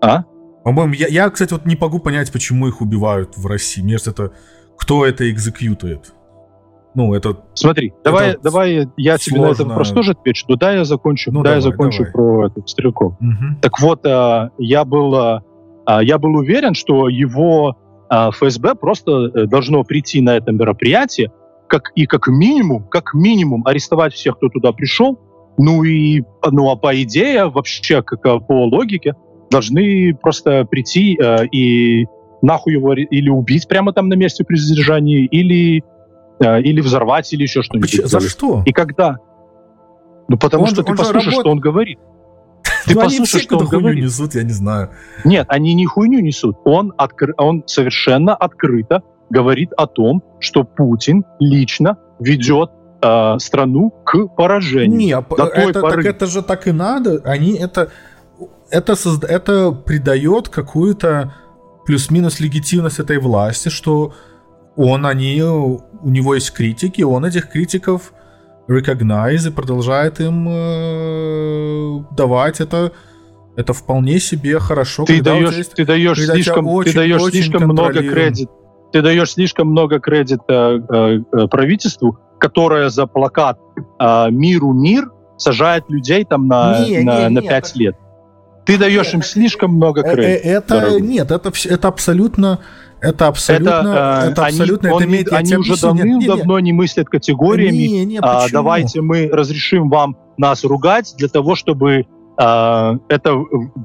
[0.00, 0.24] А?
[0.64, 3.82] По-моему, я, я, кстати, вот не могу понять, почему их убивают в России.
[3.82, 4.32] Мне кажется, это
[4.76, 6.12] кто это экзекьютует?
[6.94, 7.36] Ну, это...
[7.54, 9.18] Смотри, это давай, давай я сложно.
[9.18, 11.98] тебе на этот вопрос тоже отвечу, но да, я закончу, ну, да, давай, я закончу
[11.98, 12.12] давай.
[12.12, 13.14] про этот Стрелков.
[13.20, 13.60] Угу.
[13.60, 15.42] Так вот, а, я был, а,
[15.86, 17.76] я был уверен, что его
[18.08, 21.32] а, ФСБ просто э, должно прийти на это мероприятие,
[21.68, 25.18] как и как минимум, как минимум арестовать всех, кто туда пришел.
[25.58, 29.14] Ну и, ну а по идее, вообще, как по логике,
[29.50, 32.06] должны просто прийти э, и
[32.42, 35.82] нахуй его или убить прямо там на месте при задержании, или,
[36.40, 38.06] э, или взорвать, или еще что-нибудь.
[38.06, 38.62] За что?
[38.66, 39.16] И когда?
[40.28, 41.40] Ну потому он, что ты послушаешь, работ...
[41.40, 41.98] что он говорит.
[42.86, 44.04] Ты ну, послушай, что он говорит.
[44.04, 44.90] несут, я не знаю.
[45.24, 46.56] Нет, они не хуйню несут.
[46.64, 47.34] Он, откры...
[47.36, 52.70] он совершенно открыто говорит о том, что Путин лично ведет
[53.02, 54.98] э, страну к поражению.
[54.98, 55.72] Не, это, поры...
[55.72, 57.20] так это же так и надо.
[57.24, 57.90] Они это
[58.70, 59.26] это созда...
[59.26, 61.34] это придает какую-то
[61.84, 64.14] плюс-минус легитимность этой власти, что
[64.76, 68.12] он они у него есть критики, он этих критиков
[68.68, 72.92] recognize и продолжает им э, давать это
[73.56, 75.04] это вполне себе хорошо.
[75.06, 78.50] Ты даешь, есть, ты даешь слишком, очень, ты даешь слишком много кредит
[78.92, 83.58] ты даешь слишком много кредита э, э, правительству, которое за плакат
[83.98, 87.96] э, «Миру мир» сажает людей там на, не, на, не, на 5 лет.
[88.64, 90.48] Ты даешь нет, им слишком много э, кредита.
[90.48, 92.60] Это, нет, это, это абсолютно...
[93.00, 97.08] Это абсолютно, это, это абсолютно, они, это имеет, он, они уже давным-давно не, не мыслят
[97.08, 97.76] категориями.
[97.76, 102.06] Не, не, а, давайте мы разрешим вам нас ругать для того, чтобы
[102.38, 103.34] а, это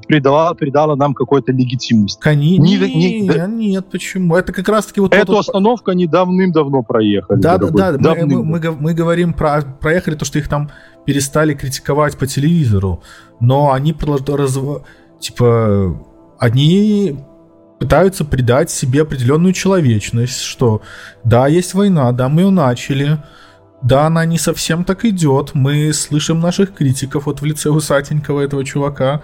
[0.06, 2.20] придало, придало нам какой-то легитимность.
[2.20, 4.36] Конечно, не, не, да, нет, почему?
[4.36, 5.14] Это как раз-таки вот...
[5.14, 5.40] Эту вот...
[5.40, 7.40] остановку они давным-давно проехали.
[7.40, 9.62] Да, да, да, мы, мы, мы, мы говорим про...
[9.62, 10.70] Проехали то, что их там
[11.06, 13.02] перестали критиковать по телевизору,
[13.40, 13.94] но они
[14.28, 14.58] раз,
[15.18, 15.98] типа,
[16.38, 17.18] они
[17.82, 20.82] пытаются придать себе определенную человечность, что
[21.24, 23.18] да, есть война, да, мы ее начали,
[23.82, 25.50] да, она не совсем так идет.
[25.54, 29.22] Мы слышим наших критиков вот в лице усатенького этого чувака.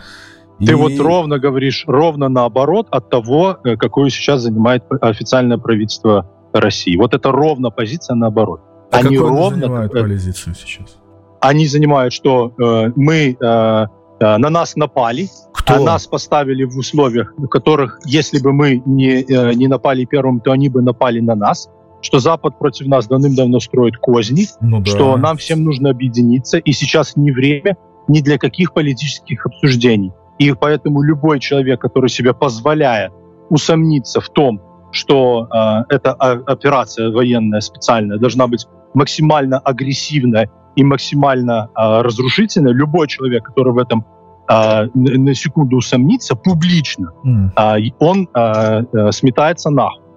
[0.58, 0.74] Ты и...
[0.74, 6.96] вот ровно говоришь, ровно наоборот от того, э, какую сейчас занимает официальное правительство России.
[6.96, 8.60] Вот это ровно позиция наоборот.
[8.90, 10.96] А они ровно занимают позицию сейчас?
[11.40, 13.86] Они занимают, что э, мы э,
[14.20, 15.28] э, на нас напали,
[15.68, 15.82] Кто?
[15.82, 20.40] а нас поставили в условиях, в которых, если бы мы не, э, не напали первым,
[20.40, 21.68] то они бы напали на нас
[22.00, 24.84] что Запад против нас давным-давно строит козни, ну, да.
[24.90, 27.76] что нам всем нужно объединиться, и сейчас не время
[28.06, 30.12] ни для каких политических обсуждений.
[30.38, 33.12] И поэтому любой человек, который себе позволяет
[33.50, 34.60] усомниться в том,
[34.92, 43.08] что э, эта операция военная специальная должна быть максимально агрессивная и максимально э, разрушительная, любой
[43.08, 44.06] человек, который в этом
[44.48, 47.94] э, на секунду усомнится публично, mm.
[47.98, 50.08] он э, э, сметается нахуй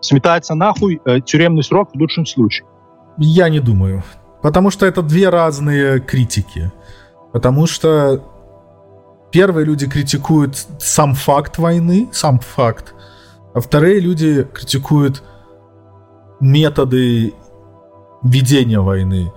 [0.00, 2.66] сметается нахуй э, тюремный срок в лучшем случае.
[3.18, 4.02] Я не думаю.
[4.42, 6.72] Потому что это две разные критики.
[7.32, 8.22] Потому что
[9.32, 12.94] первые люди критикуют сам факт войны, сам факт,
[13.54, 15.22] а вторые люди критикуют
[16.40, 17.34] методы
[18.22, 19.32] ведения войны.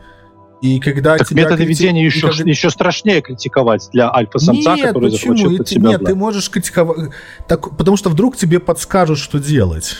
[0.62, 1.82] И когда так тебя методы крити...
[1.82, 2.44] ведения еще, когда...
[2.44, 5.36] еще страшнее критиковать для альфа-самца, нет, который почему?
[5.36, 6.14] захочет от себя Нет, власть.
[6.14, 7.10] ты можешь критиковать...
[7.48, 9.96] Так, потому что вдруг тебе подскажут, что делать.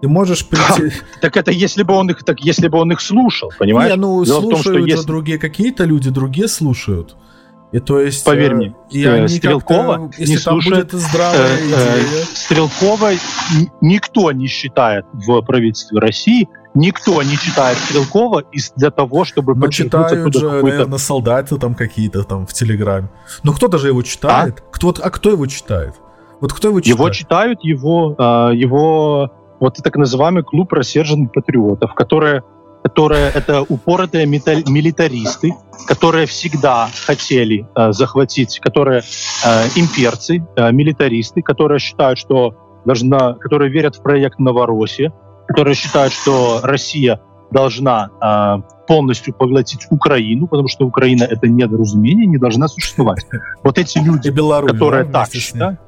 [0.00, 0.96] Ты можешь прийти...
[1.20, 3.90] Так это если бы он их, так если бы он их слушал, понимаешь?
[3.90, 5.06] Не, ну Дело слушают том, что если...
[5.06, 7.16] другие какие-то люди, другие слушают.
[7.72, 8.24] И то есть...
[8.24, 10.92] Поверь э, мне, и э, они Стрелкова если не там слушает...
[10.92, 12.24] здравая э, идея...
[12.24, 13.10] Стрелкова
[13.82, 16.48] никто не считает в правительстве России
[16.78, 22.22] никто не читает Стрелкова из для того, чтобы Но читают же, наверное, солдаты там какие-то
[22.22, 23.10] там в Телеграме.
[23.42, 24.60] Но кто-то же его читает.
[24.60, 24.70] А?
[24.72, 25.94] Кто, а кто его читает?
[26.40, 26.98] Вот кто его читает?
[26.98, 29.30] Его читают его, а, его
[29.60, 32.42] вот так называемый клуб рассерженных патриотов, которые
[32.84, 35.52] которые это упоротые милитаристы,
[35.86, 39.02] которые всегда хотели э, захватить, которые
[39.44, 45.12] э, имперцы, э, милитаристы, которые считают, что должна, которые верят в проект Новороссия,
[45.48, 47.20] которые считают, что Россия
[47.50, 53.26] должна э, полностью поглотить Украину, потому что Украина это недоразумение, не должна существовать.
[53.64, 55.80] Вот эти люди, которые так считают,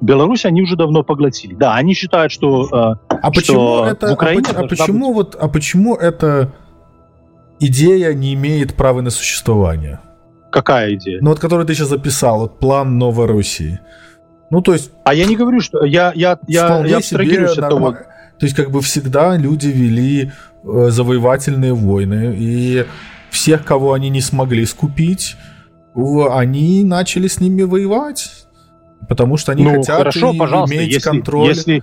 [0.00, 1.54] Беларусь они уже давно поглотили.
[1.54, 4.44] Да, они считают, что, э, а что почему это, в Украине...
[4.54, 5.14] А, а почему, быть...
[5.14, 6.52] вот, а почему эта
[7.58, 9.98] идея не имеет права на существование?
[10.52, 11.18] Какая идея?
[11.20, 13.80] Ну вот, которую ты сейчас записал, вот план Новороссии.
[14.50, 14.92] Ну, то есть...
[15.04, 15.84] А я не говорю, что...
[15.84, 17.96] Я, я, я, я абстрагируюсь от того...
[18.38, 20.30] То есть, как бы всегда люди вели
[20.64, 22.84] э, завоевательные войны, и
[23.30, 25.36] всех, кого они не смогли скупить,
[25.94, 28.30] они начали с ними воевать.
[29.08, 31.82] Потому что они ну, хотят хорошо, и пожалуйста, иметь если, контроль если...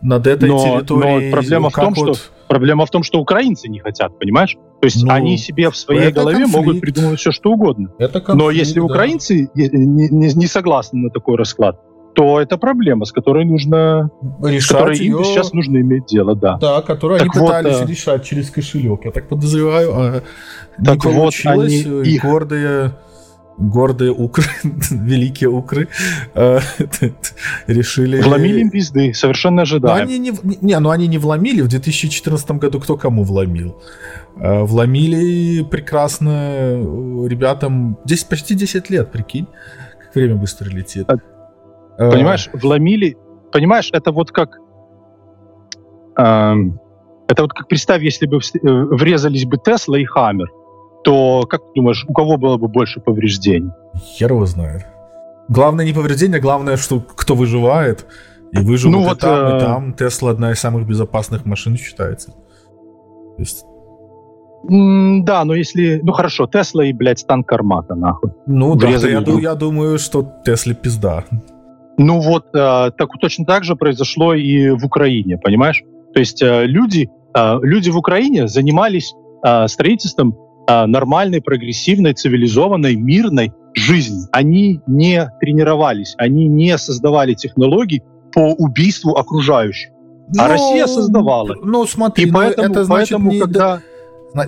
[0.00, 1.26] над этой но, территорией.
[1.26, 2.16] Но проблема в том, вот...
[2.16, 4.56] что проблема в том, что украинцы не хотят, понимаешь?
[4.80, 6.56] То есть ну, они себе в своей голове конфликт.
[6.56, 7.92] могут придумывать все, что угодно.
[7.98, 8.84] Это конфликт, но если да.
[8.84, 11.80] украинцы не, не, не согласны на такой расклад,
[12.14, 14.10] то это проблема, с которой нужно
[14.42, 15.18] решать которой ее...
[15.18, 16.56] им сейчас нужно иметь дело, да.
[16.58, 17.86] Да, которую так они вот, пытались а...
[17.86, 19.04] решать через кошелек.
[19.04, 20.22] Я так подозреваю, а
[20.84, 21.34] так не вот.
[21.44, 22.22] Они и их...
[22.22, 22.92] гордые
[23.58, 24.44] гордые укры,
[24.90, 25.88] великие укры,
[26.34, 26.58] э,
[27.66, 28.20] решили...
[28.20, 29.98] Вломили им пизды, совершенно ожидаемо.
[29.98, 33.80] Но они не, не, ну они не вломили, в 2014 году кто кому вломил?
[34.36, 36.78] Э, вломили прекрасно
[37.26, 39.46] ребятам 10, почти 10 лет, прикинь,
[40.00, 41.06] как время быстро летит.
[41.98, 43.16] А, понимаешь, вломили,
[43.52, 44.58] понимаешь, это вот как...
[46.18, 46.54] Э,
[47.28, 50.48] это вот как представь, если бы врезались бы Тесла и Хаммер
[51.02, 53.70] то, как ты думаешь, у кого было бы больше повреждений?
[53.96, 54.86] Хер его знает.
[55.48, 58.06] Главное не повреждение, главное, что кто выживает.
[58.52, 59.56] И выживут ну, и вот, там, э...
[59.56, 59.94] и там.
[59.94, 62.30] Тесла одна из самых безопасных машин считается.
[62.30, 63.64] То есть...
[64.70, 66.00] Mm, да, но если...
[66.02, 68.30] Ну хорошо, Тесла и, блядь, стан Кармата, нахуй.
[68.46, 71.24] Ну да, я, я думаю, что Тесле пизда.
[71.98, 75.82] Ну вот, э, так, точно так же произошло и в Украине, понимаешь?
[76.14, 79.14] То есть э, люди, э, люди в Украине занимались
[79.44, 80.36] э, строительством
[80.66, 84.26] а, нормальной, прогрессивной, цивилизованной, мирной жизни.
[84.30, 88.02] Они не тренировались, они не создавали технологий
[88.32, 89.90] по убийству окружающих.
[90.34, 91.56] Но, а ну, Россия создавала.
[91.62, 93.80] Ну, смотри, и ну, поэтому, это значит, поэтому не, когда...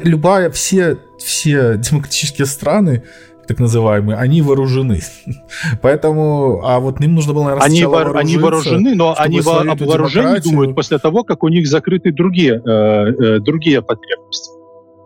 [0.02, 3.02] Любая, все, все демократические страны,
[3.46, 5.00] так называемые, они вооружены.
[5.82, 10.40] Поэтому, а вот им нужно было, наверное, они, они вооружены, но они во, об вооружении
[10.40, 14.50] думают после того, как у них закрыты другие, э, э, другие потребности.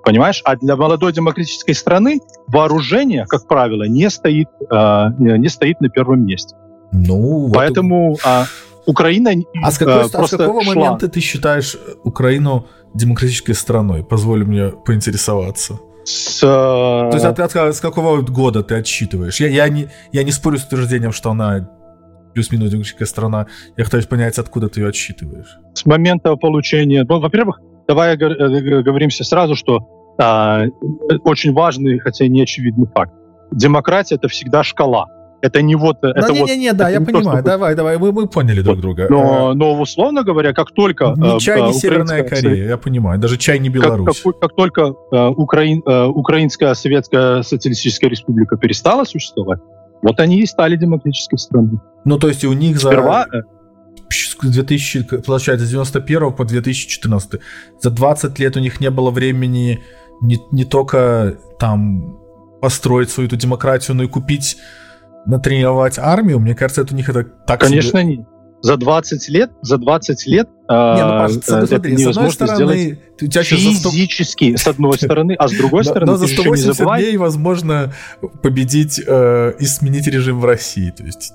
[0.05, 0.40] Понимаешь?
[0.44, 6.24] А для молодой демократической страны вооружение, как правило, не стоит, э, не стоит на первом
[6.24, 6.56] месте.
[6.93, 8.20] Ну, Поэтому вот...
[8.24, 8.47] а,
[8.86, 9.32] Украина
[9.62, 10.74] а с, какой, а, просто а с какого шла.
[10.74, 14.02] момента ты считаешь Украину демократической страной?
[14.02, 15.78] Позволь мне поинтересоваться.
[16.09, 19.40] С, То есть от, от, с какого года ты отсчитываешь?
[19.40, 21.68] Я, я, не, я не спорю с утверждением, что она
[22.32, 23.47] плюс-минус демократическая страна.
[23.76, 25.59] Я пытаюсь понять, откуда ты ее отсчитываешь.
[25.74, 27.05] С момента получения...
[27.06, 30.64] Ну, во-первых, давай э, говоримся сразу, что а,
[31.24, 33.12] очень важный, хотя и не очевидный факт.
[33.52, 35.06] Демократия это всегда шкала.
[35.40, 35.98] Это не вот...
[36.02, 37.43] Ну, это не, вот, не, не, да, я понимаю.
[37.43, 39.06] То, давай, давай, мы, мы поняли друг друга.
[39.09, 41.15] Но, но условно говоря, как только...
[41.16, 43.20] Э, чай, ни Северная Корея, я понимаю.
[43.20, 44.23] Даже чай не Беларусь.
[44.23, 49.60] Как, как, как только э, Украин, э, Украинская Советская Социалистическая Республика перестала существовать,
[50.02, 51.78] вот они и стали демократической страной.
[52.05, 52.89] Ну, то есть у них за...
[52.89, 53.27] Сперва...
[54.43, 57.40] 2000, получается, с 91 по 2014.
[57.81, 59.81] За 20 лет у них не было времени
[60.20, 62.16] не, не только там
[62.60, 64.56] построить свою эту демократию, но и купить,
[65.29, 66.41] натренировать армию.
[66.41, 68.27] Мне кажется, это у них это так Конечно, себе...
[68.61, 73.43] За 20 лет, за 20 лет не, ну, э, смотри, невозможно стороны, сделать у тебя
[73.45, 77.93] физически, с одной стороны, а с другой стороны, но за 180 дней возможно
[78.43, 80.91] победить э, и сменить режим в России.
[80.91, 81.35] То есть,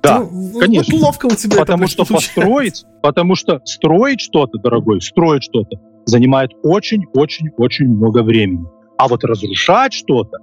[0.00, 0.94] да, ты, конечно.
[0.94, 5.76] Вот ловко у тебя потому что построить, потому что строить что-то, дорогой, строить что-то,
[6.06, 8.64] занимает очень-очень-очень много времени.
[8.96, 10.38] А вот разрушать что-то,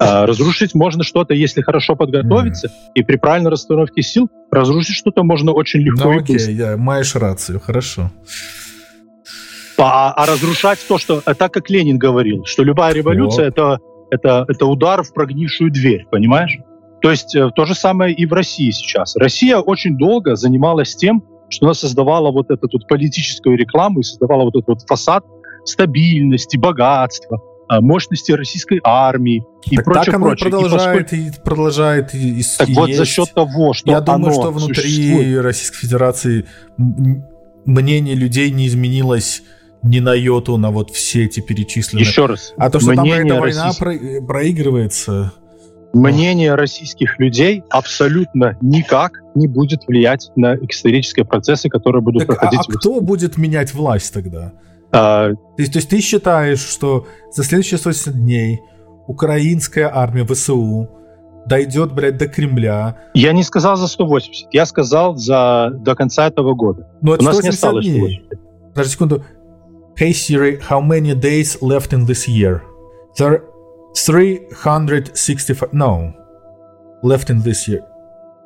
[0.00, 2.70] разрушить можно что-то, если хорошо подготовиться mm.
[2.94, 6.52] и при правильной расстановке сил, разрушить что-то можно очень легко ну, и окей, быстро.
[6.52, 8.10] Я, маешь рацию, хорошо.
[9.78, 13.78] А, а разрушать то, что, а так как Ленин говорил, что любая революция это,
[14.10, 16.58] это, это удар в прогнившую дверь, понимаешь?
[17.02, 19.16] То есть э, то же самое и в России сейчас.
[19.16, 24.44] Россия очень долго занималась тем, что она создавала вот эту вот политическую рекламу и создавала
[24.44, 25.24] вот этот вот фасад
[25.64, 27.49] стабильности, богатства, а,
[27.80, 30.50] мощности российской армии и так, прочее, так оно прочее.
[30.50, 31.38] продолжает и, поскольку...
[31.38, 32.98] и продолжает и, и Так и вот есть.
[32.98, 35.42] за счет того, что Я думаю, что внутри существует.
[35.44, 36.46] Российской Федерации
[37.64, 39.42] мнение людей не изменилось
[39.82, 42.04] ни на йоту на вот все эти перечисленные.
[42.04, 42.52] Еще раз.
[42.58, 45.32] А то, что там эта война российских- про- проигрывается,
[45.92, 52.40] Мнение российских людей абсолютно никак не будет влиять на исторические процессы, которые будут так, а,
[52.40, 52.60] проходить.
[52.60, 54.52] а в кто будет менять власть тогда?
[54.92, 58.60] А, То есть, то есть ты считаешь, что за следующие 180 дней
[59.06, 60.88] украинская армия ВСУ
[61.46, 66.54] дойдет, блядь, до Кремля, Я не сказал за 180, я сказал за до конца этого
[66.54, 66.88] года.
[67.02, 68.22] но это У нас не 180 осталось дней.
[68.26, 68.72] 180.
[68.74, 69.24] Подожди секунду.
[69.98, 72.62] Hey Siri, how many days left in this year?
[73.18, 73.42] There are
[73.94, 75.72] 365...
[75.72, 76.14] No.
[77.02, 77.82] Left in this year.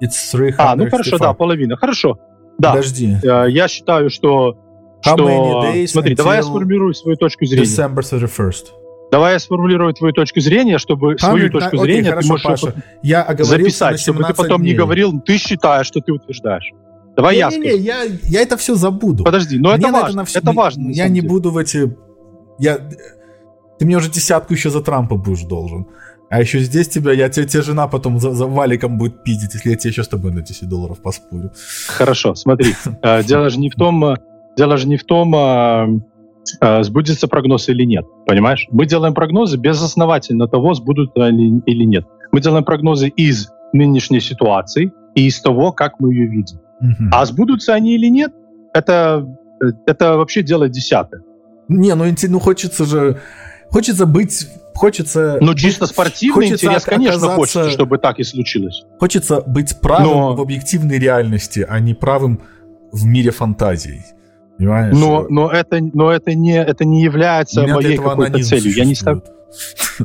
[0.01, 0.59] It's 365.
[0.59, 1.77] А, ну хорошо, да, половина.
[1.77, 2.19] Хорошо.
[2.59, 3.17] Да, Подожди.
[3.23, 4.57] Э, я считаю, что...
[5.05, 5.87] Что...
[5.87, 7.65] Смотри, давай я сформирую свою точку зрения.
[7.65, 8.67] December 31st.
[9.11, 12.43] Давай я сформулирую твою точку зрения, чтобы свою 100, точку окей, зрения хорошо, ты можешь
[12.43, 12.75] Паша.
[13.03, 14.77] Я записать, чтобы ты 17 потом не дней.
[14.77, 16.73] говорил, ты считаешь, что ты утверждаешь.
[17.17, 17.83] Давай я Не-не-не, скажу.
[17.85, 19.23] я, я это все забуду.
[19.23, 20.17] Подожди, но Мне это важно.
[20.23, 20.91] на всё- Это важно.
[20.91, 21.29] Я не деле.
[21.29, 21.97] буду в эти...
[22.59, 22.79] Я...
[23.79, 25.87] Ты мне уже десятку еще за Трампа будешь должен.
[26.29, 29.71] А еще здесь тебя, я тебе, тебе жена потом за, за валиком будет пиздить, если
[29.71, 31.53] я тебе еще с тобой на 10 долларов поспорю.
[31.87, 32.75] Хорошо, смотри.
[33.03, 34.17] э, Дело же не в том, э,
[34.57, 36.01] дело же не в том, э,
[36.61, 38.05] э, сбудется прогноз или нет.
[38.27, 38.67] Понимаешь?
[38.71, 42.07] Мы делаем прогнозы безосновательно того, сбудут они или нет.
[42.33, 46.59] Мы делаем прогнозы из нынешней ситуации и из того, как мы ее видим.
[46.81, 47.11] Мгм.
[47.13, 48.33] А сбудутся они или нет,
[48.73, 49.27] это,
[49.87, 51.23] это вообще дело десятое.
[51.69, 53.21] Не, ну, ну хочется же...
[53.71, 54.47] Хочется быть...
[54.75, 55.39] Хочется...
[55.41, 58.83] Ну, чисто спортивный хочется интерес, конечно, хочется, чтобы так и случилось.
[58.99, 62.41] Хочется быть правым Но- в объективной реальности, а не правым
[62.93, 64.03] в мире фантазий.
[64.59, 64.95] Понимаешь?
[64.97, 68.73] Но, но, это, но это, не, это не является моей какой-то целью.
[68.75, 69.23] Я не, став-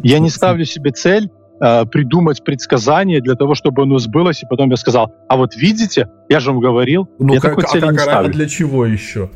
[0.03, 1.29] я не ставлю себе цель
[1.61, 6.09] э, придумать предсказание для того, чтобы оно сбылось, и потом я сказал, а вот видите,
[6.29, 8.33] я же вам говорил, Ну, я как, такой а, цели не как- а ставлю.
[8.33, 9.29] для чего еще?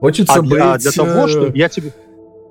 [0.00, 0.50] Хочется А быть...
[0.50, 1.92] для, а для того, э, что я тебе...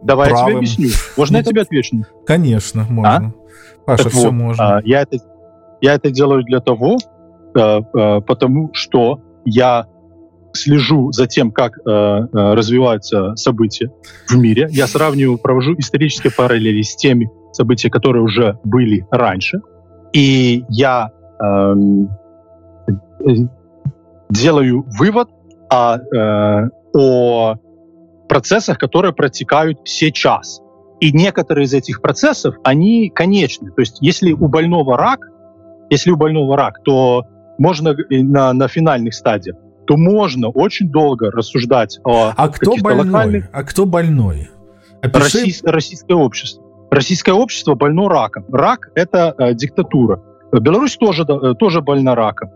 [0.04, 0.50] Давай я правым.
[0.50, 0.90] тебе объясню.
[1.18, 1.98] Можно я Ну, тебе отвечу?
[2.26, 3.34] Конечно, можно.
[3.86, 4.78] Паша, Так все вот, можно.
[4.78, 5.18] а, я, это,
[5.82, 6.98] я это делаю для того,
[7.56, 9.86] э, потому что я
[10.58, 13.92] слежу за тем, как э, э, развиваются события
[14.28, 14.68] в мире.
[14.72, 19.62] Я сравниваю, провожу исторические параллели с теми событиями, которые уже были раньше.
[20.14, 21.12] И я
[21.42, 21.74] э,
[24.30, 25.30] делаю вывод
[25.70, 27.56] о, э, о
[28.28, 30.62] процессах, которые протекают сейчас.
[31.00, 33.72] И некоторые из этих процессов, они конечны.
[33.72, 35.20] То есть если у больного рак,
[35.90, 37.26] если у больного рак, то
[37.58, 39.58] можно на, на финальных стадиях,
[39.88, 43.06] то можно очень долго рассуждать о А кто больной?
[43.06, 44.50] локальных- А кто больной?
[45.02, 46.64] Опиши- Российс- российское общество.
[46.92, 48.46] Российское общество больно раком.
[48.52, 50.22] Рак— это э, диктатура.
[50.52, 52.50] Беларусь тоже, э, тоже больна раком.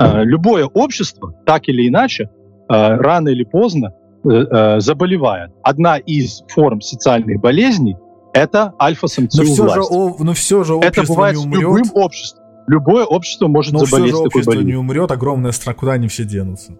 [0.00, 2.28] Э, любое общество, так или иначе, э,
[2.68, 3.92] рано или поздно
[4.24, 5.50] э, э, заболевает.
[5.62, 7.96] Одна из форм социальных болезней—
[8.32, 9.92] это альфа-самцы но все, же, власти.
[9.92, 11.60] о- но все же Это общество бывает не с умрет.
[11.60, 12.43] любым обществом.
[12.66, 14.80] Любое общество может Но все заболеть же такой общество не болезнью.
[14.80, 16.72] умрет, огромная страна, куда они все денутся?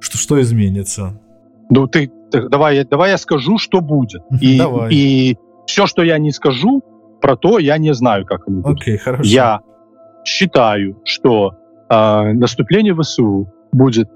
[0.00, 1.20] Что, что изменится?
[1.70, 4.22] Ну, ты, ты- давай, давай я скажу, что будет.
[4.40, 4.92] И, давай.
[4.92, 6.82] и все, что я не скажу,
[7.20, 8.76] про то я не знаю, как оно будет.
[8.80, 9.22] Окей, хорошо.
[9.24, 9.60] Я
[10.24, 11.54] считаю, что
[11.88, 14.08] э, наступление ВСУ будет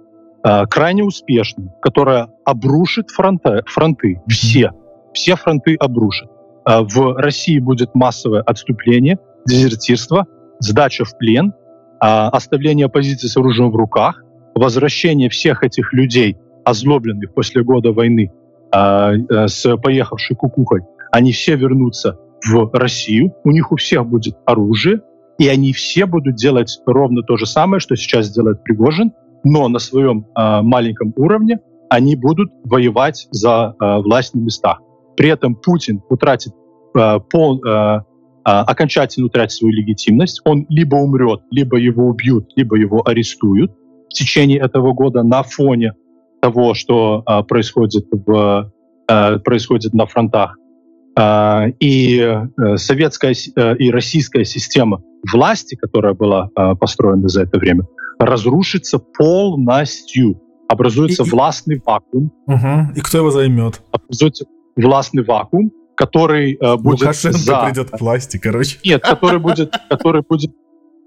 [0.45, 4.73] э, крайне успешным, которое обрушит фронта, фронты, все,
[5.13, 6.29] все фронты обрушит.
[6.67, 10.27] Э, в России будет массовое отступление, дезертирство,
[10.61, 11.53] сдача в плен, э,
[12.01, 14.23] оставление оппозиции с оружием в руках,
[14.55, 18.31] возвращение всех этих людей, озлобленных после года войны,
[18.73, 24.37] э, э, с поехавшей кукухой, они все вернутся в Россию, у них у всех будет
[24.47, 25.01] оружие,
[25.39, 29.13] и они все будут делать ровно то же самое, что сейчас делает Пригожин,
[29.43, 34.81] но на своем маленьком уровне они будут воевать за власть на местах.
[35.17, 36.53] При этом Путин утратит
[36.93, 37.63] пол,
[38.47, 40.41] э, окончательно утратит свою легитимность.
[40.45, 43.73] Он либо умрет, либо его убьют, либо его арестуют
[44.09, 45.93] в течение этого года на фоне
[46.41, 48.73] того, что э, происходит, в,
[49.09, 50.57] э, происходит на фронтах.
[51.81, 55.03] И э, советская э, и российская система
[55.33, 56.49] власти, которая была
[56.81, 57.83] построена за это время,
[58.19, 60.41] разрушится полностью.
[60.69, 62.93] Образуется И- властный вакуум, Мгм.
[62.95, 63.83] И кто его займет?
[63.91, 64.47] образуется
[64.77, 67.65] властный вакуум, который э, будет Лукашенко за...
[67.67, 68.79] придет к власти, короче.
[68.83, 70.51] Нет, который будет, который будет,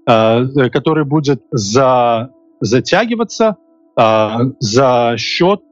[0.06, 2.30] э, который будет за,
[2.60, 3.56] затягиваться
[3.96, 5.62] а, за счет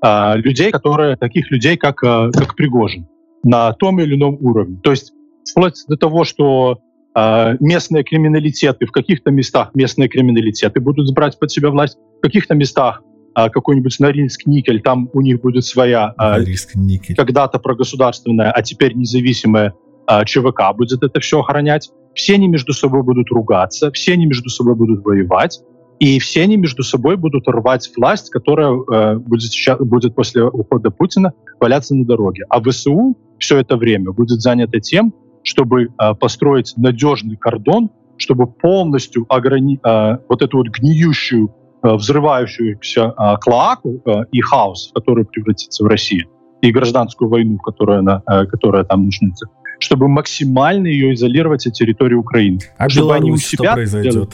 [0.00, 3.08] а, людей, которые, таких людей, как, а, как Пригожин,
[3.42, 4.78] на том или ином уровне.
[4.82, 5.12] То есть
[5.50, 6.78] вплоть до того, что
[7.14, 12.54] а, местные криминалитеты, в каких-то местах местные криминалитеты будут брать под себя власть, в каких-то
[12.54, 13.02] местах
[13.34, 17.16] а, какой-нибудь Норильск никель, там у них будет своя а, никель.
[17.16, 19.74] когда-то прогосударственная, а теперь независимая
[20.06, 21.90] а, ЧВК будет это все охранять.
[22.14, 25.60] Все они между собой будут ругаться, все они между собой будут воевать,
[26.00, 30.90] и все они между собой будут рвать власть, которая э, будет, сейчас, будет после ухода
[30.90, 32.44] Путина валяться на дороге.
[32.48, 39.26] А ВСУ все это время будет занято тем, чтобы э, построить надежный кордон, чтобы полностью
[39.28, 39.80] ограни...
[39.82, 41.52] э, вот эту вот гниющую,
[41.94, 46.28] взрывающуюся э, клоаку э, и хаос, в который превратится в Россию,
[46.60, 49.46] и гражданскую войну, которая, она, э, которая там начнется,
[49.78, 52.60] чтобы максимально ее изолировать от территории Украины.
[52.76, 54.12] А чтобы Беларусь они у себя что произойдет?
[54.12, 54.30] Делали...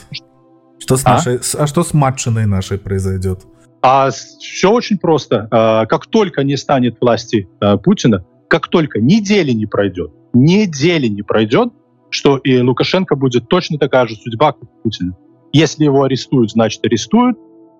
[0.79, 1.09] Что с а?
[1.11, 3.41] нашей, а что с матчиной нашей произойдет?
[3.81, 5.47] А все очень просто.
[5.51, 11.21] А, как только не станет власти а, Путина, как только недели не пройдет, недели не
[11.21, 11.71] пройдет,
[12.09, 15.15] что и Лукашенко будет точно такая же судьба, как Путина.
[15.55, 17.37] Если его арестуют, значит арестуют.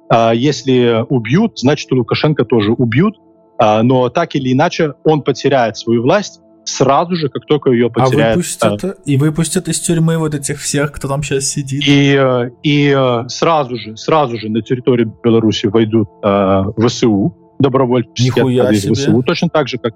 [0.09, 3.15] А если убьют, значит Лукашенко тоже убьют.
[3.59, 8.33] Но так или иначе он потеряет свою власть, сразу же, как только ее потеряет.
[8.33, 11.83] А выпустят, а, и выпустят из тюрьмы вот этих всех, кто там сейчас сидит.
[11.87, 18.33] И, э, и э, сразу же, сразу же на территорию Беларуси войдут э, ВСУ, добровольческие
[18.35, 18.93] Нихуя себе.
[18.93, 19.95] ВСУ, точно так же, как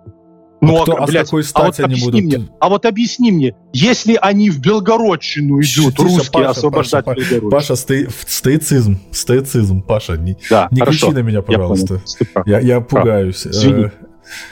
[0.61, 2.21] ну, а, кто, а, блядь, а какой а вот они будут?
[2.21, 7.21] Мне, а вот объясни мне, если они в Белгородчину идут, Тише, русские Паша, освобождать Паша,
[7.21, 7.51] Белгород.
[7.51, 12.01] Паша, сте, стоицизм, стоицизм, Паша, не, да, не кричи на меня, пожалуйста.
[12.45, 13.47] Я, я, я пугаюсь.
[13.47, 13.85] Извини.
[13.85, 13.89] Э,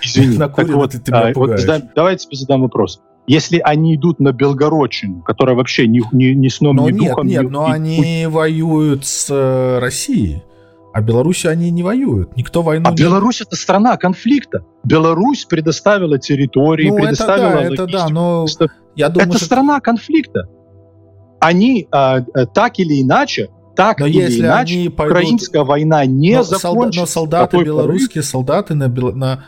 [0.01, 0.37] Извини.
[0.37, 3.01] так вот, ты, ты меня а, вот задам, давайте тебе задам вопрос.
[3.27, 7.27] Если они идут на Белгородчину, которая вообще ни, ни, ни сном, но ни нет, духом...
[7.27, 8.25] Нет, ни, но ни, они ни...
[8.25, 10.43] воюют с э, Россией.
[10.97, 12.35] А Беларусь они не воюют.
[12.35, 12.97] Никто войну а не...
[12.97, 14.65] Беларусь это страна конфликта.
[14.83, 18.47] Беларусь предоставила территории, ну, предоставила это да, это да, но
[18.95, 19.45] я думаю, это что...
[19.45, 20.49] страна конфликта.
[21.39, 25.17] Они а, э, так или иначе так но или если иначе они пойдут...
[25.17, 27.01] украинская война не но закончится.
[27.01, 28.31] но солдаты белорусские, поры...
[28.31, 29.45] солдаты на, на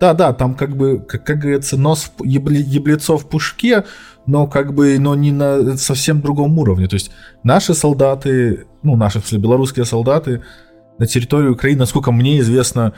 [0.00, 3.84] да, да, там как бы, как, как говорится, нос еблецов в пушке,
[4.24, 6.88] но как бы, но не на совсем другом уровне.
[6.88, 7.10] То есть
[7.42, 10.42] наши солдаты, ну, наши, в смысле, белорусские солдаты
[10.98, 12.92] на территории Украины, насколько мне известно,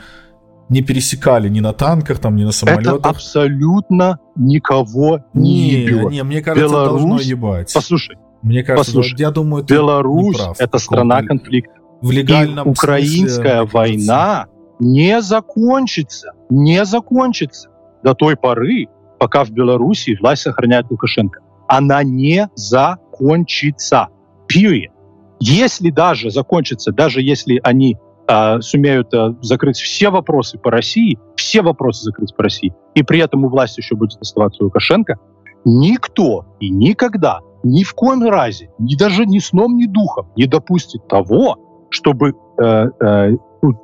[0.69, 2.99] не пересекали ни на танках, там, ни на самолетах.
[2.99, 7.01] Это абсолютно никого не, не Не, мне кажется, Беларусь...
[7.01, 7.73] должно ебать.
[7.73, 11.73] Послушай, мне кажется, Послушай, я думаю, ты Беларусь прав, это страна конфликта.
[12.01, 14.47] В легальном И украинская смысле, война
[14.79, 17.69] не закончится, не закончится
[18.03, 18.87] до той поры,
[19.19, 21.41] пока в Беларуси власть сохраняет Лукашенко.
[21.67, 24.07] Она не закончится.
[24.47, 24.91] Period.
[25.39, 27.97] Если даже закончится, даже если они
[28.27, 33.19] э, сумеют э, закрыть все вопросы по России, все вопросы закрыть по России, и при
[33.19, 35.17] этом у власти еще будет оставаться Лукашенко,
[35.65, 41.07] никто и никогда, ни в коем разе, ни даже ни сном, ни духом не допустит
[41.07, 43.31] того, чтобы э, э,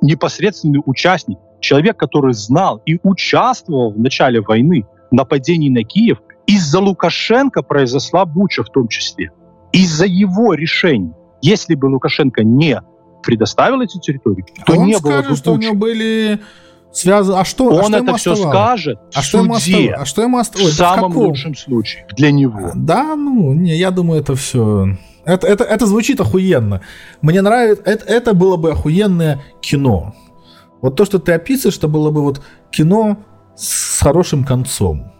[0.02, 7.62] непосредственный участник, человек, который знал и участвовал в начале войны, нападении на Киев, из-за Лукашенко
[7.62, 9.30] произошла буча в том числе.
[9.72, 11.12] Из-за его решений.
[11.46, 12.82] Если бы Лукашенко не
[13.22, 16.40] предоставил эти территории, то а не он было скажет, бы что у него были
[16.92, 17.38] связаны...
[17.38, 19.94] А что, он а что это все скажет а в что суде?
[19.96, 20.74] А что ему оставалось?
[20.74, 22.72] в самом в лучшем случае для него.
[22.74, 24.96] Да, ну, не, я думаю, это все...
[25.24, 26.80] Это, это, это звучит охуенно.
[27.20, 27.82] Мне нравится...
[27.84, 30.14] Это, это было бы охуенное кино.
[30.80, 33.18] Вот то, что ты описываешь, это было бы вот кино
[33.56, 35.12] с хорошим концом.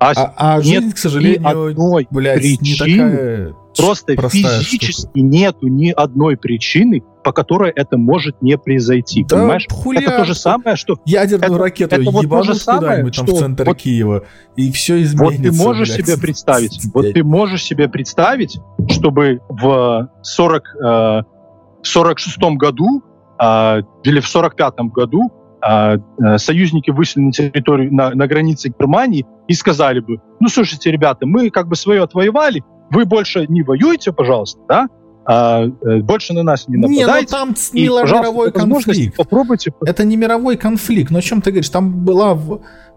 [0.00, 5.20] А, а, а жизнь, нет к сожалению, одной блядь, причины, не такая просто физически штука.
[5.20, 9.66] нету ни одной причины, по которой это может не произойти, да понимаешь?
[9.70, 13.12] Хуля, это то же самое, что ядерную это, ракету это вот то же самое, там
[13.12, 14.24] что в центр вот, Киева
[14.56, 15.24] и все изменится.
[15.24, 18.58] Вот ты можешь блядь, себе представить, вот ты можешь себе представить,
[18.88, 21.22] чтобы в 40 э,
[21.82, 23.02] 46 году
[23.40, 25.30] э, или в 45 году
[25.66, 25.96] э,
[26.38, 31.50] союзники вышли на территорию, на, на границе Германии и сказали бы, ну, слушайте, ребята, мы
[31.50, 32.62] как бы свое отвоевали,
[32.92, 34.88] вы больше не воюете, пожалуйста, да,
[35.24, 37.04] а, э, больше на нас не нападайте.
[37.04, 39.16] Не, ну там и, мировой конфликт.
[39.16, 39.72] Попробуйте.
[39.84, 41.10] Это не мировой конфликт.
[41.10, 41.68] Но о чем ты говоришь?
[41.68, 42.36] Там была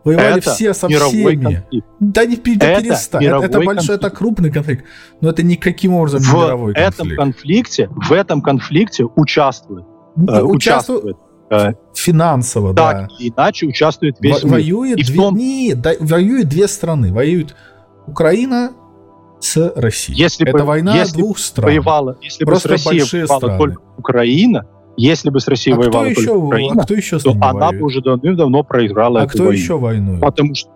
[0.04, 1.44] воевали это все со всеми.
[1.44, 1.88] Конфликт.
[2.00, 3.26] Да не это перестань.
[3.26, 4.04] Это, это большой, конфликт.
[4.04, 4.86] это крупный конфликт.
[5.22, 7.00] Но это никаким образом в не мировой конфликт.
[7.00, 9.86] Этом конфликте, в этом конфликте участвует.
[10.28, 11.18] Э, участвует
[11.52, 13.08] э, финансово, так да.
[13.20, 15.06] иначе участвует весь Во- воюет мир.
[15.06, 15.38] Две, том...
[15.38, 17.14] не, да, воюют две страны.
[17.14, 17.56] Воюют
[18.08, 18.72] Украина
[19.40, 20.18] с Россией.
[20.18, 21.66] Если Это бы, война если двух стран.
[21.66, 23.57] Воевала, если Просто бы с Россией воевала страны.
[23.57, 24.66] только Украина,
[24.98, 27.80] Если бы с Россией а воевала кто еще, Украина, а кто еще то она воюет?
[27.82, 29.52] бы уже давным-давно проиграла А эту кто войну.
[29.57, 30.22] еще воюет?
[30.22, 30.70] Потому что...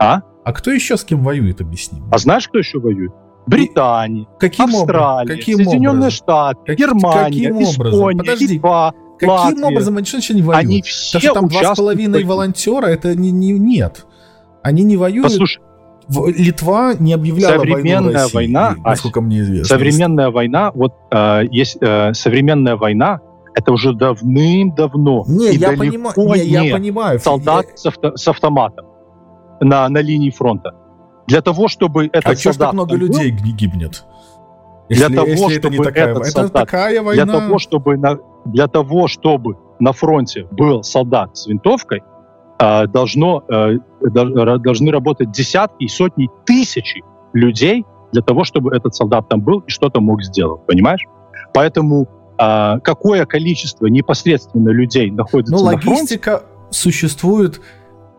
[0.00, 0.20] А?
[0.44, 2.00] А кто еще с кем воюет, объясни.
[2.00, 2.08] мне.
[2.12, 3.12] А знаешь, кто еще воюет?
[3.46, 5.38] Британия, Каким Австралия, образом?
[5.38, 6.10] Каким Соединенные образом?
[6.10, 8.00] Штаты, Как- Германия, каким образом?
[8.00, 9.64] Испания, Подожди, Литва, Каким Латвия.
[9.64, 10.64] образом они что не воюют?
[10.66, 14.04] Они все что там два с половиной волонтера, это не, не- нет.
[14.64, 15.22] Они не воюют.
[15.28, 15.62] Послушай,
[16.08, 19.64] Литва не объявляла войну Современная России, война, насколько мне известно.
[19.66, 23.20] современная война, вот э, есть э, современная война,
[23.54, 25.24] это уже давным-давно.
[25.26, 27.18] Не, и я далеко понимаю, не, я не понимаю.
[27.20, 28.86] солдат с, авто- с автоматом
[29.60, 30.74] на, на линии фронта.
[31.26, 34.04] Для того, чтобы этот А что так много был, людей ги- гибнет?
[34.88, 37.24] Для того, это не чтобы такая, этот это солдат- такая война.
[37.24, 42.02] для того, чтобы на, для того, чтобы на фронте был солдат с винтовкой,
[42.58, 47.02] должно, э, дол- должны работать десятки и сотни тысячи
[47.34, 51.02] людей для того, чтобы этот солдат там был и что-то мог сделать, понимаешь?
[51.52, 52.08] Поэтому
[52.38, 57.60] э, какое количество непосредственно людей находится Ну, на фронте, логистика существует,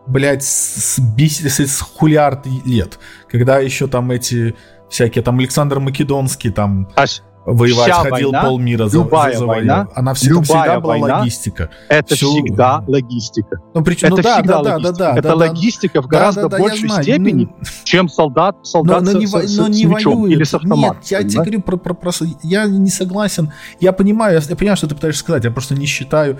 [0.06, 2.98] блядь, с, с, бис- с- хулиард лет.
[3.28, 4.54] Когда еще там эти
[4.88, 7.04] всякие, там Александр Македонский там а
[7.52, 10.92] воевать Вся ходил война, полмира за, любая за- война, Она все, там любая всегда была
[10.98, 11.70] война, логистика.
[11.88, 13.56] это всё- всегда логистика.
[13.74, 14.98] Ну, причем, Это ну, да, всегда да, да, да, логистика.
[14.98, 15.34] да, это да, да.
[15.36, 17.02] логистика в гораздо Да, да, да, большей знаю.
[17.02, 20.36] степени, Ну, чем солдат, солдат но со- не, со- во- с, но не мечом воюет.
[20.36, 20.96] или с автоматом.
[20.98, 21.46] Нет, я тебе понимаешь?
[21.46, 23.52] говорю про, про, просто- я не согласен.
[23.80, 26.38] Я понимаю, я, я понимаю, что ты пытаешься сказать, я просто не считаю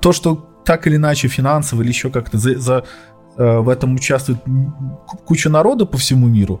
[0.00, 2.84] то, что так или иначе финансово или еще как-то за, за,
[3.36, 4.38] э, в этом участвует
[5.24, 6.60] куча народа по всему миру.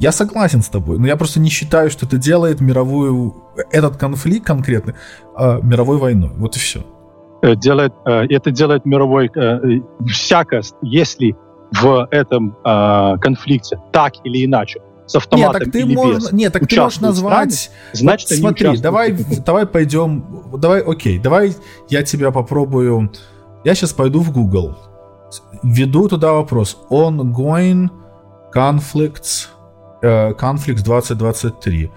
[0.00, 3.36] Я согласен с тобой, но я просто не считаю, что это делает мировую
[3.70, 4.94] этот конфликт конкретный
[5.36, 6.32] э, мировой войной.
[6.36, 6.82] Вот и все.
[7.42, 11.36] Э, делает, э, это делает мировой э, э, всякое, если
[11.72, 16.32] в этом э, конфликте так или иначе с Нет, автоматом так ты или можешь, без,
[16.32, 19.12] нет, так ты можешь назвать значит, Вот они смотри, участвуют давай,
[19.44, 21.54] давай пойдем, давай, окей, давай
[21.90, 23.12] я тебя попробую.
[23.64, 24.78] Я сейчас пойду в Google,
[25.62, 27.90] введу туда вопрос ongoing
[28.54, 29.48] conflicts,
[30.02, 31.90] э, conflicts 2023.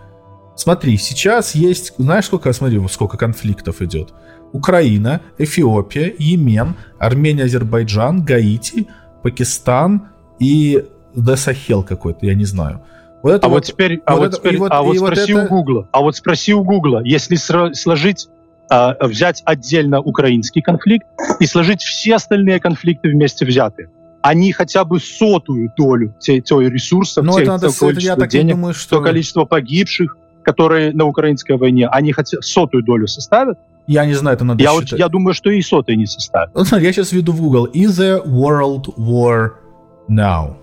[0.55, 4.13] Смотри, сейчас есть, знаешь, сколько, смотри, вот сколько конфликтов идет.
[4.51, 8.87] Украина, Эфиопия, Йемен, Армения, Азербайджан, Гаити,
[9.23, 10.09] Пакистан
[10.39, 10.83] и
[11.15, 12.81] The Сахел какой-то, я не знаю.
[13.23, 15.07] Вот это А вот теперь, а вот вот это- теперь, вот- а вот и вот
[15.13, 18.27] спроси это- у Гугла, а вот спроси у Гугла, если сложить,
[18.69, 21.07] а, взять отдельно украинский конфликт
[21.39, 23.89] и сложить все остальные конфликты вместе взятые,
[24.23, 28.27] они хотя бы сотую долю те- той ресурсов, Ну, те- это надо, того с- это
[28.27, 28.97] денег, думаю, что...
[28.97, 33.57] то количество погибших, которые на украинской войне, они хотя сотую долю составят.
[33.85, 36.49] Я не знаю, это надо Я, вот, я думаю, что и сотой не составят.
[36.53, 37.67] Вот смотри, я сейчас введу в Google.
[37.73, 39.51] Is a world war
[40.09, 40.55] now?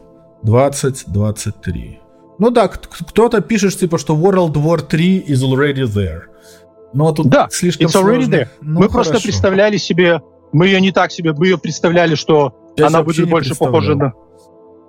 [0.43, 1.99] 2023.
[2.39, 6.23] Ну да, кто-то пишет, типа, что World War 3 is already there.
[6.95, 8.35] Но тут Да, слишком it's already сложно.
[8.35, 8.49] there.
[8.63, 9.25] Ну, мы просто хорошо.
[9.29, 10.21] представляли себе,
[10.53, 14.13] мы ее не так себе, мы ее представляли, что Я она будет больше похожа на,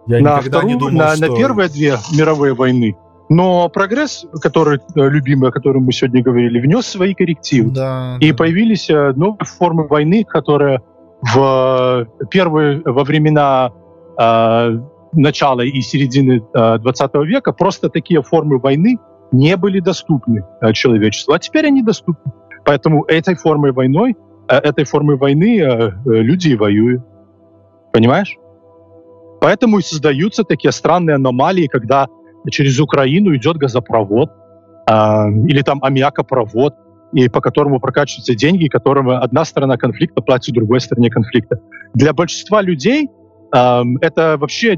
[0.07, 1.27] Я на, вторую, не думал, на, что...
[1.27, 2.95] на первые две мировые войны.
[3.29, 7.71] Но прогресс, который э, любимый, о котором мы сегодня говорили, внес свои коррективы.
[7.71, 8.37] Да, И да.
[8.37, 10.81] появились э, новые формы войны, которые
[11.21, 13.71] в э, первые во времена
[14.19, 14.79] э,
[15.13, 18.97] начала и середины э, 20 века просто такие формы войны
[19.31, 22.33] не были доступны э, человечеству, а теперь они доступны.
[22.65, 24.15] Поэтому этой формой войной,
[24.47, 27.01] э, этой формой войны э, люди и воюют.
[27.91, 28.37] Понимаешь?
[29.41, 32.07] Поэтому и создаются такие странные аномалии, когда
[32.49, 34.29] через Украину идет газопровод
[34.87, 34.93] э,
[35.47, 36.75] или там аммиакопровод,
[37.13, 41.59] и по которому прокачиваются деньги, которым одна сторона конфликта платит другой стороне конфликта.
[41.93, 43.09] Для большинства людей
[43.53, 44.77] эм, это вообще э,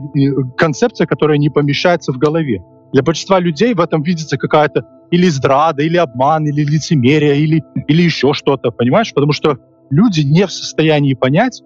[0.57, 2.63] концепция, которая не помещается в голове.
[2.91, 8.01] Для большинства людей в этом видится какая-то или здрада, или обман, или лицемерие, или, или
[8.01, 9.13] еще что-то, понимаешь?
[9.13, 9.57] Потому что
[9.91, 11.61] люди не в состоянии понять,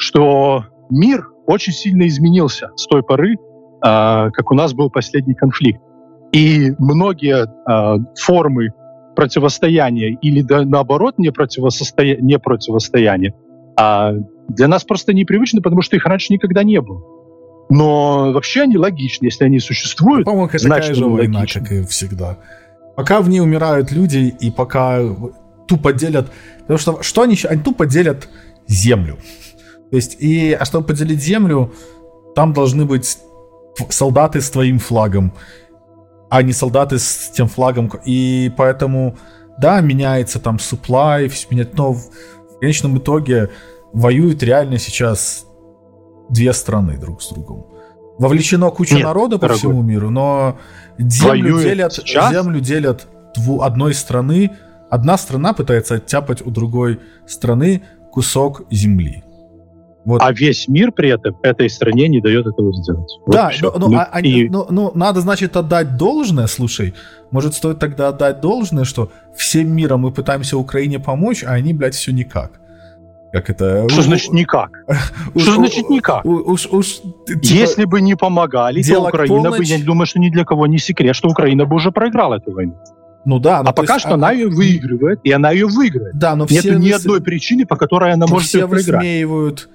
[0.00, 3.36] что мир очень сильно изменился с той поры, э,
[3.82, 5.80] как у нас был последний конфликт.
[6.32, 8.70] И многие э, формы
[9.16, 12.16] противостояния или да, наоборот не, противостоя...
[12.16, 13.34] не противостояния
[13.76, 14.12] а
[14.48, 17.02] для нас просто непривычны, потому что их раньше никогда не было.
[17.70, 20.24] Но вообще они логичны, если они существуют.
[20.26, 21.60] По-моему, это значит, такая же война, логичны.
[21.60, 22.38] как и всегда.
[22.96, 25.00] Пока в ней умирают люди, и пока
[25.66, 26.30] тупо делят...
[26.60, 27.36] Потому что что они?
[27.48, 28.28] Они тупо делят
[28.66, 29.18] землю.
[29.90, 31.72] То есть, и, а чтобы поделить землю,
[32.34, 33.18] там должны быть
[33.88, 35.32] солдаты с твоим флагом,
[36.28, 37.90] а не солдаты с тем флагом.
[38.04, 39.16] И поэтому,
[39.58, 42.10] да, меняется там supply, меняет, но в,
[42.56, 43.50] в конечном итоге
[43.92, 45.44] воюют реально сейчас
[46.28, 47.66] две страны друг с другом.
[48.18, 49.58] Вовлечено куча Нет, народа по дорогой.
[49.58, 50.58] всему миру, но
[50.98, 52.32] землю Воюет делят, сейчас?
[52.32, 54.50] землю делят дву, одной страны
[54.90, 59.24] одна страна пытается оттяпать у другой страны кусок земли.
[60.04, 60.22] Вот.
[60.22, 63.10] А весь мир при этом этой стране не дает этого сделать.
[63.26, 64.48] Вот да, но, но, ну, а, и...
[64.48, 66.46] но, но надо, значит, отдать должное.
[66.46, 66.94] Слушай,
[67.30, 71.94] может, стоит тогда отдать должное, что всем миром мы пытаемся Украине помочь, а они, блядь,
[71.94, 72.52] все никак.
[73.32, 73.88] Как это?
[73.88, 74.70] Что значит никак?
[75.36, 76.24] Что значит никак?
[76.24, 80.44] Уж, уж, типа, Если бы не помогали, то Украина бы, я думаю, что ни для
[80.44, 82.74] кого не секрет, что Украина бы уже проиграла эту войну.
[83.24, 83.62] Ну да.
[83.62, 84.14] Ну, а пока есть, что а...
[84.14, 86.16] она ее выигрывает, и она ее выиграет.
[86.16, 89.02] Да, но все Нет ни одной причины, по которой она может все ее проиграть.
[89.02, 89.68] Высмеивают,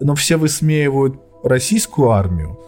[0.00, 2.58] но все высмеивают российскую армию.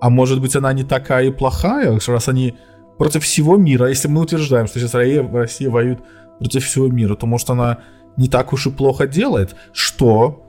[0.00, 2.54] А может быть, она не такая и плохая, раз они
[2.98, 3.88] против всего мира.
[3.88, 6.00] Если мы утверждаем, что сейчас Россия воюет
[6.38, 7.80] против всего мира, то может она
[8.16, 10.46] не так уж и плохо делает, что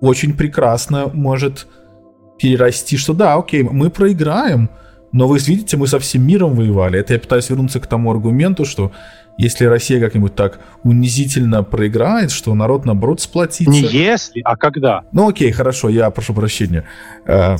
[0.00, 1.66] очень прекрасно может
[2.38, 4.70] перерасти, что да, окей, мы проиграем,
[5.16, 7.00] но вы видите, мы со всем миром воевали.
[7.00, 8.92] Это я пытаюсь вернуться к тому аргументу, что
[9.38, 13.70] если Россия как-нибудь так унизительно проиграет, что народ, наоборот, сплотится.
[13.70, 15.04] Не если, а когда.
[15.12, 16.84] Ну окей, хорошо, я прошу прощения.
[17.26, 17.56] Э,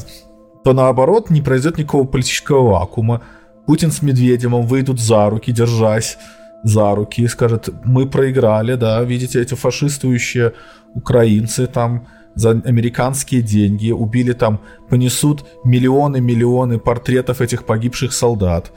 [0.64, 3.22] то наоборот не произойдет никакого политического вакуума.
[3.66, 6.18] Путин с Медведевым выйдут за руки, держась
[6.62, 10.52] за руки и скажет, мы проиграли, да, видите, эти фашистующие
[10.94, 12.06] украинцы там
[12.36, 18.72] за американские деньги убили там, понесут миллионы-миллионы портретов этих погибших солдат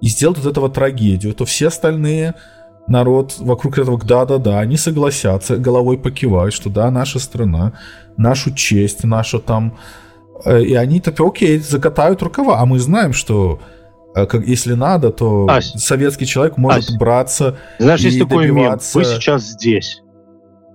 [0.00, 2.34] и сделают из этого трагедию, то все остальные
[2.86, 7.72] народ вокруг этого да-да-да, они согласятся, головой покивают, что да, наша страна,
[8.16, 9.76] нашу честь, наша там...
[10.44, 12.60] Э, и они такие, окей, закатают рукава.
[12.60, 13.60] А мы знаем, что
[14.14, 18.48] а как, если надо, то Ась, советский человек может Ась, браться Знаешь, и есть такой
[18.48, 18.98] добиваться...
[18.98, 20.02] мем, вы сейчас здесь.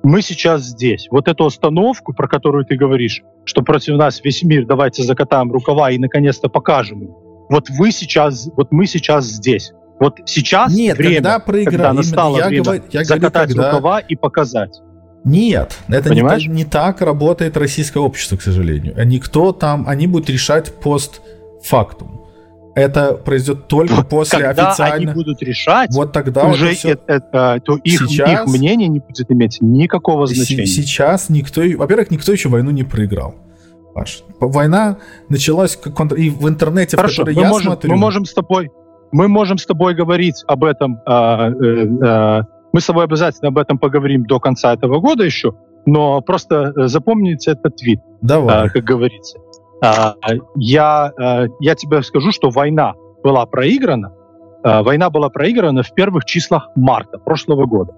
[0.06, 1.07] Мы сейчас здесь.
[1.10, 5.90] Вот эту остановку, про которую ты говоришь, что против нас весь мир, давайте закатаем рукава
[5.90, 7.15] и наконец-то покажем им.
[7.49, 9.72] Вот вы сейчас, вот мы сейчас здесь.
[9.99, 11.72] Вот сейчас Нет, время, когда, проигра...
[11.72, 13.72] когда настало я время говорю, я закатать говорю, когда...
[13.72, 14.80] рукава и показать.
[15.23, 18.94] Нет, это не, не так работает российское общество, к сожалению.
[19.07, 22.25] Никто там, они будут решать постфактум
[22.76, 24.96] это произойдет только после Когда официально...
[24.96, 27.00] они будут решать, вот тогда уже это, все...
[27.08, 28.30] это, то их, сейчас...
[28.30, 30.66] их мнение не будет иметь никакого значения.
[30.66, 33.36] Сейчас никто, во-первых, никто еще войну не проиграл.
[33.94, 34.24] Паш.
[34.42, 34.98] Война
[35.30, 36.16] началась как контр...
[36.16, 37.92] и в интернете, Хорошо, в мы я можем, смотрю.
[37.92, 38.70] Мы можем с тобой,
[39.14, 41.00] мы можем с тобой говорить об этом.
[41.08, 42.42] Э, э,
[42.74, 45.54] мы с тобой обязательно об этом поговорим до конца этого года еще.
[45.86, 48.68] Но просто э, запомните этот твит, Давай.
[48.68, 49.38] Э, как говорится.
[49.82, 50.16] А,
[50.56, 52.94] я, э, я тебе скажу, что война
[53.24, 54.14] была проиграна.
[54.64, 57.94] Э, война была проиграна в первых числах марта прошлого года.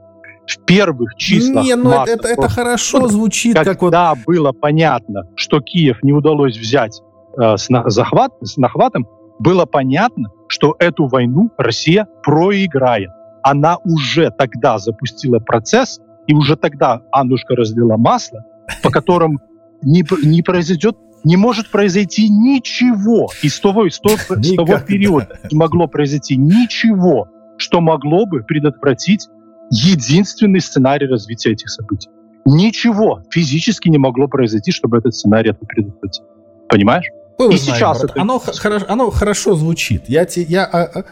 [0.47, 3.55] В первых числах Не, ну марта это, это хорошо звучит.
[3.55, 3.93] Когда как вот...
[4.25, 7.01] было понятно, что Киев не удалось взять
[7.39, 9.07] э, с, на, захват, с нахватом,
[9.39, 13.09] было понятно, что эту войну Россия проиграет.
[13.43, 18.43] Она уже тогда запустила процесс, и уже тогда Аннушка разлила масло,
[18.83, 19.39] по которым
[19.81, 23.29] не, не произойдет не может произойти ничего.
[23.41, 27.27] И с того, с того, с того периода не могло произойти ничего,
[27.57, 29.27] что могло бы предотвратить
[29.69, 32.09] единственный сценарий развития этих событий.
[32.45, 36.23] Ничего физически не могло произойти, чтобы этот сценарий предотвратить.
[36.69, 37.07] Понимаешь?
[37.37, 38.21] Вы и знаете, сейчас брат, это...
[38.21, 40.03] оно, хорошо, оно хорошо звучит.
[40.07, 41.03] Я, те, я, а, а,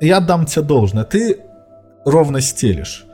[0.00, 1.04] я дам тебе должное.
[1.04, 1.38] Ты
[2.04, 3.06] ровно стелишь.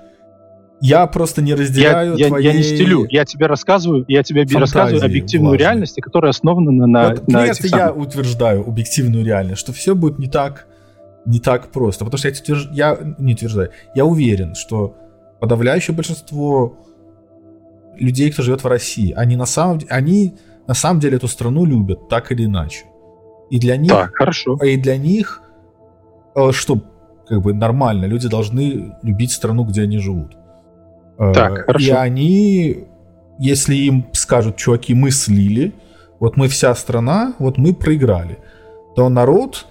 [0.81, 2.45] Я просто не разделяю я, твоей...
[2.45, 5.67] я, я не стелю, я тебе рассказываю, я тебе фантазии, рассказываю объективную влажной.
[5.67, 10.19] реальность, которая основана на, на, вот, на этих я утверждаю объективную реальность, что все будет
[10.19, 10.67] не так,
[11.27, 12.05] не так просто.
[12.05, 12.69] Потому что я, утвержд...
[12.73, 14.95] я не утверждаю, я уверен, что
[15.41, 16.77] подавляющее большинство
[17.97, 20.37] людей, кто живет в России, они на самом, они
[20.69, 22.85] на самом деле эту страну любят так или иначе.
[23.51, 23.91] И для них...
[23.91, 24.57] Так, хорошо.
[24.63, 25.43] И для них,
[26.37, 26.81] э, что
[27.27, 30.37] как бы нормально, люди должны любить страну, где они живут.
[31.19, 31.87] Так, э, хорошо.
[31.87, 32.85] И они,
[33.39, 35.73] если им скажут, чуваки, мы слили,
[36.21, 38.39] вот мы вся страна, вот мы проиграли,
[38.95, 39.67] то народ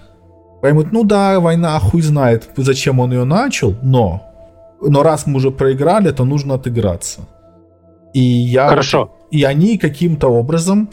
[0.60, 4.22] поймут, ну да, война хуй знает, зачем он ее начал, но,
[4.80, 7.22] но раз мы уже проиграли, то нужно отыграться.
[8.12, 8.68] И я...
[8.68, 9.14] Хорошо.
[9.30, 10.90] И они каким-то образом,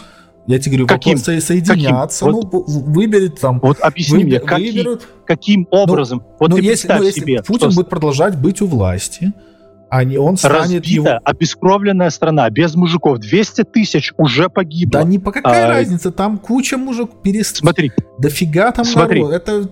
[0.47, 1.17] я тебе говорю, каким?
[1.17, 2.41] вопрос соединяться, каким?
[2.41, 3.59] ну, выберет там...
[3.59, 6.19] Вот объясни выбер, мне, каким, выберут, каким ну, образом?
[6.19, 7.81] Ну, вот ну, если, ну, если себе, Путин что...
[7.81, 9.33] будет продолжать быть у власти,
[9.89, 11.19] они, он станет Разбита, его...
[11.23, 13.19] обескровленная страна, без мужиков.
[13.19, 15.01] 200 тысяч уже погибло.
[15.01, 17.21] Да не по какая а, разница, там куча мужиков.
[17.21, 17.57] Перест...
[17.57, 17.91] Смотри.
[18.17, 19.21] Дофига там Смотри.
[19.21, 19.33] народ.
[19.33, 19.69] Это...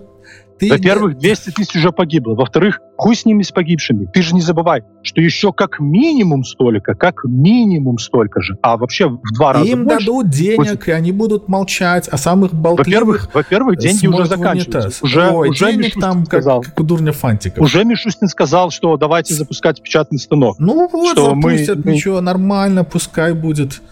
[0.58, 2.34] Ты Во-первых, 200 тысяч уже погибло.
[2.34, 4.06] Во-вторых, хуй с ними с погибшими.
[4.06, 9.08] Ты же не забывай, что еще как минимум столько, как минимум столько же, а вообще
[9.08, 10.06] в два раза Им больше.
[10.06, 10.88] дадут денег, будет...
[10.88, 12.86] и они будут молчать, а самых болтливых...
[12.86, 15.04] Во-первых, во-первых деньги уже заканчиваются.
[15.04, 17.64] Уже, Ой, уже денег Мишустин там сказал, как, как у дурня фантиков.
[17.64, 20.58] Уже Мишустин сказал, что давайте запускать печатный станок.
[20.60, 23.82] Ну вот, что запустят, мы, ничего, нормально, пускай будет.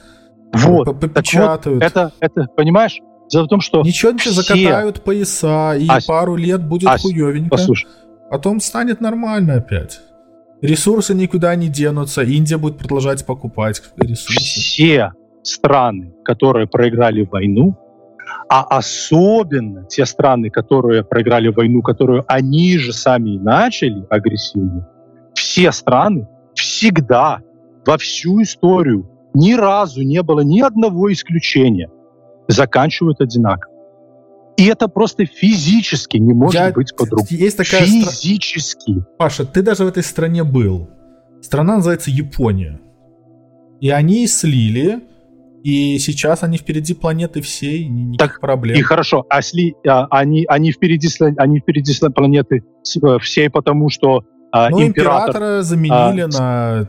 [0.53, 1.83] Вот, попечатают.
[1.83, 3.01] Вот это, это, понимаешь,
[3.33, 4.31] Дело в том, что Ничего не все...
[4.31, 7.49] закатают пояса, и а, пару лет будет а, хуевенько.
[7.49, 7.89] Послушай.
[8.31, 10.01] Потом станет нормально опять.
[10.61, 14.39] Ресурсы никуда не денутся, Индия будет продолжать покупать ресурсы.
[14.39, 17.77] Все страны, которые проиграли войну,
[18.49, 24.89] а особенно те страны, которые проиграли войну, которую они же сами и начали агрессивно,
[25.35, 27.41] все страны всегда
[27.85, 31.89] во всю историю ни разу не было ни одного исключения–
[32.49, 33.73] заканчивают одинаково.
[34.57, 36.71] И это просто физически не может Я...
[36.73, 37.27] быть по-другому.
[37.31, 38.93] Есть такая физически.
[38.93, 39.07] Стра...
[39.19, 40.89] Паша, ты даже в этой стране был.
[41.41, 42.79] Страна называется Япония.
[43.81, 45.01] И они слили,
[45.65, 48.79] и сейчас они впереди планеты всей, никаких так, проблем.
[48.79, 51.09] И хорошо, а сли, а, они, они, впереди,
[51.39, 52.63] они впереди планеты
[53.03, 56.89] э, всей, потому что а, ну, император, императора заменили а, на...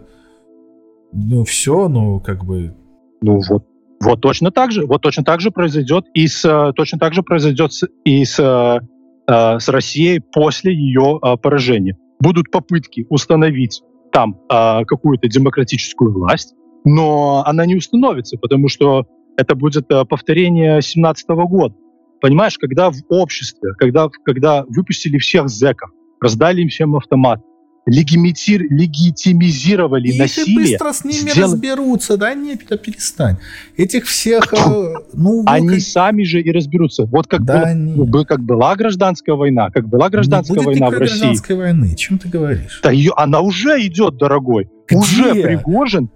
[1.13, 2.75] Ну, все, ну, как бы...
[3.21, 3.65] Ну, вот
[4.03, 7.23] вот точно так же, вот точно так же произойдет и с, э, точно так же
[7.23, 7.71] произойдет
[8.05, 8.79] и с, э,
[9.27, 11.97] э, с Россией после ее поражения.
[12.19, 13.81] Будут попытки установить
[14.11, 16.53] там какую-то демократическую власть,
[16.85, 19.07] но она не установится, потому что
[19.37, 21.73] это будет повторение 17 года.
[22.21, 25.89] Понимаешь, когда в обществе, когда, когда выпустили всех зеков,
[26.21, 27.41] раздали им всем автомат,
[27.85, 30.55] легимитир, легитимизировали и насилие.
[30.55, 31.41] быстро с ними сделали...
[31.41, 32.33] разберутся, да?
[32.33, 33.37] Нет, да перестань.
[33.75, 34.53] Этих всех...
[34.53, 35.81] Э, ну, Они как...
[35.81, 37.05] сами же и разберутся.
[37.05, 40.93] Вот как, да была, был, как была гражданская война, как была гражданская не война в
[40.93, 41.17] России.
[41.17, 42.79] гражданской войны, чем ты говоришь?
[42.83, 44.69] Да ее, она уже идет, дорогой.
[44.87, 44.97] Где?
[44.97, 46.09] Уже Пригожин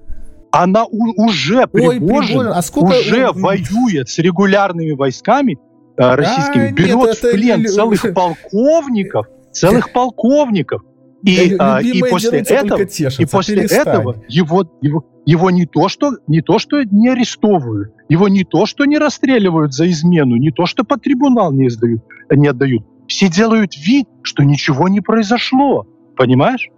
[0.51, 2.97] она у, уже Ой, Пригожин, а сколько...
[2.97, 5.57] уже воюет с регулярными войсками
[5.97, 7.73] э, российскими, а, берет нет, в плен это...
[7.73, 10.81] целых полковников, целых полковников,
[11.23, 16.11] и, а, и после этого, тешатся, и после этого его, его, его не то, что
[16.27, 20.65] не то, что не арестовывают, его не то, что не расстреливают за измену, не то,
[20.65, 22.85] что под трибунал не, сдают, не отдают.
[23.07, 25.87] Все делают вид, что ничего не произошло.
[26.15, 26.69] Понимаешь?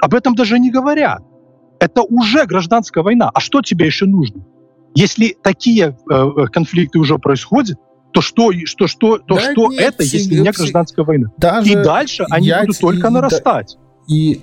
[0.00, 1.22] Об этом даже не говорят.
[1.78, 3.30] Это уже гражданская война.
[3.32, 4.44] А что тебе еще нужно?
[4.94, 7.78] Если такие э, э конфликты уже происходят,
[8.12, 11.28] то что, что, что, то да что нет, это, если не гражданская война?
[11.36, 13.76] Даже и дальше они будут только нарастать.
[14.06, 14.42] И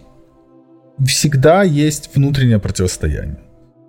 [1.05, 3.39] всегда есть внутреннее противостояние.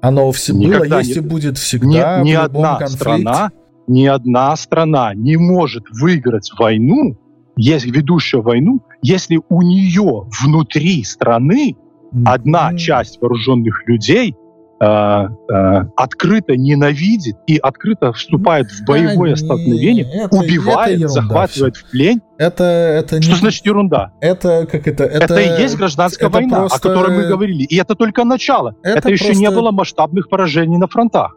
[0.00, 2.20] Оно все было, есть не, и будет всегда.
[2.20, 2.96] Ни, ни одна конфликте.
[2.96, 3.50] страна,
[3.86, 7.16] ни одна страна не может выиграть войну,
[7.56, 11.76] есть ведущую войну, если у нее внутри страны
[12.24, 14.34] одна часть вооруженных людей
[14.82, 22.20] открыто ненавидит и открыто вступает в боевое столкновение, это, убивает, это захватывает в плен.
[22.38, 23.38] Это, это Что не...
[23.38, 24.12] значит ерунда?
[24.20, 25.04] Это как это?
[25.04, 26.76] Это, это и есть гражданская это война, просто...
[26.76, 27.62] о которой мы говорили.
[27.62, 28.74] И это только начало.
[28.82, 29.42] Это, это еще просто...
[29.42, 31.36] не было масштабных поражений на фронтах.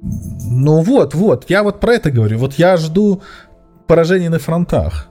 [0.00, 2.38] Ну вот, вот, я вот про это говорю.
[2.38, 3.20] Вот я жду
[3.86, 5.08] поражений на фронтах.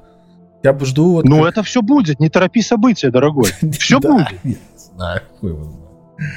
[0.64, 1.14] Я жду...
[1.14, 1.52] Вот ну как...
[1.52, 3.52] это все будет, не торопи события, дорогой.
[3.80, 4.28] Все будет.
[4.44, 4.56] Я
[4.96, 5.22] знаю,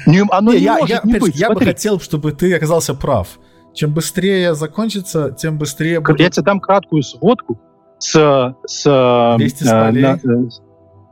[0.05, 1.35] не, оно не, не я, может я, не быть.
[1.35, 1.65] Я Смотри.
[1.65, 3.39] бы хотел, чтобы ты оказался прав.
[3.73, 6.19] Чем быстрее закончится, тем быстрее будет...
[6.19, 7.59] Я тебе дам краткую сводку
[7.99, 8.55] с...
[8.65, 10.01] с вести с полей.
[10.01, 10.49] На, э,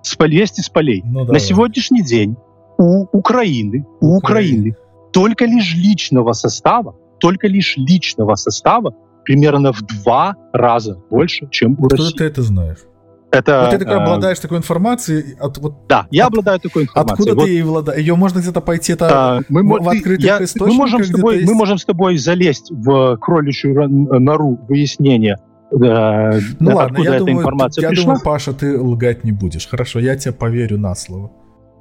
[0.01, 1.01] с, полей.
[1.05, 2.35] Ну, на сегодняшний день
[2.77, 4.75] у Украины, у Украины
[5.13, 11.85] только лишь личного состава, только лишь личного состава примерно в два раза больше, чем у
[11.85, 12.17] Откуда России.
[12.17, 12.79] ты это знаешь?
[13.29, 15.35] Это, вот ты такой, э, обладаешь такой информацией.
[15.39, 17.13] От, вот, да, я от, обладаю такой информацией.
[17.13, 17.99] Откуда вот, ты ее обладаешь?
[17.99, 20.67] Ее можно где-то пойти это, а, мы, в, в открытых я, источниках?
[20.67, 25.37] Мы можем, с тобой, мы можем с тобой залезть в кроличью нору выяснения
[25.71, 28.05] э, ну ладно, я эта думаю, информация я пришла.
[28.05, 29.67] думаю, Паша, ты лгать не будешь.
[29.67, 31.31] Хорошо, я тебе поверю на слово.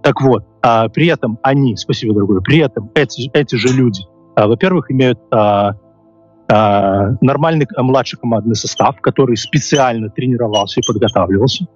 [0.02, 4.02] Так вот, а, при этом они, спасибо, дорогой, при этом эти, эти же люди,
[4.36, 5.73] а, во-первых, имеют а,
[6.48, 11.66] нормальный младший командный состав, который специально тренировался и подготавливался.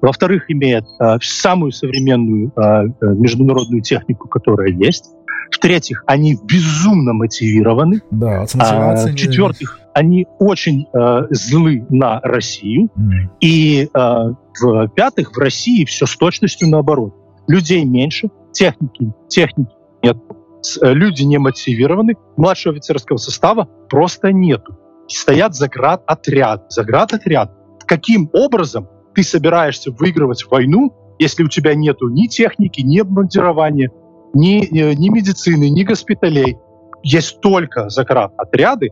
[0.00, 5.10] Во-вторых, имеет э, самую современную э, международную технику, которая есть.
[5.50, 8.00] В-третьих, они безумно мотивированы.
[8.10, 12.88] Да, а, В-четвертых, они очень э, злы на Россию.
[12.96, 13.10] Mm.
[13.40, 17.14] И э, в-пятых, в России все с точностью наоборот.
[17.48, 20.39] Людей меньше, техники, техники нет, Э,
[20.82, 24.76] люди не мотивированы, младшего офицерского состава просто нету.
[25.08, 27.50] Стоят заград отряд, заград отряд.
[27.86, 33.90] Каким образом ты собираешься выигрывать войну, если у тебя нету ни техники, ни обмундирования,
[34.34, 36.56] ни, э, ни медицины, ни госпиталей.
[37.02, 38.90] Есть только заградотряды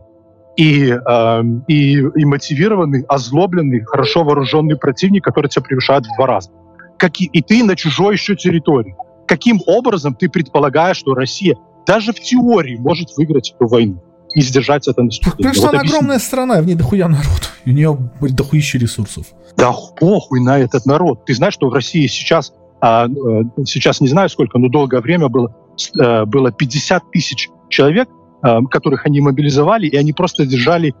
[0.57, 6.51] и, э, и, и мотивированный, озлобленный, хорошо вооруженный противник, который тебя превышает в два раза.
[6.97, 8.95] Как и, и ты на чужой еще территории.
[9.29, 14.01] Каким образом ты предполагаешь, что Россия даже в теории может выиграть эту войну?
[14.35, 15.37] и сдержать это наступление.
[15.37, 15.97] Потому что вот она объясни.
[15.97, 17.51] огромная страна, в ней дохуя народ.
[17.65, 19.25] У нее дохуища ресурсов.
[19.57, 21.25] Да похуй на этот народ.
[21.25, 25.29] Ты знаешь, что в России сейчас, а, э, сейчас не знаю сколько, но долгое время
[25.29, 25.55] было,
[25.99, 28.07] э, было 50 тысяч человек,
[28.43, 30.93] э, которых они мобилизовали, и они просто держали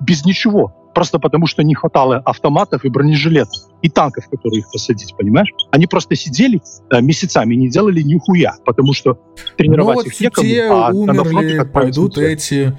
[0.00, 5.14] без ничего просто потому, что не хватало автоматов и бронежилетов, и танков, которые их посадить,
[5.16, 5.48] понимаешь?
[5.70, 9.18] Они просто сидели э, месяцами не делали нихуя, потому что
[9.56, 12.78] тренировать ну, вот их некому, те а умерли, пойдут эти...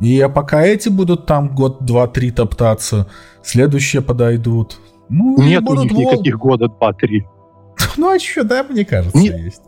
[0.00, 3.08] И а пока эти будут там год, два, три топтаться,
[3.42, 4.80] следующие подойдут.
[5.08, 6.00] Ну, Нет у них вол...
[6.00, 7.26] никаких года, два, три.
[7.96, 9.28] Ну а что, да, мне кажется, не...
[9.28, 9.62] есть.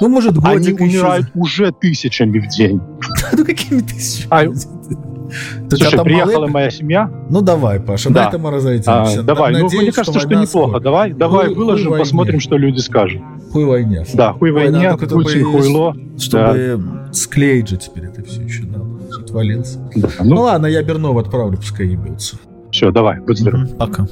[0.00, 1.38] Ну, может, годик Они умирают еще...
[1.38, 2.80] уже тысячами в день.
[3.32, 4.54] Ну, какими тысячами?
[5.68, 6.50] Слушай, приехала малый...
[6.50, 7.10] моя семья.
[7.30, 8.24] Ну давай, Паша, да.
[8.24, 9.20] на этом разойдемся.
[9.20, 10.68] А, давай, Надеюсь, ну мне кажется, что, что неплохо.
[10.70, 10.80] Скоро.
[10.80, 13.22] Давай, давай хуй, выложим, хуй посмотрим, что люди скажут.
[13.52, 14.04] Хуй войне.
[14.14, 15.96] Да, хуй войне, Путин хуйло.
[16.18, 17.12] Чтобы да.
[17.12, 18.86] склеить же теперь это все еще надо.
[19.20, 19.78] Отвалился.
[19.94, 22.36] Да, ну, ну ладно, я Бернова отправлю, пускай ебется.
[22.70, 23.76] Все, давай, будь здоров.
[23.78, 24.06] Пока.